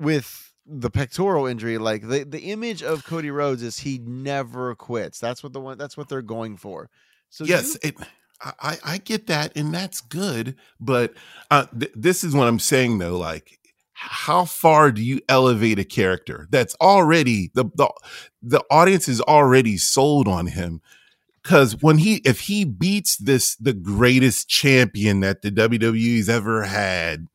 with 0.00 0.52
the 0.66 0.90
pectoral 0.90 1.46
injury, 1.46 1.78
like 1.78 2.06
the, 2.06 2.24
the 2.24 2.50
image 2.50 2.82
of 2.82 3.04
Cody 3.04 3.30
Rhodes 3.30 3.62
is 3.62 3.78
he 3.78 3.98
never 3.98 4.74
quits. 4.74 5.18
That's 5.18 5.42
what 5.42 5.52
the 5.52 5.60
one 5.60 5.78
that's 5.78 5.96
what 5.96 6.08
they're 6.08 6.22
going 6.22 6.56
for. 6.56 6.90
So 7.30 7.44
yes, 7.44 7.76
you, 7.82 7.90
it, 7.90 7.96
I 8.40 8.78
I 8.84 8.98
get 8.98 9.26
that, 9.28 9.56
and 9.56 9.72
that's 9.72 10.00
good. 10.00 10.56
But 10.78 11.14
uh, 11.50 11.66
th- 11.78 11.92
this 11.94 12.22
is 12.22 12.34
what 12.34 12.48
I'm 12.48 12.58
saying 12.58 12.98
though. 12.98 13.16
Like, 13.16 13.58
how 13.92 14.44
far 14.44 14.92
do 14.92 15.02
you 15.02 15.20
elevate 15.28 15.78
a 15.78 15.84
character 15.84 16.46
that's 16.50 16.74
already 16.80 17.50
the 17.54 17.64
the 17.74 17.90
the 18.42 18.62
audience 18.70 19.08
is 19.08 19.20
already 19.22 19.76
sold 19.76 20.28
on 20.28 20.48
him? 20.48 20.80
Because 21.42 21.80
when 21.80 21.98
he 21.98 22.16
if 22.24 22.40
he 22.40 22.64
beats 22.64 23.16
this 23.16 23.56
the 23.56 23.72
greatest 23.72 24.48
champion 24.48 25.20
that 25.20 25.42
the 25.42 25.50
WWE's 25.50 26.28
ever 26.28 26.64
had 26.64 27.26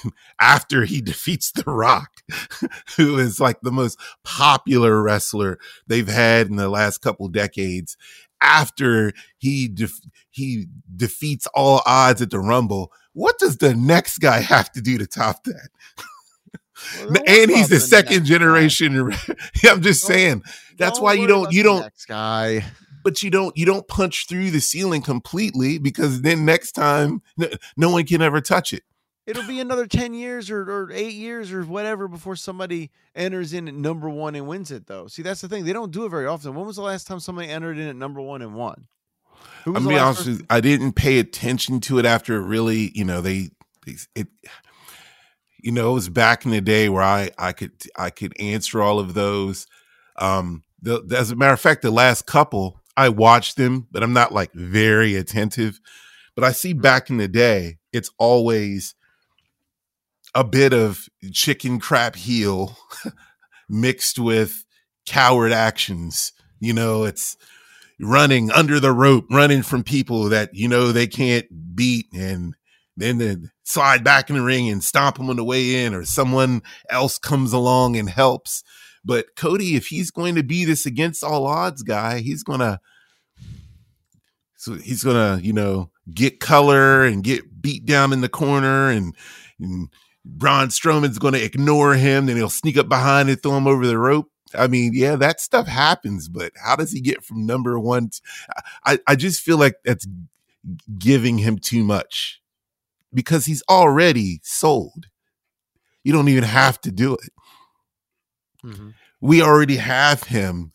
after 0.40 0.84
he 0.84 1.00
defeats 1.00 1.52
The 1.52 1.64
Rock, 1.66 2.22
who 2.96 3.18
is 3.18 3.40
like 3.40 3.60
the 3.60 3.72
most 3.72 3.98
popular 4.24 5.02
wrestler 5.02 5.58
they've 5.86 6.08
had 6.08 6.48
in 6.48 6.56
the 6.56 6.68
last 6.68 6.98
couple 6.98 7.28
decades. 7.28 7.96
After 8.40 9.12
he 9.38 9.68
def- 9.68 10.00
he 10.30 10.66
defeats 10.96 11.46
all 11.54 11.80
odds 11.86 12.20
at 12.20 12.30
the 12.30 12.40
Rumble, 12.40 12.92
what 13.12 13.38
does 13.38 13.58
the 13.58 13.74
next 13.74 14.18
guy 14.18 14.40
have 14.40 14.72
to 14.72 14.80
do 14.80 14.98
to 14.98 15.06
top 15.06 15.44
that? 15.44 15.68
Well, 16.98 17.22
and 17.28 17.50
he's 17.50 17.68
the, 17.68 17.76
the 17.76 17.80
second 17.80 18.24
generation. 18.24 18.96
I'm 19.64 19.82
just 19.82 20.02
don't, 20.02 20.12
saying. 20.12 20.42
That's 20.76 21.00
why 21.00 21.12
you 21.12 21.28
don't 21.28 21.52
you 21.52 21.62
don't 21.62 21.88
guy 22.08 22.64
but 23.02 23.22
you 23.22 23.30
don't 23.30 23.56
you 23.56 23.66
don't 23.66 23.86
punch 23.88 24.26
through 24.28 24.50
the 24.50 24.60
ceiling 24.60 25.02
completely 25.02 25.78
because 25.78 26.22
then 26.22 26.44
next 26.44 26.72
time 26.72 27.22
no, 27.36 27.48
no, 27.76 27.90
one 27.90 28.04
can 28.04 28.22
ever 28.22 28.40
touch 28.40 28.72
it 28.72 28.82
it'll 29.26 29.46
be 29.46 29.60
another 29.60 29.86
10 29.86 30.14
years 30.14 30.50
or, 30.50 30.62
or 30.62 30.90
eight 30.92 31.14
years 31.14 31.52
or 31.52 31.62
whatever 31.62 32.08
before 32.08 32.36
somebody 32.36 32.90
enters 33.14 33.52
in 33.52 33.68
at 33.68 33.74
number 33.74 34.08
one 34.08 34.34
and 34.34 34.46
wins 34.46 34.70
it 34.70 34.86
though. 34.86 35.06
See 35.06 35.22
that's 35.22 35.40
the 35.40 35.48
thing 35.48 35.64
they 35.64 35.72
don't 35.72 35.92
do 35.92 36.04
it 36.04 36.10
very 36.10 36.26
often. 36.26 36.54
When 36.54 36.66
was 36.66 36.76
the 36.76 36.82
last 36.82 37.06
time 37.06 37.20
somebody 37.20 37.48
entered 37.48 37.78
in 37.78 37.88
at 37.88 37.96
number 37.96 38.20
one 38.20 38.42
and 38.42 38.54
won? 38.54 38.86
I'm 39.66 39.74
gonna 39.74 39.88
be 39.88 39.98
honest 39.98 40.26
with 40.26 40.40
you, 40.40 40.46
i 40.50 40.60
didn't 40.60 40.94
pay 40.94 41.18
attention 41.18 41.80
to 41.80 41.98
it 41.98 42.04
after 42.04 42.36
it 42.36 42.46
really 42.46 42.90
you 42.94 43.04
know 43.04 43.20
they, 43.20 43.50
they 43.86 43.96
it 44.14 44.28
you 45.58 45.72
know 45.72 45.90
it 45.90 45.94
was 45.94 46.08
back 46.08 46.44
in 46.44 46.50
the 46.50 46.60
day 46.60 46.88
where 46.88 47.02
i 47.02 47.30
i 47.38 47.52
could 47.52 47.72
i 47.96 48.10
could 48.10 48.38
answer 48.40 48.82
all 48.82 48.98
of 48.98 49.14
those. 49.14 49.66
Um 50.16 50.62
the, 50.80 51.04
as 51.16 51.30
a 51.30 51.36
matter 51.36 51.52
of 51.52 51.60
fact 51.60 51.82
the 51.82 51.90
last 51.92 52.26
couple 52.26 52.80
i 52.96 53.08
watched 53.08 53.56
them 53.56 53.86
but 53.90 54.02
i'm 54.02 54.12
not 54.12 54.32
like 54.32 54.52
very 54.52 55.16
attentive. 55.16 55.80
But 56.34 56.44
i 56.44 56.52
see 56.52 56.72
back 56.72 57.10
in 57.10 57.18
the 57.18 57.28
day 57.28 57.78
it's 57.92 58.10
always 58.18 58.94
a 60.34 60.44
bit 60.44 60.72
of 60.72 61.08
chicken 61.32 61.78
crap 61.78 62.16
heel 62.16 62.76
mixed 63.68 64.18
with 64.18 64.64
coward 65.06 65.52
actions. 65.52 66.32
You 66.60 66.72
know, 66.72 67.04
it's 67.04 67.36
running 68.00 68.50
under 68.50 68.80
the 68.80 68.92
rope, 68.92 69.26
running 69.30 69.62
from 69.62 69.82
people 69.82 70.24
that 70.30 70.50
you 70.54 70.68
know 70.68 70.92
they 70.92 71.06
can't 71.06 71.46
beat, 71.74 72.06
and 72.12 72.54
then 72.96 73.18
they 73.18 73.36
slide 73.64 74.04
back 74.04 74.30
in 74.30 74.36
the 74.36 74.42
ring 74.42 74.68
and 74.68 74.82
stomp 74.82 75.16
them 75.16 75.30
on 75.30 75.36
the 75.36 75.44
way 75.44 75.84
in, 75.84 75.94
or 75.94 76.04
someone 76.04 76.62
else 76.90 77.18
comes 77.18 77.52
along 77.52 77.96
and 77.96 78.08
helps. 78.08 78.62
But 79.04 79.34
Cody, 79.36 79.74
if 79.74 79.86
he's 79.88 80.10
going 80.12 80.36
to 80.36 80.44
be 80.44 80.64
this 80.64 80.86
against 80.86 81.24
all 81.24 81.46
odds 81.46 81.82
guy, 81.82 82.20
he's 82.20 82.44
gonna 82.44 82.80
so 84.62 84.74
he's 84.74 85.02
gonna, 85.02 85.40
you 85.42 85.52
know, 85.52 85.90
get 86.14 86.38
color 86.38 87.04
and 87.04 87.24
get 87.24 87.60
beat 87.60 87.84
down 87.84 88.12
in 88.12 88.20
the 88.20 88.28
corner 88.28 88.90
and, 88.90 89.12
and 89.58 89.88
Braun 90.24 90.68
Strowman's 90.68 91.18
going 91.18 91.34
to 91.34 91.44
ignore 91.44 91.94
him, 91.94 92.26
then 92.26 92.36
he'll 92.36 92.50
sneak 92.50 92.76
up 92.76 92.88
behind 92.88 93.28
and 93.28 93.42
throw 93.42 93.56
him 93.56 93.66
over 93.66 93.86
the 93.86 93.98
rope. 93.98 94.30
I 94.54 94.66
mean, 94.66 94.92
yeah, 94.94 95.16
that 95.16 95.40
stuff 95.40 95.66
happens, 95.66 96.28
but 96.28 96.52
how 96.62 96.76
does 96.76 96.92
he 96.92 97.00
get 97.00 97.24
from 97.24 97.46
number 97.46 97.78
one? 97.78 98.10
To, 98.10 98.20
I, 98.84 98.98
I 99.06 99.16
just 99.16 99.40
feel 99.40 99.58
like 99.58 99.76
that's 99.84 100.06
giving 100.98 101.38
him 101.38 101.58
too 101.58 101.84
much 101.84 102.40
because 103.12 103.46
he's 103.46 103.62
already 103.68 104.40
sold. 104.42 105.06
You 106.04 106.12
don't 106.12 106.28
even 106.28 106.44
have 106.44 106.80
to 106.82 106.92
do 106.92 107.14
it. 107.14 107.32
Mm-hmm. 108.64 108.90
We 109.20 109.42
already 109.42 109.76
have 109.76 110.24
him, 110.24 110.72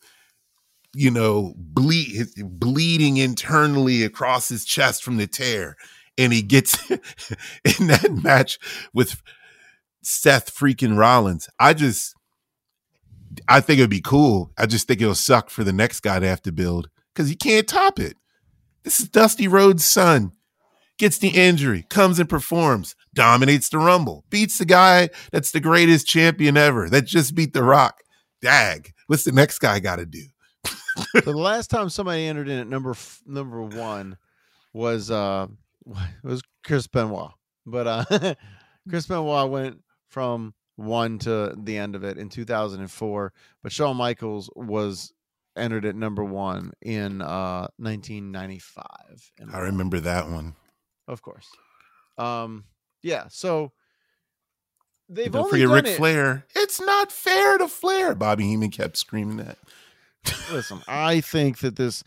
you 0.94 1.10
know, 1.10 1.54
bleed, 1.56 2.26
bleeding 2.36 3.18
internally 3.18 4.04
across 4.04 4.48
his 4.48 4.64
chest 4.64 5.02
from 5.02 5.16
the 5.18 5.26
tear. 5.26 5.76
And 6.16 6.32
he 6.32 6.42
gets 6.42 6.90
in 6.90 7.86
that 7.88 8.10
match 8.22 8.58
with 8.92 9.22
Seth 10.08 10.54
freaking 10.54 10.96
Rollins. 10.96 11.48
I 11.60 11.74
just, 11.74 12.14
I 13.46 13.60
think 13.60 13.78
it'd 13.78 13.90
be 13.90 14.00
cool. 14.00 14.50
I 14.56 14.64
just 14.64 14.88
think 14.88 15.02
it'll 15.02 15.14
suck 15.14 15.50
for 15.50 15.64
the 15.64 15.72
next 15.72 16.00
guy 16.00 16.18
to 16.18 16.26
have 16.26 16.40
to 16.42 16.52
build 16.52 16.88
because 17.14 17.28
he 17.28 17.36
can't 17.36 17.68
top 17.68 17.98
it. 18.00 18.16
This 18.84 19.00
is 19.00 19.08
Dusty 19.08 19.46
Rhodes' 19.46 19.84
son. 19.84 20.32
Gets 20.98 21.18
the 21.18 21.28
injury, 21.28 21.84
comes 21.90 22.18
and 22.18 22.28
performs, 22.28 22.96
dominates 23.14 23.68
the 23.68 23.78
Rumble, 23.78 24.24
beats 24.30 24.58
the 24.58 24.64
guy 24.64 25.10
that's 25.30 25.52
the 25.52 25.60
greatest 25.60 26.08
champion 26.08 26.56
ever 26.56 26.88
that 26.88 27.04
just 27.04 27.36
beat 27.36 27.52
The 27.52 27.62
Rock. 27.62 28.02
Dag, 28.40 28.92
what's 29.06 29.22
the 29.24 29.30
next 29.30 29.60
guy 29.60 29.78
got 29.78 29.96
to 29.96 30.06
do? 30.06 30.24
the 31.24 31.32
last 31.32 31.70
time 31.70 31.88
somebody 31.88 32.26
entered 32.26 32.48
in 32.48 32.58
at 32.58 32.66
number 32.66 32.96
number 33.26 33.62
one 33.62 34.16
was 34.72 35.10
uh 35.10 35.46
was 36.24 36.42
Chris 36.64 36.88
Benoit, 36.88 37.30
but 37.64 37.86
uh 37.86 38.34
Chris 38.88 39.06
Benoit 39.06 39.50
went 39.50 39.80
from 40.08 40.54
one 40.76 41.18
to 41.20 41.54
the 41.56 41.76
end 41.76 41.94
of 41.94 42.04
it 42.04 42.18
in 42.18 42.28
2004, 42.28 43.32
but 43.62 43.72
Shawn 43.72 43.96
Michaels 43.96 44.50
was 44.54 45.12
entered 45.56 45.84
at 45.84 45.96
number 45.96 46.24
one 46.24 46.72
in 46.82 47.20
uh 47.20 47.66
1995. 47.78 48.84
I 49.52 49.58
remember 49.58 50.00
that 50.00 50.28
one. 50.28 50.54
Of 51.08 51.22
course. 51.22 51.48
Um, 52.16 52.64
yeah. 53.02 53.24
So 53.28 53.72
they've 55.08 55.32
Don't 55.32 55.50
forget 55.50 55.68
Ric 55.68 55.86
it. 55.86 55.96
Flair. 55.96 56.44
It's 56.54 56.80
not 56.80 57.10
fair 57.10 57.58
to 57.58 57.68
Flair. 57.68 58.14
Bobby 58.14 58.44
Heenan 58.44 58.70
kept 58.70 58.96
screaming 58.96 59.38
that. 59.38 59.58
Listen, 60.52 60.80
I 60.86 61.20
think 61.20 61.58
that 61.60 61.76
this 61.76 62.04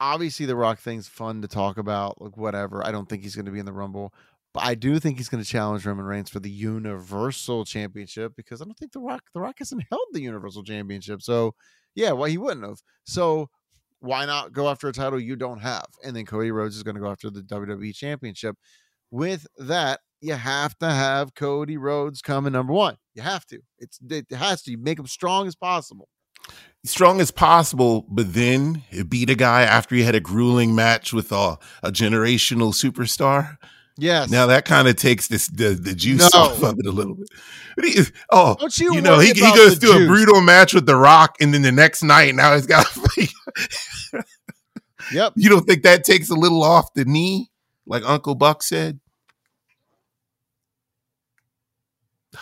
obviously 0.00 0.46
the 0.46 0.56
Rock 0.56 0.78
thing's 0.78 1.08
fun 1.08 1.42
to 1.42 1.48
talk 1.48 1.78
about, 1.78 2.20
like 2.20 2.36
whatever. 2.36 2.86
I 2.86 2.92
don't 2.92 3.08
think 3.08 3.22
he's 3.22 3.34
going 3.34 3.46
to 3.46 3.52
be 3.52 3.58
in 3.58 3.66
the 3.66 3.72
Rumble. 3.72 4.14
But 4.54 4.62
I 4.64 4.76
do 4.76 5.00
think 5.00 5.18
he's 5.18 5.28
going 5.28 5.42
to 5.42 5.48
challenge 5.48 5.84
Roman 5.84 6.04
Reigns 6.06 6.30
for 6.30 6.38
the 6.38 6.50
Universal 6.50 7.64
Championship 7.64 8.34
because 8.36 8.62
I 8.62 8.64
don't 8.64 8.78
think 8.78 8.92
the 8.92 9.00
Rock 9.00 9.24
the 9.34 9.40
Rock 9.40 9.56
hasn't 9.58 9.84
held 9.90 10.06
the 10.12 10.22
Universal 10.22 10.62
Championship. 10.62 11.20
So 11.22 11.54
yeah, 11.94 12.12
well 12.12 12.30
he 12.30 12.38
wouldn't 12.38 12.64
have. 12.64 12.80
So 13.02 13.50
why 13.98 14.24
not 14.26 14.52
go 14.52 14.68
after 14.68 14.88
a 14.88 14.92
title 14.92 15.18
you 15.18 15.34
don't 15.34 15.60
have? 15.60 15.86
And 16.04 16.14
then 16.14 16.24
Cody 16.24 16.52
Rhodes 16.52 16.76
is 16.76 16.84
going 16.84 16.94
to 16.94 17.00
go 17.00 17.10
after 17.10 17.30
the 17.30 17.42
WWE 17.42 17.94
Championship. 17.94 18.56
With 19.10 19.46
that, 19.58 20.00
you 20.20 20.34
have 20.34 20.78
to 20.78 20.90
have 20.90 21.34
Cody 21.34 21.76
Rhodes 21.76 22.22
come 22.22 22.46
in 22.46 22.52
number 22.52 22.72
one. 22.72 22.96
You 23.14 23.22
have 23.22 23.44
to. 23.46 23.60
It's 23.78 23.98
it 24.08 24.30
has 24.32 24.62
to. 24.62 24.70
You 24.70 24.78
make 24.78 24.98
him 24.98 25.06
strong 25.06 25.48
as 25.48 25.56
possible 25.56 26.08
strong 26.84 27.20
as 27.20 27.30
possible, 27.30 28.04
but 28.08 28.34
then 28.34 28.82
beat 29.08 29.30
a 29.30 29.34
guy 29.34 29.62
after 29.62 29.94
he 29.94 30.02
had 30.02 30.14
a 30.14 30.20
grueling 30.20 30.74
match 30.74 31.12
with 31.12 31.32
a, 31.32 31.58
a 31.82 31.90
generational 31.90 32.74
superstar. 32.74 33.56
Yes. 33.96 34.30
Now 34.30 34.46
that 34.46 34.64
kind 34.64 34.88
of 34.88 34.96
takes 34.96 35.28
this 35.28 35.46
the, 35.48 35.70
the 35.70 35.94
juice 35.94 36.32
no. 36.34 36.40
off 36.40 36.62
of 36.62 36.78
it 36.78 36.86
a 36.86 36.90
little 36.90 37.14
bit. 37.14 37.28
He, 37.82 38.00
oh, 38.30 38.56
Don't 38.58 38.78
you, 38.78 38.94
you 38.94 39.00
know, 39.00 39.18
he, 39.18 39.28
he 39.32 39.40
goes 39.40 39.78
through 39.78 39.92
juice. 39.92 40.04
a 40.04 40.06
brutal 40.06 40.40
match 40.40 40.74
with 40.74 40.86
The 40.86 40.96
Rock, 40.96 41.36
and 41.40 41.52
then 41.52 41.62
the 41.62 41.72
next 41.72 42.02
night, 42.02 42.34
now 42.34 42.54
he's 42.54 42.66
got. 42.66 42.86
Yep. 45.12 45.34
You 45.36 45.50
don't 45.50 45.66
think 45.66 45.82
that 45.82 46.04
takes 46.04 46.30
a 46.30 46.34
little 46.34 46.62
off 46.62 46.94
the 46.94 47.04
knee, 47.04 47.50
like 47.86 48.02
Uncle 48.04 48.34
Buck 48.34 48.62
said? 48.62 49.00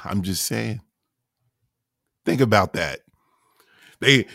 I'm 0.04 0.22
just 0.22 0.44
saying. 0.46 0.80
Think 2.24 2.40
about 2.40 2.74
that. 2.74 3.00
They 4.00 4.26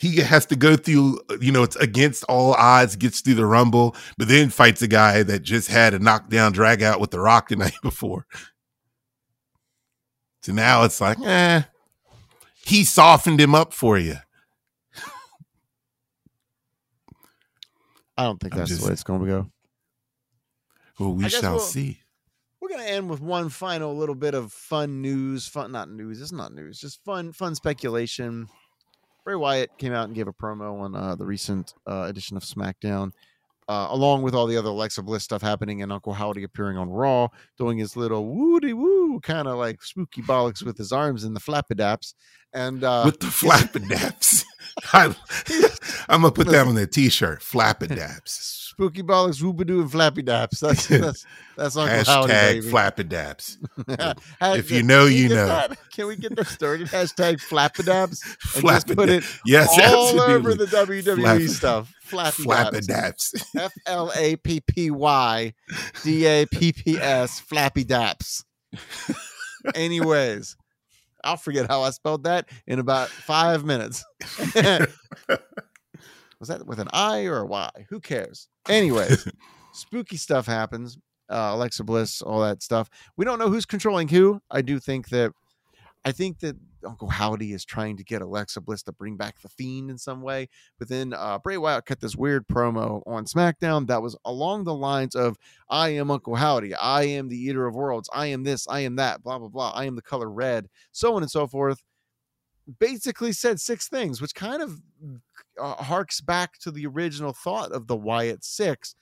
he, 0.00 0.08
he 0.12 0.20
has 0.22 0.46
to 0.46 0.56
go 0.56 0.76
through, 0.76 1.20
you 1.42 1.52
know, 1.52 1.62
it's 1.62 1.76
against 1.76 2.24
all 2.24 2.54
odds, 2.54 2.96
gets 2.96 3.20
through 3.20 3.34
the 3.34 3.44
rumble, 3.44 3.94
but 4.16 4.28
then 4.28 4.48
fights 4.48 4.80
a 4.80 4.88
guy 4.88 5.22
that 5.22 5.42
just 5.42 5.68
had 5.68 5.92
a 5.92 5.98
knockdown 5.98 6.52
drag 6.52 6.82
out 6.82 7.00
with 7.00 7.10
the 7.10 7.20
rock 7.20 7.50
the 7.50 7.56
night 7.64 7.74
before. 7.82 8.24
So 10.42 10.52
now 10.52 10.84
it's 10.84 11.02
like, 11.02 11.18
eh, 11.20 11.62
he 12.64 12.82
softened 12.84 13.38
him 13.40 13.54
up 13.54 13.74
for 13.74 13.98
you. 13.98 14.16
I 18.16 18.24
don't 18.24 18.40
think 18.40 18.54
I'm 18.54 18.60
that's 18.60 18.70
just- 18.70 18.80
the 18.82 18.86
way 18.88 18.92
it's 18.94 19.02
going 19.02 19.20
to 19.20 19.26
go. 19.26 19.50
Well, 20.98 21.14
we 21.14 21.28
shall 21.28 21.52
we'll- 21.56 21.60
see. 21.60 22.00
We're 22.60 22.68
gonna 22.68 22.82
end 22.84 23.08
with 23.08 23.22
one 23.22 23.48
final 23.48 23.96
little 23.96 24.14
bit 24.14 24.34
of 24.34 24.52
fun 24.52 25.00
news. 25.00 25.46
Fun, 25.48 25.72
not 25.72 25.90
news. 25.90 26.20
It's 26.20 26.30
not 26.30 26.52
news. 26.52 26.78
Just 26.78 27.02
fun, 27.04 27.32
fun 27.32 27.54
speculation. 27.54 28.48
Bray 29.24 29.34
Wyatt 29.34 29.70
came 29.78 29.92
out 29.92 30.06
and 30.06 30.14
gave 30.14 30.28
a 30.28 30.32
promo 30.32 30.80
on 30.80 30.94
uh, 30.94 31.14
the 31.14 31.24
recent 31.24 31.74
uh, 31.86 32.06
edition 32.08 32.36
of 32.36 32.42
SmackDown, 32.42 33.12
uh, 33.68 33.88
along 33.90 34.22
with 34.22 34.34
all 34.34 34.46
the 34.46 34.56
other 34.56 34.70
Alexa 34.70 35.02
Bliss 35.02 35.24
stuff 35.24 35.42
happening, 35.42 35.82
and 35.82 35.92
Uncle 35.92 36.12
Howdy 36.12 36.42
appearing 36.42 36.76
on 36.76 36.88
Raw, 36.90 37.28
doing 37.58 37.78
his 37.78 37.96
little 37.96 38.26
woody 38.26 38.72
woo 38.72 39.20
kind 39.20 39.46
of 39.46 39.58
like 39.58 39.82
spooky 39.82 40.22
bollocks 40.22 40.62
with 40.62 40.78
his 40.78 40.92
arms 40.92 41.24
in 41.24 41.34
the 41.34 41.40
flappadaps, 41.40 42.14
and 42.52 42.82
uh, 42.82 43.02
With 43.04 43.20
the 43.20 43.26
flappadaps. 43.26 44.44
I, 44.92 45.14
I'm 46.08 46.22
going 46.22 46.32
to 46.32 46.36
put 46.36 46.48
that 46.48 46.66
on 46.66 46.74
the 46.74 46.86
t 46.86 47.08
shirt. 47.10 47.40
Flappadaps. 47.40 48.69
Spooky 48.80 49.02
bollocks, 49.02 49.42
whoopidoo, 49.42 49.82
and 49.82 49.92
flappy 49.92 50.22
daps. 50.22 50.60
That's 50.60 50.86
that's 50.86 51.26
that's 51.56 51.76
Uncle 51.76 51.98
Howdy, 52.06 52.32
Hashtag 52.32 52.52
baby. 52.62 52.70
flappadaps. 52.70 53.58
Hashtag- 54.40 54.58
If 54.58 54.70
you 54.70 54.82
know, 54.82 55.04
you 55.04 55.28
know. 55.28 55.46
that? 55.46 55.76
Can 55.90 56.06
we 56.06 56.16
get 56.16 56.34
that 56.36 56.46
started? 56.46 56.88
Hashtag 56.88 57.42
flappadaps. 57.46 58.22
And 58.56 58.64
just 58.66 58.86
put 58.96 59.10
it 59.10 59.24
Yes, 59.44 59.68
all 59.78 60.18
over 60.18 60.54
the 60.54 60.64
WWE 60.64 61.16
Flap- 61.20 61.42
stuff. 61.50 61.92
Flappy 62.04 62.42
daps. 62.42 62.80
Flappadaps. 62.88 63.44
F 63.58 63.72
L 63.86 64.10
A 64.16 64.36
P 64.36 64.60
P 64.66 64.90
Y 64.90 65.52
D 66.02 66.24
A 66.26 66.46
P 66.46 66.72
P 66.72 66.96
S. 66.98 67.38
Flappy 67.40 67.84
daps. 67.84 68.44
Anyways, 69.74 70.56
I'll 71.22 71.36
forget 71.36 71.68
how 71.68 71.82
I 71.82 71.90
spelled 71.90 72.24
that 72.24 72.48
in 72.66 72.78
about 72.78 73.08
five 73.10 73.62
minutes. 73.64 74.02
Was 76.40 76.48
that 76.48 76.66
with 76.66 76.80
an 76.80 76.88
I 76.92 77.24
or 77.24 77.38
a 77.38 77.46
Y? 77.46 77.70
Who 77.90 78.00
cares? 78.00 78.48
Anyways, 78.68 79.28
spooky 79.72 80.16
stuff 80.16 80.46
happens. 80.46 80.98
Uh, 81.28 81.50
Alexa 81.52 81.84
Bliss, 81.84 82.22
all 82.22 82.40
that 82.40 82.62
stuff. 82.62 82.90
We 83.16 83.24
don't 83.24 83.38
know 83.38 83.50
who's 83.50 83.66
controlling 83.66 84.08
who. 84.08 84.40
I 84.50 84.62
do 84.62 84.80
think 84.80 85.10
that 85.10 85.32
I 86.04 86.12
think 86.12 86.40
that 86.40 86.56
Uncle 86.84 87.08
Howdy 87.08 87.52
is 87.52 87.64
trying 87.64 87.98
to 87.98 88.04
get 88.04 88.22
Alexa 88.22 88.62
Bliss 88.62 88.82
to 88.84 88.92
bring 88.92 89.16
back 89.16 89.40
the 89.40 89.50
Fiend 89.50 89.90
in 89.90 89.98
some 89.98 90.22
way. 90.22 90.48
But 90.78 90.88
then 90.88 91.12
uh, 91.12 91.38
Bray 91.38 91.58
Wyatt 91.58 91.84
cut 91.84 92.00
this 92.00 92.16
weird 92.16 92.48
promo 92.48 93.02
on 93.06 93.26
SmackDown 93.26 93.86
that 93.88 94.00
was 94.00 94.16
along 94.24 94.64
the 94.64 94.74
lines 94.74 95.14
of 95.14 95.36
"I 95.68 95.90
am 95.90 96.10
Uncle 96.10 96.36
Howdy, 96.36 96.74
I 96.74 97.02
am 97.02 97.28
the 97.28 97.36
Eater 97.36 97.66
of 97.66 97.74
Worlds, 97.74 98.08
I 98.14 98.26
am 98.26 98.44
this, 98.44 98.66
I 98.66 98.80
am 98.80 98.96
that, 98.96 99.22
blah 99.22 99.38
blah 99.38 99.48
blah, 99.48 99.72
I 99.74 99.84
am 99.84 99.94
the 99.94 100.02
color 100.02 100.30
red, 100.30 100.68
so 100.90 101.14
on 101.14 101.22
and 101.22 101.30
so 101.30 101.46
forth." 101.46 101.82
Basically 102.78 103.32
said 103.32 103.60
six 103.60 103.88
things, 103.88 104.20
which 104.20 104.34
kind 104.34 104.62
of 104.62 104.80
uh, 105.58 105.74
harks 105.82 106.20
back 106.20 106.58
to 106.58 106.70
the 106.70 106.86
original 106.86 107.32
thought 107.32 107.72
of 107.72 107.86
the 107.86 107.96
Wyatt 107.96 108.44
Six. 108.44 108.94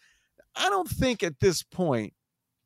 I 0.57 0.69
don't 0.69 0.89
think 0.89 1.23
at 1.23 1.41
this 1.41 1.63
point 1.63 2.15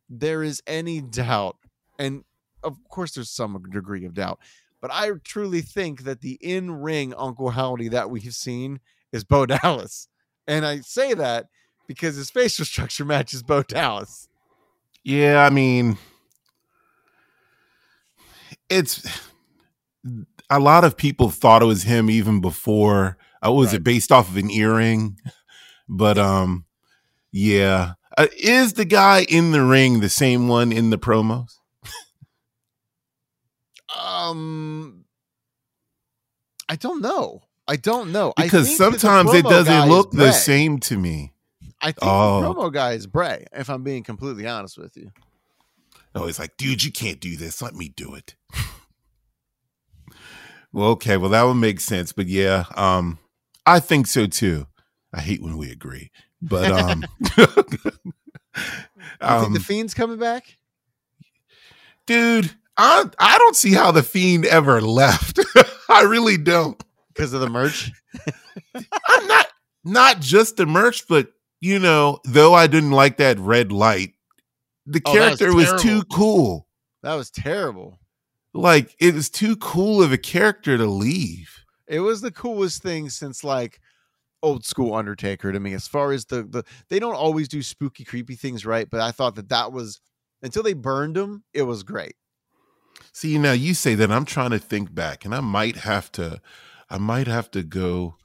there 0.08 0.42
is 0.42 0.62
any 0.66 1.00
doubt, 1.00 1.56
and 1.98 2.24
of 2.62 2.76
course 2.88 3.12
there's 3.12 3.30
some 3.30 3.60
degree 3.70 4.04
of 4.04 4.14
doubt, 4.14 4.38
but 4.80 4.90
I 4.92 5.10
truly 5.24 5.62
think 5.62 6.04
that 6.04 6.20
the 6.20 6.38
in-ring 6.40 7.14
Uncle 7.16 7.50
Howdy 7.50 7.88
that 7.88 8.10
we've 8.10 8.34
seen 8.34 8.80
is 9.12 9.24
Bo 9.24 9.46
Dallas, 9.46 10.08
and 10.46 10.64
I 10.64 10.80
say 10.80 11.14
that 11.14 11.46
because 11.86 12.16
his 12.16 12.30
facial 12.30 12.64
structure 12.66 13.04
matches 13.04 13.42
Bo 13.42 13.62
Dallas. 13.62 14.28
Yeah, 15.04 15.44
I 15.44 15.50
mean, 15.50 15.98
it's 18.70 19.04
a 20.56 20.60
lot 20.60 20.84
of 20.84 20.96
people 20.96 21.30
thought 21.30 21.62
it 21.62 21.66
was 21.66 21.82
him 21.84 22.08
even 22.10 22.40
before. 22.40 23.16
Uh, 23.44 23.52
was 23.52 23.68
Right. 23.68 23.76
it 23.76 23.84
based 23.84 24.12
off 24.12 24.28
of 24.28 24.36
an 24.36 24.50
earring? 24.50 25.18
But 25.88 26.16
um, 26.18 26.64
yeah, 27.32 27.94
uh, 28.16 28.28
is 28.38 28.74
the 28.74 28.84
guy 28.84 29.24
in 29.28 29.50
the 29.52 29.62
ring 29.64 30.00
the 30.00 30.08
same 30.08 30.46
one 30.48 30.70
in 30.72 30.90
the 30.90 30.98
promos? 30.98 31.56
Um, 33.98 35.04
I 36.68 36.76
don't 36.76 37.02
know. 37.02 37.42
I 37.68 37.76
don't 37.76 38.10
know 38.12 38.32
I 38.36 38.44
Because 38.44 38.76
sometimes 38.76 39.32
it 39.34 39.44
doesn't 39.44 39.88
look 39.88 40.10
the 40.12 40.32
same 40.32 40.78
to 40.80 40.96
me. 40.98 41.32
I 41.80 41.86
think 41.92 41.98
Oh. 42.02 42.40
the 42.42 42.48
promo 42.54 42.72
guy 42.72 42.92
is 42.92 43.06
Bray. 43.06 43.46
If 43.52 43.68
I'm 43.68 43.82
being 43.82 44.02
completely 44.02 44.46
honest 44.46 44.78
with 44.78 44.96
you. 44.96 45.10
Oh, 46.14 46.26
he's 46.26 46.38
like, 46.38 46.56
dude, 46.56 46.84
you 46.84 46.92
can't 46.92 47.20
do 47.20 47.36
this. 47.36 47.60
Let 47.62 47.74
me 47.74 47.88
do 47.88 48.14
it. 48.14 48.34
well, 50.72 50.90
okay, 50.90 51.16
well 51.16 51.30
that 51.30 51.42
would 51.42 51.54
make 51.54 51.80
sense, 51.80 52.12
but 52.12 52.26
yeah, 52.26 52.64
um, 52.76 53.18
I 53.66 53.80
think 53.80 54.06
so 54.06 54.26
too. 54.26 54.66
I 55.12 55.20
hate 55.20 55.42
when 55.42 55.58
we 55.58 55.70
agree, 55.70 56.10
but 56.40 56.70
um, 56.70 57.04
think 57.36 58.00
um 59.20 59.52
the 59.52 59.60
Fiend's 59.60 59.94
coming 59.94 60.18
back? 60.18 60.56
dude, 62.06 62.50
I 62.76 63.04
I 63.18 63.38
don't 63.38 63.56
see 63.56 63.72
how 63.72 63.90
the 63.92 64.02
fiend 64.02 64.44
ever 64.46 64.80
left. 64.80 65.40
I 65.88 66.02
really 66.02 66.36
don't. 66.36 66.82
Because 67.08 67.32
of 67.32 67.40
the 67.40 67.48
merch? 67.48 67.92
I'm 68.74 69.26
not 69.26 69.46
not 69.84 70.20
just 70.20 70.56
the 70.56 70.66
merch, 70.66 71.06
but 71.08 71.28
you 71.60 71.78
know, 71.78 72.20
though 72.24 72.54
I 72.54 72.66
didn't 72.66 72.92
like 72.92 73.18
that 73.18 73.38
red 73.38 73.72
light, 73.72 74.14
the 74.86 75.00
Oh, 75.04 75.14
that 75.14 75.30
was 75.30 75.38
character 75.38 75.54
was, 75.54 75.82
too 75.82 76.02
cool. 76.12 76.66
That 77.02 77.14
was 77.14 77.30
terrible. 77.30 77.98
Like 78.54 78.94
it 79.00 79.14
was 79.14 79.30
too 79.30 79.56
cool 79.56 80.02
of 80.02 80.12
a 80.12 80.18
character 80.18 80.76
to 80.76 80.86
leave. 80.86 81.64
It 81.86 82.00
was 82.00 82.20
the 82.20 82.30
coolest 82.30 82.82
thing 82.82 83.10
since 83.10 83.42
like 83.44 83.80
old 84.42 84.64
school 84.64 84.94
Undertaker 84.94 85.52
to 85.52 85.60
me. 85.60 85.72
As 85.74 85.88
far 85.88 86.12
as 86.12 86.26
the 86.26 86.42
the 86.42 86.64
they 86.88 86.98
don't 86.98 87.14
always 87.14 87.48
do 87.48 87.62
spooky, 87.62 88.04
creepy 88.04 88.34
things 88.34 88.66
right, 88.66 88.88
but 88.88 89.00
I 89.00 89.10
thought 89.10 89.36
that 89.36 89.48
that 89.48 89.72
was 89.72 90.00
until 90.42 90.62
they 90.62 90.74
burned 90.74 91.16
him, 91.16 91.44
it 91.54 91.62
was 91.62 91.82
great. 91.82 92.16
See, 93.12 93.38
now 93.38 93.52
you 93.52 93.74
say 93.74 93.94
that 93.94 94.10
I'm 94.10 94.24
trying 94.24 94.50
to 94.50 94.58
think 94.58 94.94
back, 94.94 95.24
and 95.24 95.34
I 95.34 95.40
might 95.40 95.76
have 95.76 96.10
to, 96.12 96.40
I 96.90 96.98
might 96.98 97.26
have 97.26 97.50
to 97.52 97.62
go 97.62 98.16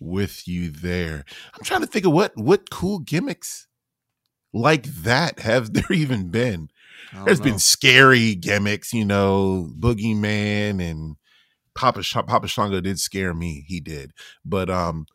with 0.00 0.48
you 0.48 0.70
there. 0.70 1.24
I'm 1.54 1.64
trying 1.64 1.82
to 1.82 1.86
think 1.86 2.06
of 2.06 2.12
what 2.12 2.36
what 2.36 2.70
cool 2.70 2.98
gimmicks 2.98 3.68
like 4.52 4.84
that 4.84 5.40
have 5.40 5.72
there 5.74 5.92
even 5.92 6.30
been. 6.30 6.68
There's 7.24 7.40
know. 7.40 7.44
been 7.44 7.58
scary 7.58 8.34
gimmicks, 8.34 8.92
you 8.92 9.04
know, 9.04 9.70
Boogeyman 9.78 10.82
and 10.82 11.16
Papa 11.74 12.02
Sh- 12.02 12.14
Papa 12.26 12.48
Shango 12.48 12.80
did 12.80 12.98
scare 12.98 13.34
me. 13.34 13.64
He 13.66 13.80
did, 13.80 14.12
but 14.44 14.70
um, 14.70 15.06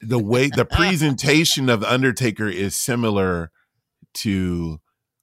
the 0.00 0.18
way 0.18 0.48
the 0.48 0.64
presentation 0.64 1.68
of 1.68 1.80
the 1.80 1.92
Undertaker 1.92 2.48
is 2.48 2.76
similar 2.76 3.50
to 4.14 4.80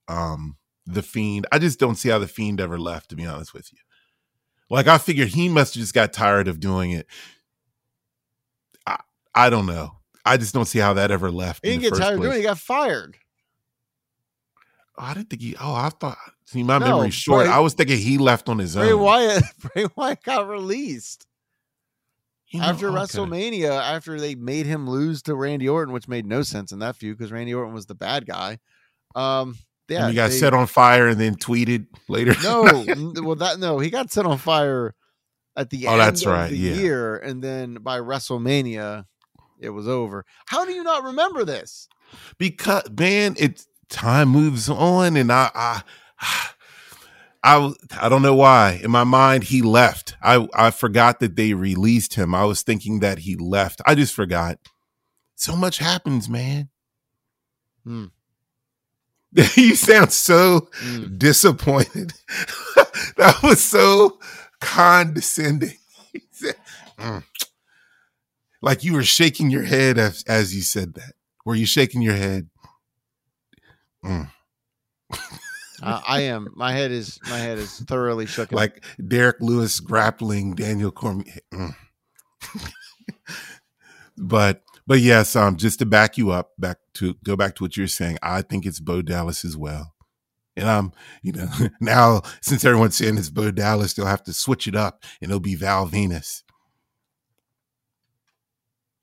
um 0.08 0.58
the 0.86 1.02
Fiend. 1.02 1.46
I 1.52 1.60
just 1.60 1.80
don't 1.80 1.96
see 1.96 2.10
how 2.10 2.20
the 2.20 2.28
Fiend 2.28 2.62
ever 2.62 2.80
left. 2.80 3.10
To 3.10 3.16
be 3.16 3.26
honest 3.26 3.54
with 3.54 3.72
you, 3.72 3.80
like 4.70 4.88
I 4.88 4.98
figured 4.98 5.30
he 5.30 5.50
must 5.50 5.74
have 5.74 5.82
just 5.82 5.94
got 5.94 6.14
tired 6.14 6.48
of 6.48 6.60
doing 6.60 6.92
it. 6.92 7.08
I 8.86 9.00
I 9.34 9.50
don't 9.50 9.66
know. 9.66 9.98
I 10.26 10.38
just 10.38 10.54
don't 10.54 10.66
see 10.66 10.80
how 10.80 10.94
that 10.96 11.10
ever 11.10 11.32
left. 11.32 11.64
he 11.66 11.72
didn't 11.72 11.84
get 11.84 11.96
tired 11.96 12.16
of 12.16 12.22
doing 12.22 12.34
it, 12.34 12.38
he 12.38 12.44
got 12.44 12.58
fired. 12.58 13.18
Oh, 14.98 15.04
I 15.04 15.14
didn't 15.14 15.30
think 15.30 15.42
he. 15.42 15.56
Oh, 15.60 15.74
I 15.74 15.90
thought. 15.90 16.18
See, 16.46 16.64
my 16.64 16.78
No, 16.80 16.86
memory's 16.88 17.14
short. 17.14 17.46
Bray- 17.46 17.54
I 17.54 17.60
was 17.60 17.74
thinking 17.74 17.98
he 17.98 18.18
left 18.18 18.50
on 18.50 18.58
his 18.58 18.76
Bray 18.76 18.92
own. 18.92 19.02
Wyatt 19.02 19.44
Bray 19.74 19.86
Wyatt 19.96 20.24
got 20.24 20.48
released. 20.48 21.26
You 22.50 22.62
know, 22.62 22.68
after 22.68 22.88
okay. 22.90 22.98
WrestleMania, 22.98 23.70
after 23.80 24.20
they 24.20 24.34
made 24.36 24.66
him 24.66 24.90
lose 24.90 25.22
to 25.24 25.36
Randy 25.36 25.68
Orton, 25.68 25.94
which 25.94 26.08
made 26.08 26.26
no 26.26 26.44
sense 26.44 26.72
in 26.72 26.80
that 26.80 26.96
feud 26.96 27.18
because 27.18 27.32
Randy 27.32 27.54
Orton 27.54 27.74
was 27.74 27.86
the 27.88 27.96
bad 27.96 28.26
guy. 28.26 28.60
Um, 29.16 29.58
yeah, 29.90 30.04
and 30.04 30.10
he 30.12 30.16
got 30.16 30.30
they- 30.30 30.38
set 30.38 30.54
on 30.54 30.66
fire 30.68 31.10
and 31.10 31.20
then 31.20 31.36
tweeted 31.36 31.88
later. 32.08 32.34
No, 32.44 32.64
well, 33.22 33.36
that 33.36 33.60
no, 33.60 33.80
he 33.80 33.90
got 33.90 34.12
set 34.12 34.26
on 34.26 34.38
fire 34.38 34.96
at 35.58 35.70
the 35.70 35.88
Oh, 35.88 35.92
end 35.92 36.00
that's 36.02 36.22
of 36.26 36.32
right, 36.32 36.50
the 36.50 36.58
yeah. 36.58 36.74
year, 36.76 37.18
and 37.18 37.44
then 37.44 37.76
by 37.76 38.00
WrestleMania, 38.00 39.06
it 39.60 39.70
was 39.72 39.88
over. 39.88 40.24
How 40.46 40.64
do 40.66 40.72
you 40.72 40.84
not 40.84 41.04
remember 41.04 41.44
this? 41.44 41.90
because 42.38 42.84
man, 42.98 43.36
it's 43.38 43.68
time 43.90 44.30
moves 44.30 44.70
on, 44.70 45.16
and 45.18 45.32
I, 45.32 45.50
I, 45.56 45.82
I, 47.44 47.74
I 48.00 48.10
don't 48.10 48.22
know 48.22 48.36
why. 48.36 48.80
In 48.84 48.92
my 48.92 49.04
mind, 49.04 49.46
he 49.46 49.62
left. 49.62 50.16
I, 50.22 50.48
I 50.54 50.72
forgot 50.72 51.20
that 51.20 51.36
they 51.36 51.54
released 51.54 52.16
him. 52.16 52.36
I 52.36 52.46
was 52.46 52.62
thinking 52.64 53.00
that 53.02 53.20
he 53.20 53.36
left. 53.36 53.82
I 53.86 53.96
just 53.96 54.14
forgot. 54.14 54.60
so 55.36 55.56
much 55.56 55.78
happens, 55.78 56.28
man. 56.30 56.70
Mm. 57.86 58.12
you 59.58 59.76
sound 59.76 60.12
so 60.12 60.70
Mm. 60.84 61.18
disappointed. 61.20 62.14
that 63.18 63.40
was 63.44 63.64
so 63.64 64.20
condescending. 64.60 65.78
Said, 66.32 66.56
"Mm." 66.98 67.24
Like 68.62 68.84
you 68.84 68.94
were 68.94 69.04
shaking 69.04 69.50
your 69.52 69.64
head 69.64 69.98
as, 69.98 70.24
as 70.28 70.56
you 70.56 70.62
said 70.62 70.96
that. 70.96 71.14
Were 71.46 71.56
you 71.56 71.66
shaking 71.68 72.02
your 72.02 72.16
head? 72.16 72.50
Mm. 74.08 74.30
I, 75.84 76.04
I 76.08 76.22
am. 76.22 76.48
My 76.56 76.72
head 76.72 76.92
is 76.92 77.20
my 77.30 77.38
head 77.38 77.58
is 77.58 77.80
thoroughly 77.82 78.26
shook. 78.26 78.52
Like 78.52 78.84
Derrick 79.06 79.38
Lewis 79.42 79.80
grappling 79.80 80.56
Daniel 80.56 80.92
Cormier. 80.92 81.40
Mm. 81.54 81.76
but 84.18 84.64
but 84.88 85.00
yes, 85.00 85.36
um, 85.36 85.58
just 85.58 85.80
to 85.80 85.86
back 85.86 86.18
you 86.18 86.32
up, 86.32 86.52
back 86.58 86.78
to 86.96 87.16
go 87.24 87.36
back 87.36 87.56
to 87.56 87.64
what 87.64 87.78
you're 87.78 87.88
saying, 87.88 88.18
I 88.24 88.42
think 88.42 88.66
it's 88.66 88.80
Bo 88.80 89.02
Dallas 89.02 89.46
as 89.46 89.56
well. 89.56 89.94
And 90.56 90.68
um, 90.68 90.94
you 91.22 91.34
know, 91.34 91.50
now 91.82 92.22
since 92.42 92.66
everyone's 92.66 92.98
saying 92.98 93.18
it's 93.18 93.30
Bo 93.30 93.52
Dallas, 93.52 93.94
they'll 93.94 94.06
have 94.06 94.24
to 94.24 94.34
switch 94.34 94.68
it 94.68 94.76
up 94.76 95.04
and 95.22 95.30
it'll 95.30 95.40
be 95.40 95.56
Val 95.56 95.88
Venis. 95.88 96.44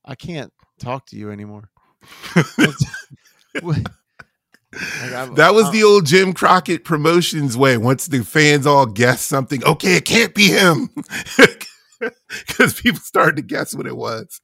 I 0.04 0.14
can't 0.16 0.52
talk 0.78 1.06
to 1.06 1.16
you 1.16 1.30
anymore. 1.30 1.70
Like, 5.12 5.34
That 5.36 5.54
was 5.54 5.70
the 5.70 5.82
old 5.84 6.06
Jim 6.06 6.32
Crockett 6.32 6.84
promotions 6.84 7.56
way. 7.56 7.76
Once 7.76 8.06
the 8.06 8.24
fans 8.24 8.66
all 8.66 8.86
guess 8.86 9.22
something, 9.22 9.64
okay, 9.64 9.96
it 9.96 10.04
can't 10.04 10.34
be 10.34 10.48
him. 10.48 10.90
Because 12.46 12.78
people 12.80 13.00
started 13.00 13.36
to 13.36 13.42
guess 13.42 13.74
what 13.74 13.86
it 13.86 13.96
was. 13.96 14.40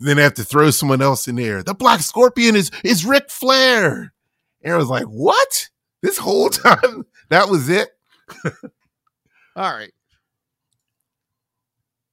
Then 0.00 0.16
they 0.16 0.22
have 0.22 0.34
to 0.34 0.44
throw 0.44 0.70
someone 0.70 1.02
else 1.02 1.28
in 1.28 1.34
there. 1.34 1.62
The 1.62 1.74
Black 1.74 2.00
Scorpion 2.00 2.56
is 2.56 2.70
is 2.82 3.04
Ric 3.04 3.28
Flair. 3.30 4.14
And 4.62 4.72
I 4.72 4.76
was 4.76 4.88
like, 4.88 5.04
what? 5.04 5.68
This 6.02 6.16
whole 6.16 6.48
time 6.50 7.04
that 7.28 7.48
was 7.50 7.68
it? 7.68 7.90
All 8.44 9.70
right. 9.70 9.92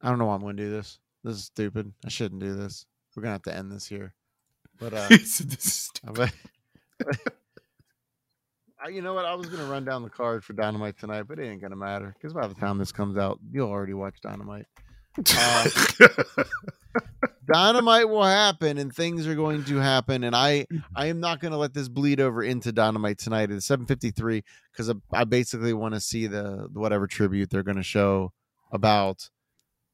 I 0.02 0.10
don't 0.10 0.20
know 0.20 0.26
why 0.26 0.36
I'm 0.36 0.42
going 0.42 0.58
to 0.58 0.64
do 0.64 0.72
this. 0.72 1.00
This 1.24 1.38
is 1.38 1.44
stupid. 1.46 1.94
I 2.06 2.10
shouldn't 2.10 2.42
do 2.42 2.56
this. 2.56 2.86
We're 3.16 3.22
going 3.22 3.30
to 3.30 3.34
have 3.36 3.44
to 3.44 3.56
end 3.56 3.72
this 3.72 3.88
here. 3.88 4.14
But 4.80 4.94
uh, 4.94 5.08
"This 5.10 5.40
is 5.40 5.92
I- 6.06 6.24
I- 6.24 6.32
you 8.90 9.02
know 9.02 9.14
what? 9.14 9.26
I 9.26 9.36
was 9.36 9.48
going 9.48 9.62
to 9.62 9.72
run 9.72 9.86
down 9.86 10.04
the 10.04 10.10
card 10.10 10.44
for 10.44 10.54
Dynamite 10.54 10.98
tonight, 11.00 11.24
but 11.24 11.40
it 11.40 11.48
ain't 11.48 11.62
going 11.62 11.72
to 11.72 11.78
matter 11.78 12.14
because 12.14 12.34
by 12.34 12.48
the 12.48 12.56
time 12.56 12.78
this 12.78 12.92
comes 12.92 13.18
out, 13.18 13.40
you'll 13.52 13.70
already 13.70 13.94
watch 13.94 14.16
Dynamite. 14.22 14.66
Uh, 15.36 15.70
Dynamite 17.52 18.10
will 18.10 18.24
happen 18.24 18.78
and 18.78 18.94
things 18.94 19.28
are 19.28 19.36
going 19.36 19.64
to 19.66 19.78
happen 19.78 20.24
and 20.24 20.36
I 20.36 20.66
I 20.96 21.08
am 21.08 21.20
not 21.20 21.40
going 21.40 21.52
to 21.52 21.58
let 21.58 21.74
this 21.74 21.88
bleed 21.88 22.20
over 22.20 22.44
into 22.44 22.72
Dynamite 22.72 23.20
tonight 23.20 23.52
at 23.52 23.60
7:53 23.60 24.44
cuz 24.76 24.92
I 25.14 25.24
basically 25.24 25.74
want 25.74 25.94
to 25.94 26.00
see 26.00 26.28
the 26.28 26.68
whatever 26.74 27.08
tribute 27.08 27.50
they're 27.50 27.64
going 27.64 27.78
to 27.78 27.84
show 27.84 28.34
about 28.72 29.30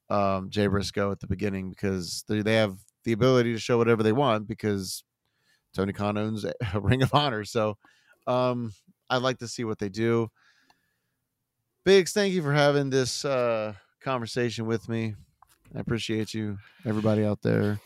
um 0.10 0.50
Jay 0.50 0.68
Briscoe 0.68 1.12
at 1.12 1.20
the 1.20 1.28
beginning 1.28 1.70
because 1.70 2.24
they 2.28 2.42
they 2.42 2.56
have 2.56 2.78
the 3.04 3.12
ability 3.12 3.54
to 3.54 3.60
show 3.60 3.78
whatever 3.78 4.04
they 4.04 4.14
want 4.14 4.48
because 4.48 5.04
Tony 5.74 5.94
Khan 5.94 6.18
owns 6.18 6.44
a 6.46 6.54
Ring 6.80 7.02
of 7.04 7.14
Honor 7.14 7.44
so 7.46 7.78
um 8.28 8.74
I'd 9.10 9.22
like 9.22 9.40
to 9.40 9.48
see 9.48 9.64
what 9.64 9.78
they 9.80 9.90
do. 9.90 10.30
Biggs, 11.84 12.14
thank 12.14 12.34
you 12.34 12.42
for 12.42 12.54
having 12.54 12.90
this 12.90 13.26
uh 13.26 13.74
conversation 14.02 14.66
with 14.66 14.88
me. 14.88 15.16
I 15.76 15.80
appreciate 15.80 16.34
you, 16.34 16.58
everybody 16.86 17.24
out 17.26 17.42
there. 17.42 17.80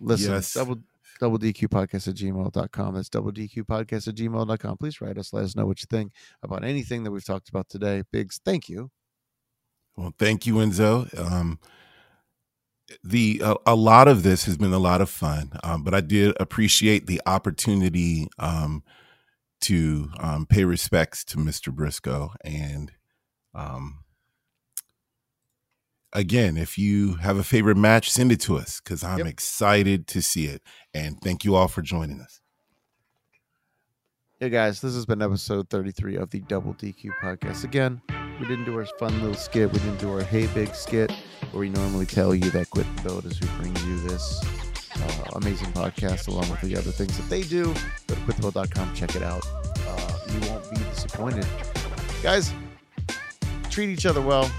Listen, 0.00 0.32
Yes. 0.32 0.54
double 0.54 0.78
double 1.18 1.38
DQ 1.38 1.68
podcast 1.68 2.08
at 2.08 2.14
gmail.com. 2.14 2.94
That's 2.94 3.08
double 3.10 3.30
DQ 3.32 3.64
podcast 3.64 4.08
at 4.08 4.14
gmail.com. 4.14 4.76
Please 4.78 5.00
write 5.00 5.18
us. 5.18 5.32
Let 5.32 5.44
us 5.44 5.54
know 5.54 5.66
what 5.66 5.80
you 5.80 5.86
think 5.90 6.12
about 6.42 6.64
anything 6.64 7.04
that 7.04 7.10
we've 7.10 7.24
talked 7.24 7.48
about 7.50 7.68
today. 7.68 8.04
Biggs, 8.10 8.40
thank 8.44 8.68
you. 8.68 8.90
Well, 9.96 10.14
thank 10.18 10.46
you, 10.46 10.54
Enzo. 10.54 11.06
Um, 11.18 11.58
the 13.04 13.40
a, 13.44 13.54
a 13.66 13.74
lot 13.74 14.08
of 14.08 14.22
this 14.22 14.44
has 14.44 14.56
been 14.56 14.72
a 14.72 14.78
lot 14.78 15.00
of 15.00 15.08
fun, 15.10 15.52
um, 15.62 15.82
but 15.84 15.94
I 15.94 16.00
did 16.00 16.34
appreciate 16.40 17.06
the 17.06 17.20
opportunity 17.26 18.28
um, 18.38 18.82
to 19.62 20.08
um, 20.18 20.46
pay 20.46 20.64
respects 20.64 21.24
to 21.26 21.36
Mr. 21.36 21.72
Briscoe. 21.72 22.30
And 22.44 22.92
um, 23.54 24.04
again, 26.12 26.56
if 26.56 26.78
you 26.78 27.14
have 27.16 27.36
a 27.36 27.44
favorite 27.44 27.76
match, 27.76 28.10
send 28.10 28.32
it 28.32 28.40
to 28.40 28.56
us 28.56 28.80
because 28.80 29.04
I'm 29.04 29.18
Yep. 29.18 29.26
excited 29.26 30.06
to 30.08 30.22
see 30.22 30.46
it. 30.46 30.62
And 30.94 31.20
thank 31.22 31.44
you 31.44 31.54
all 31.54 31.68
for 31.68 31.82
joining 31.82 32.20
us. 32.20 32.40
Hey 34.38 34.48
guys, 34.48 34.80
this 34.80 34.94
has 34.94 35.04
been 35.04 35.20
episode 35.20 35.68
33 35.68 36.16
of 36.16 36.30
the 36.30 36.40
Double 36.40 36.72
DQ 36.74 37.10
podcast. 37.22 37.64
Again, 37.64 38.00
we 38.40 38.46
didn't 38.46 38.64
do 38.64 38.76
our 38.76 38.86
fun 38.98 39.20
little 39.20 39.34
skit. 39.34 39.70
We 39.70 39.78
didn't 39.80 39.98
do 39.98 40.10
our 40.10 40.22
Hey 40.22 40.46
Big 40.48 40.74
skit 40.74 41.12
where 41.50 41.60
we 41.60 41.68
normally 41.68 42.06
tell 42.06 42.34
you 42.34 42.50
that 42.50 42.70
Quit 42.70 42.86
and 42.86 43.02
Build 43.02 43.26
is 43.26 43.38
who 43.38 43.46
brings 43.58 43.84
you 43.84 44.00
this 44.00 44.42
uh, 44.96 45.30
amazing 45.36 45.68
podcast 45.72 46.28
along 46.28 46.48
with 46.48 46.60
the 46.62 46.74
other 46.76 46.90
things 46.90 47.16
that 47.18 47.28
they 47.28 47.42
do. 47.42 47.66
Go 48.06 48.14
to 48.14 48.20
quitthebuild.com, 48.22 48.94
check 48.94 49.14
it 49.14 49.22
out. 49.22 49.46
Uh, 49.86 50.18
you 50.28 50.48
won't 50.48 50.68
be 50.70 50.76
disappointed. 50.76 51.46
Guys, 52.22 52.52
treat 53.68 53.90
each 53.90 54.06
other 54.06 54.22
well. 54.22 54.50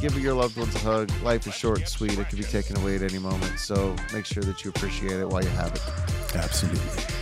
Give 0.00 0.18
your 0.18 0.34
loved 0.34 0.56
ones 0.56 0.74
a 0.74 0.78
hug. 0.78 1.10
Life 1.22 1.46
is 1.46 1.54
short 1.54 1.78
and 1.78 1.88
sweet. 1.88 2.18
It 2.18 2.28
can 2.28 2.38
be 2.38 2.44
taken 2.44 2.76
away 2.78 2.96
at 2.96 3.02
any 3.02 3.18
moment. 3.18 3.58
So 3.58 3.94
make 4.12 4.26
sure 4.26 4.42
that 4.42 4.64
you 4.64 4.70
appreciate 4.70 5.12
it 5.12 5.28
while 5.28 5.42
you 5.42 5.50
have 5.50 5.74
it. 5.74 6.36
Absolutely. 6.36 7.19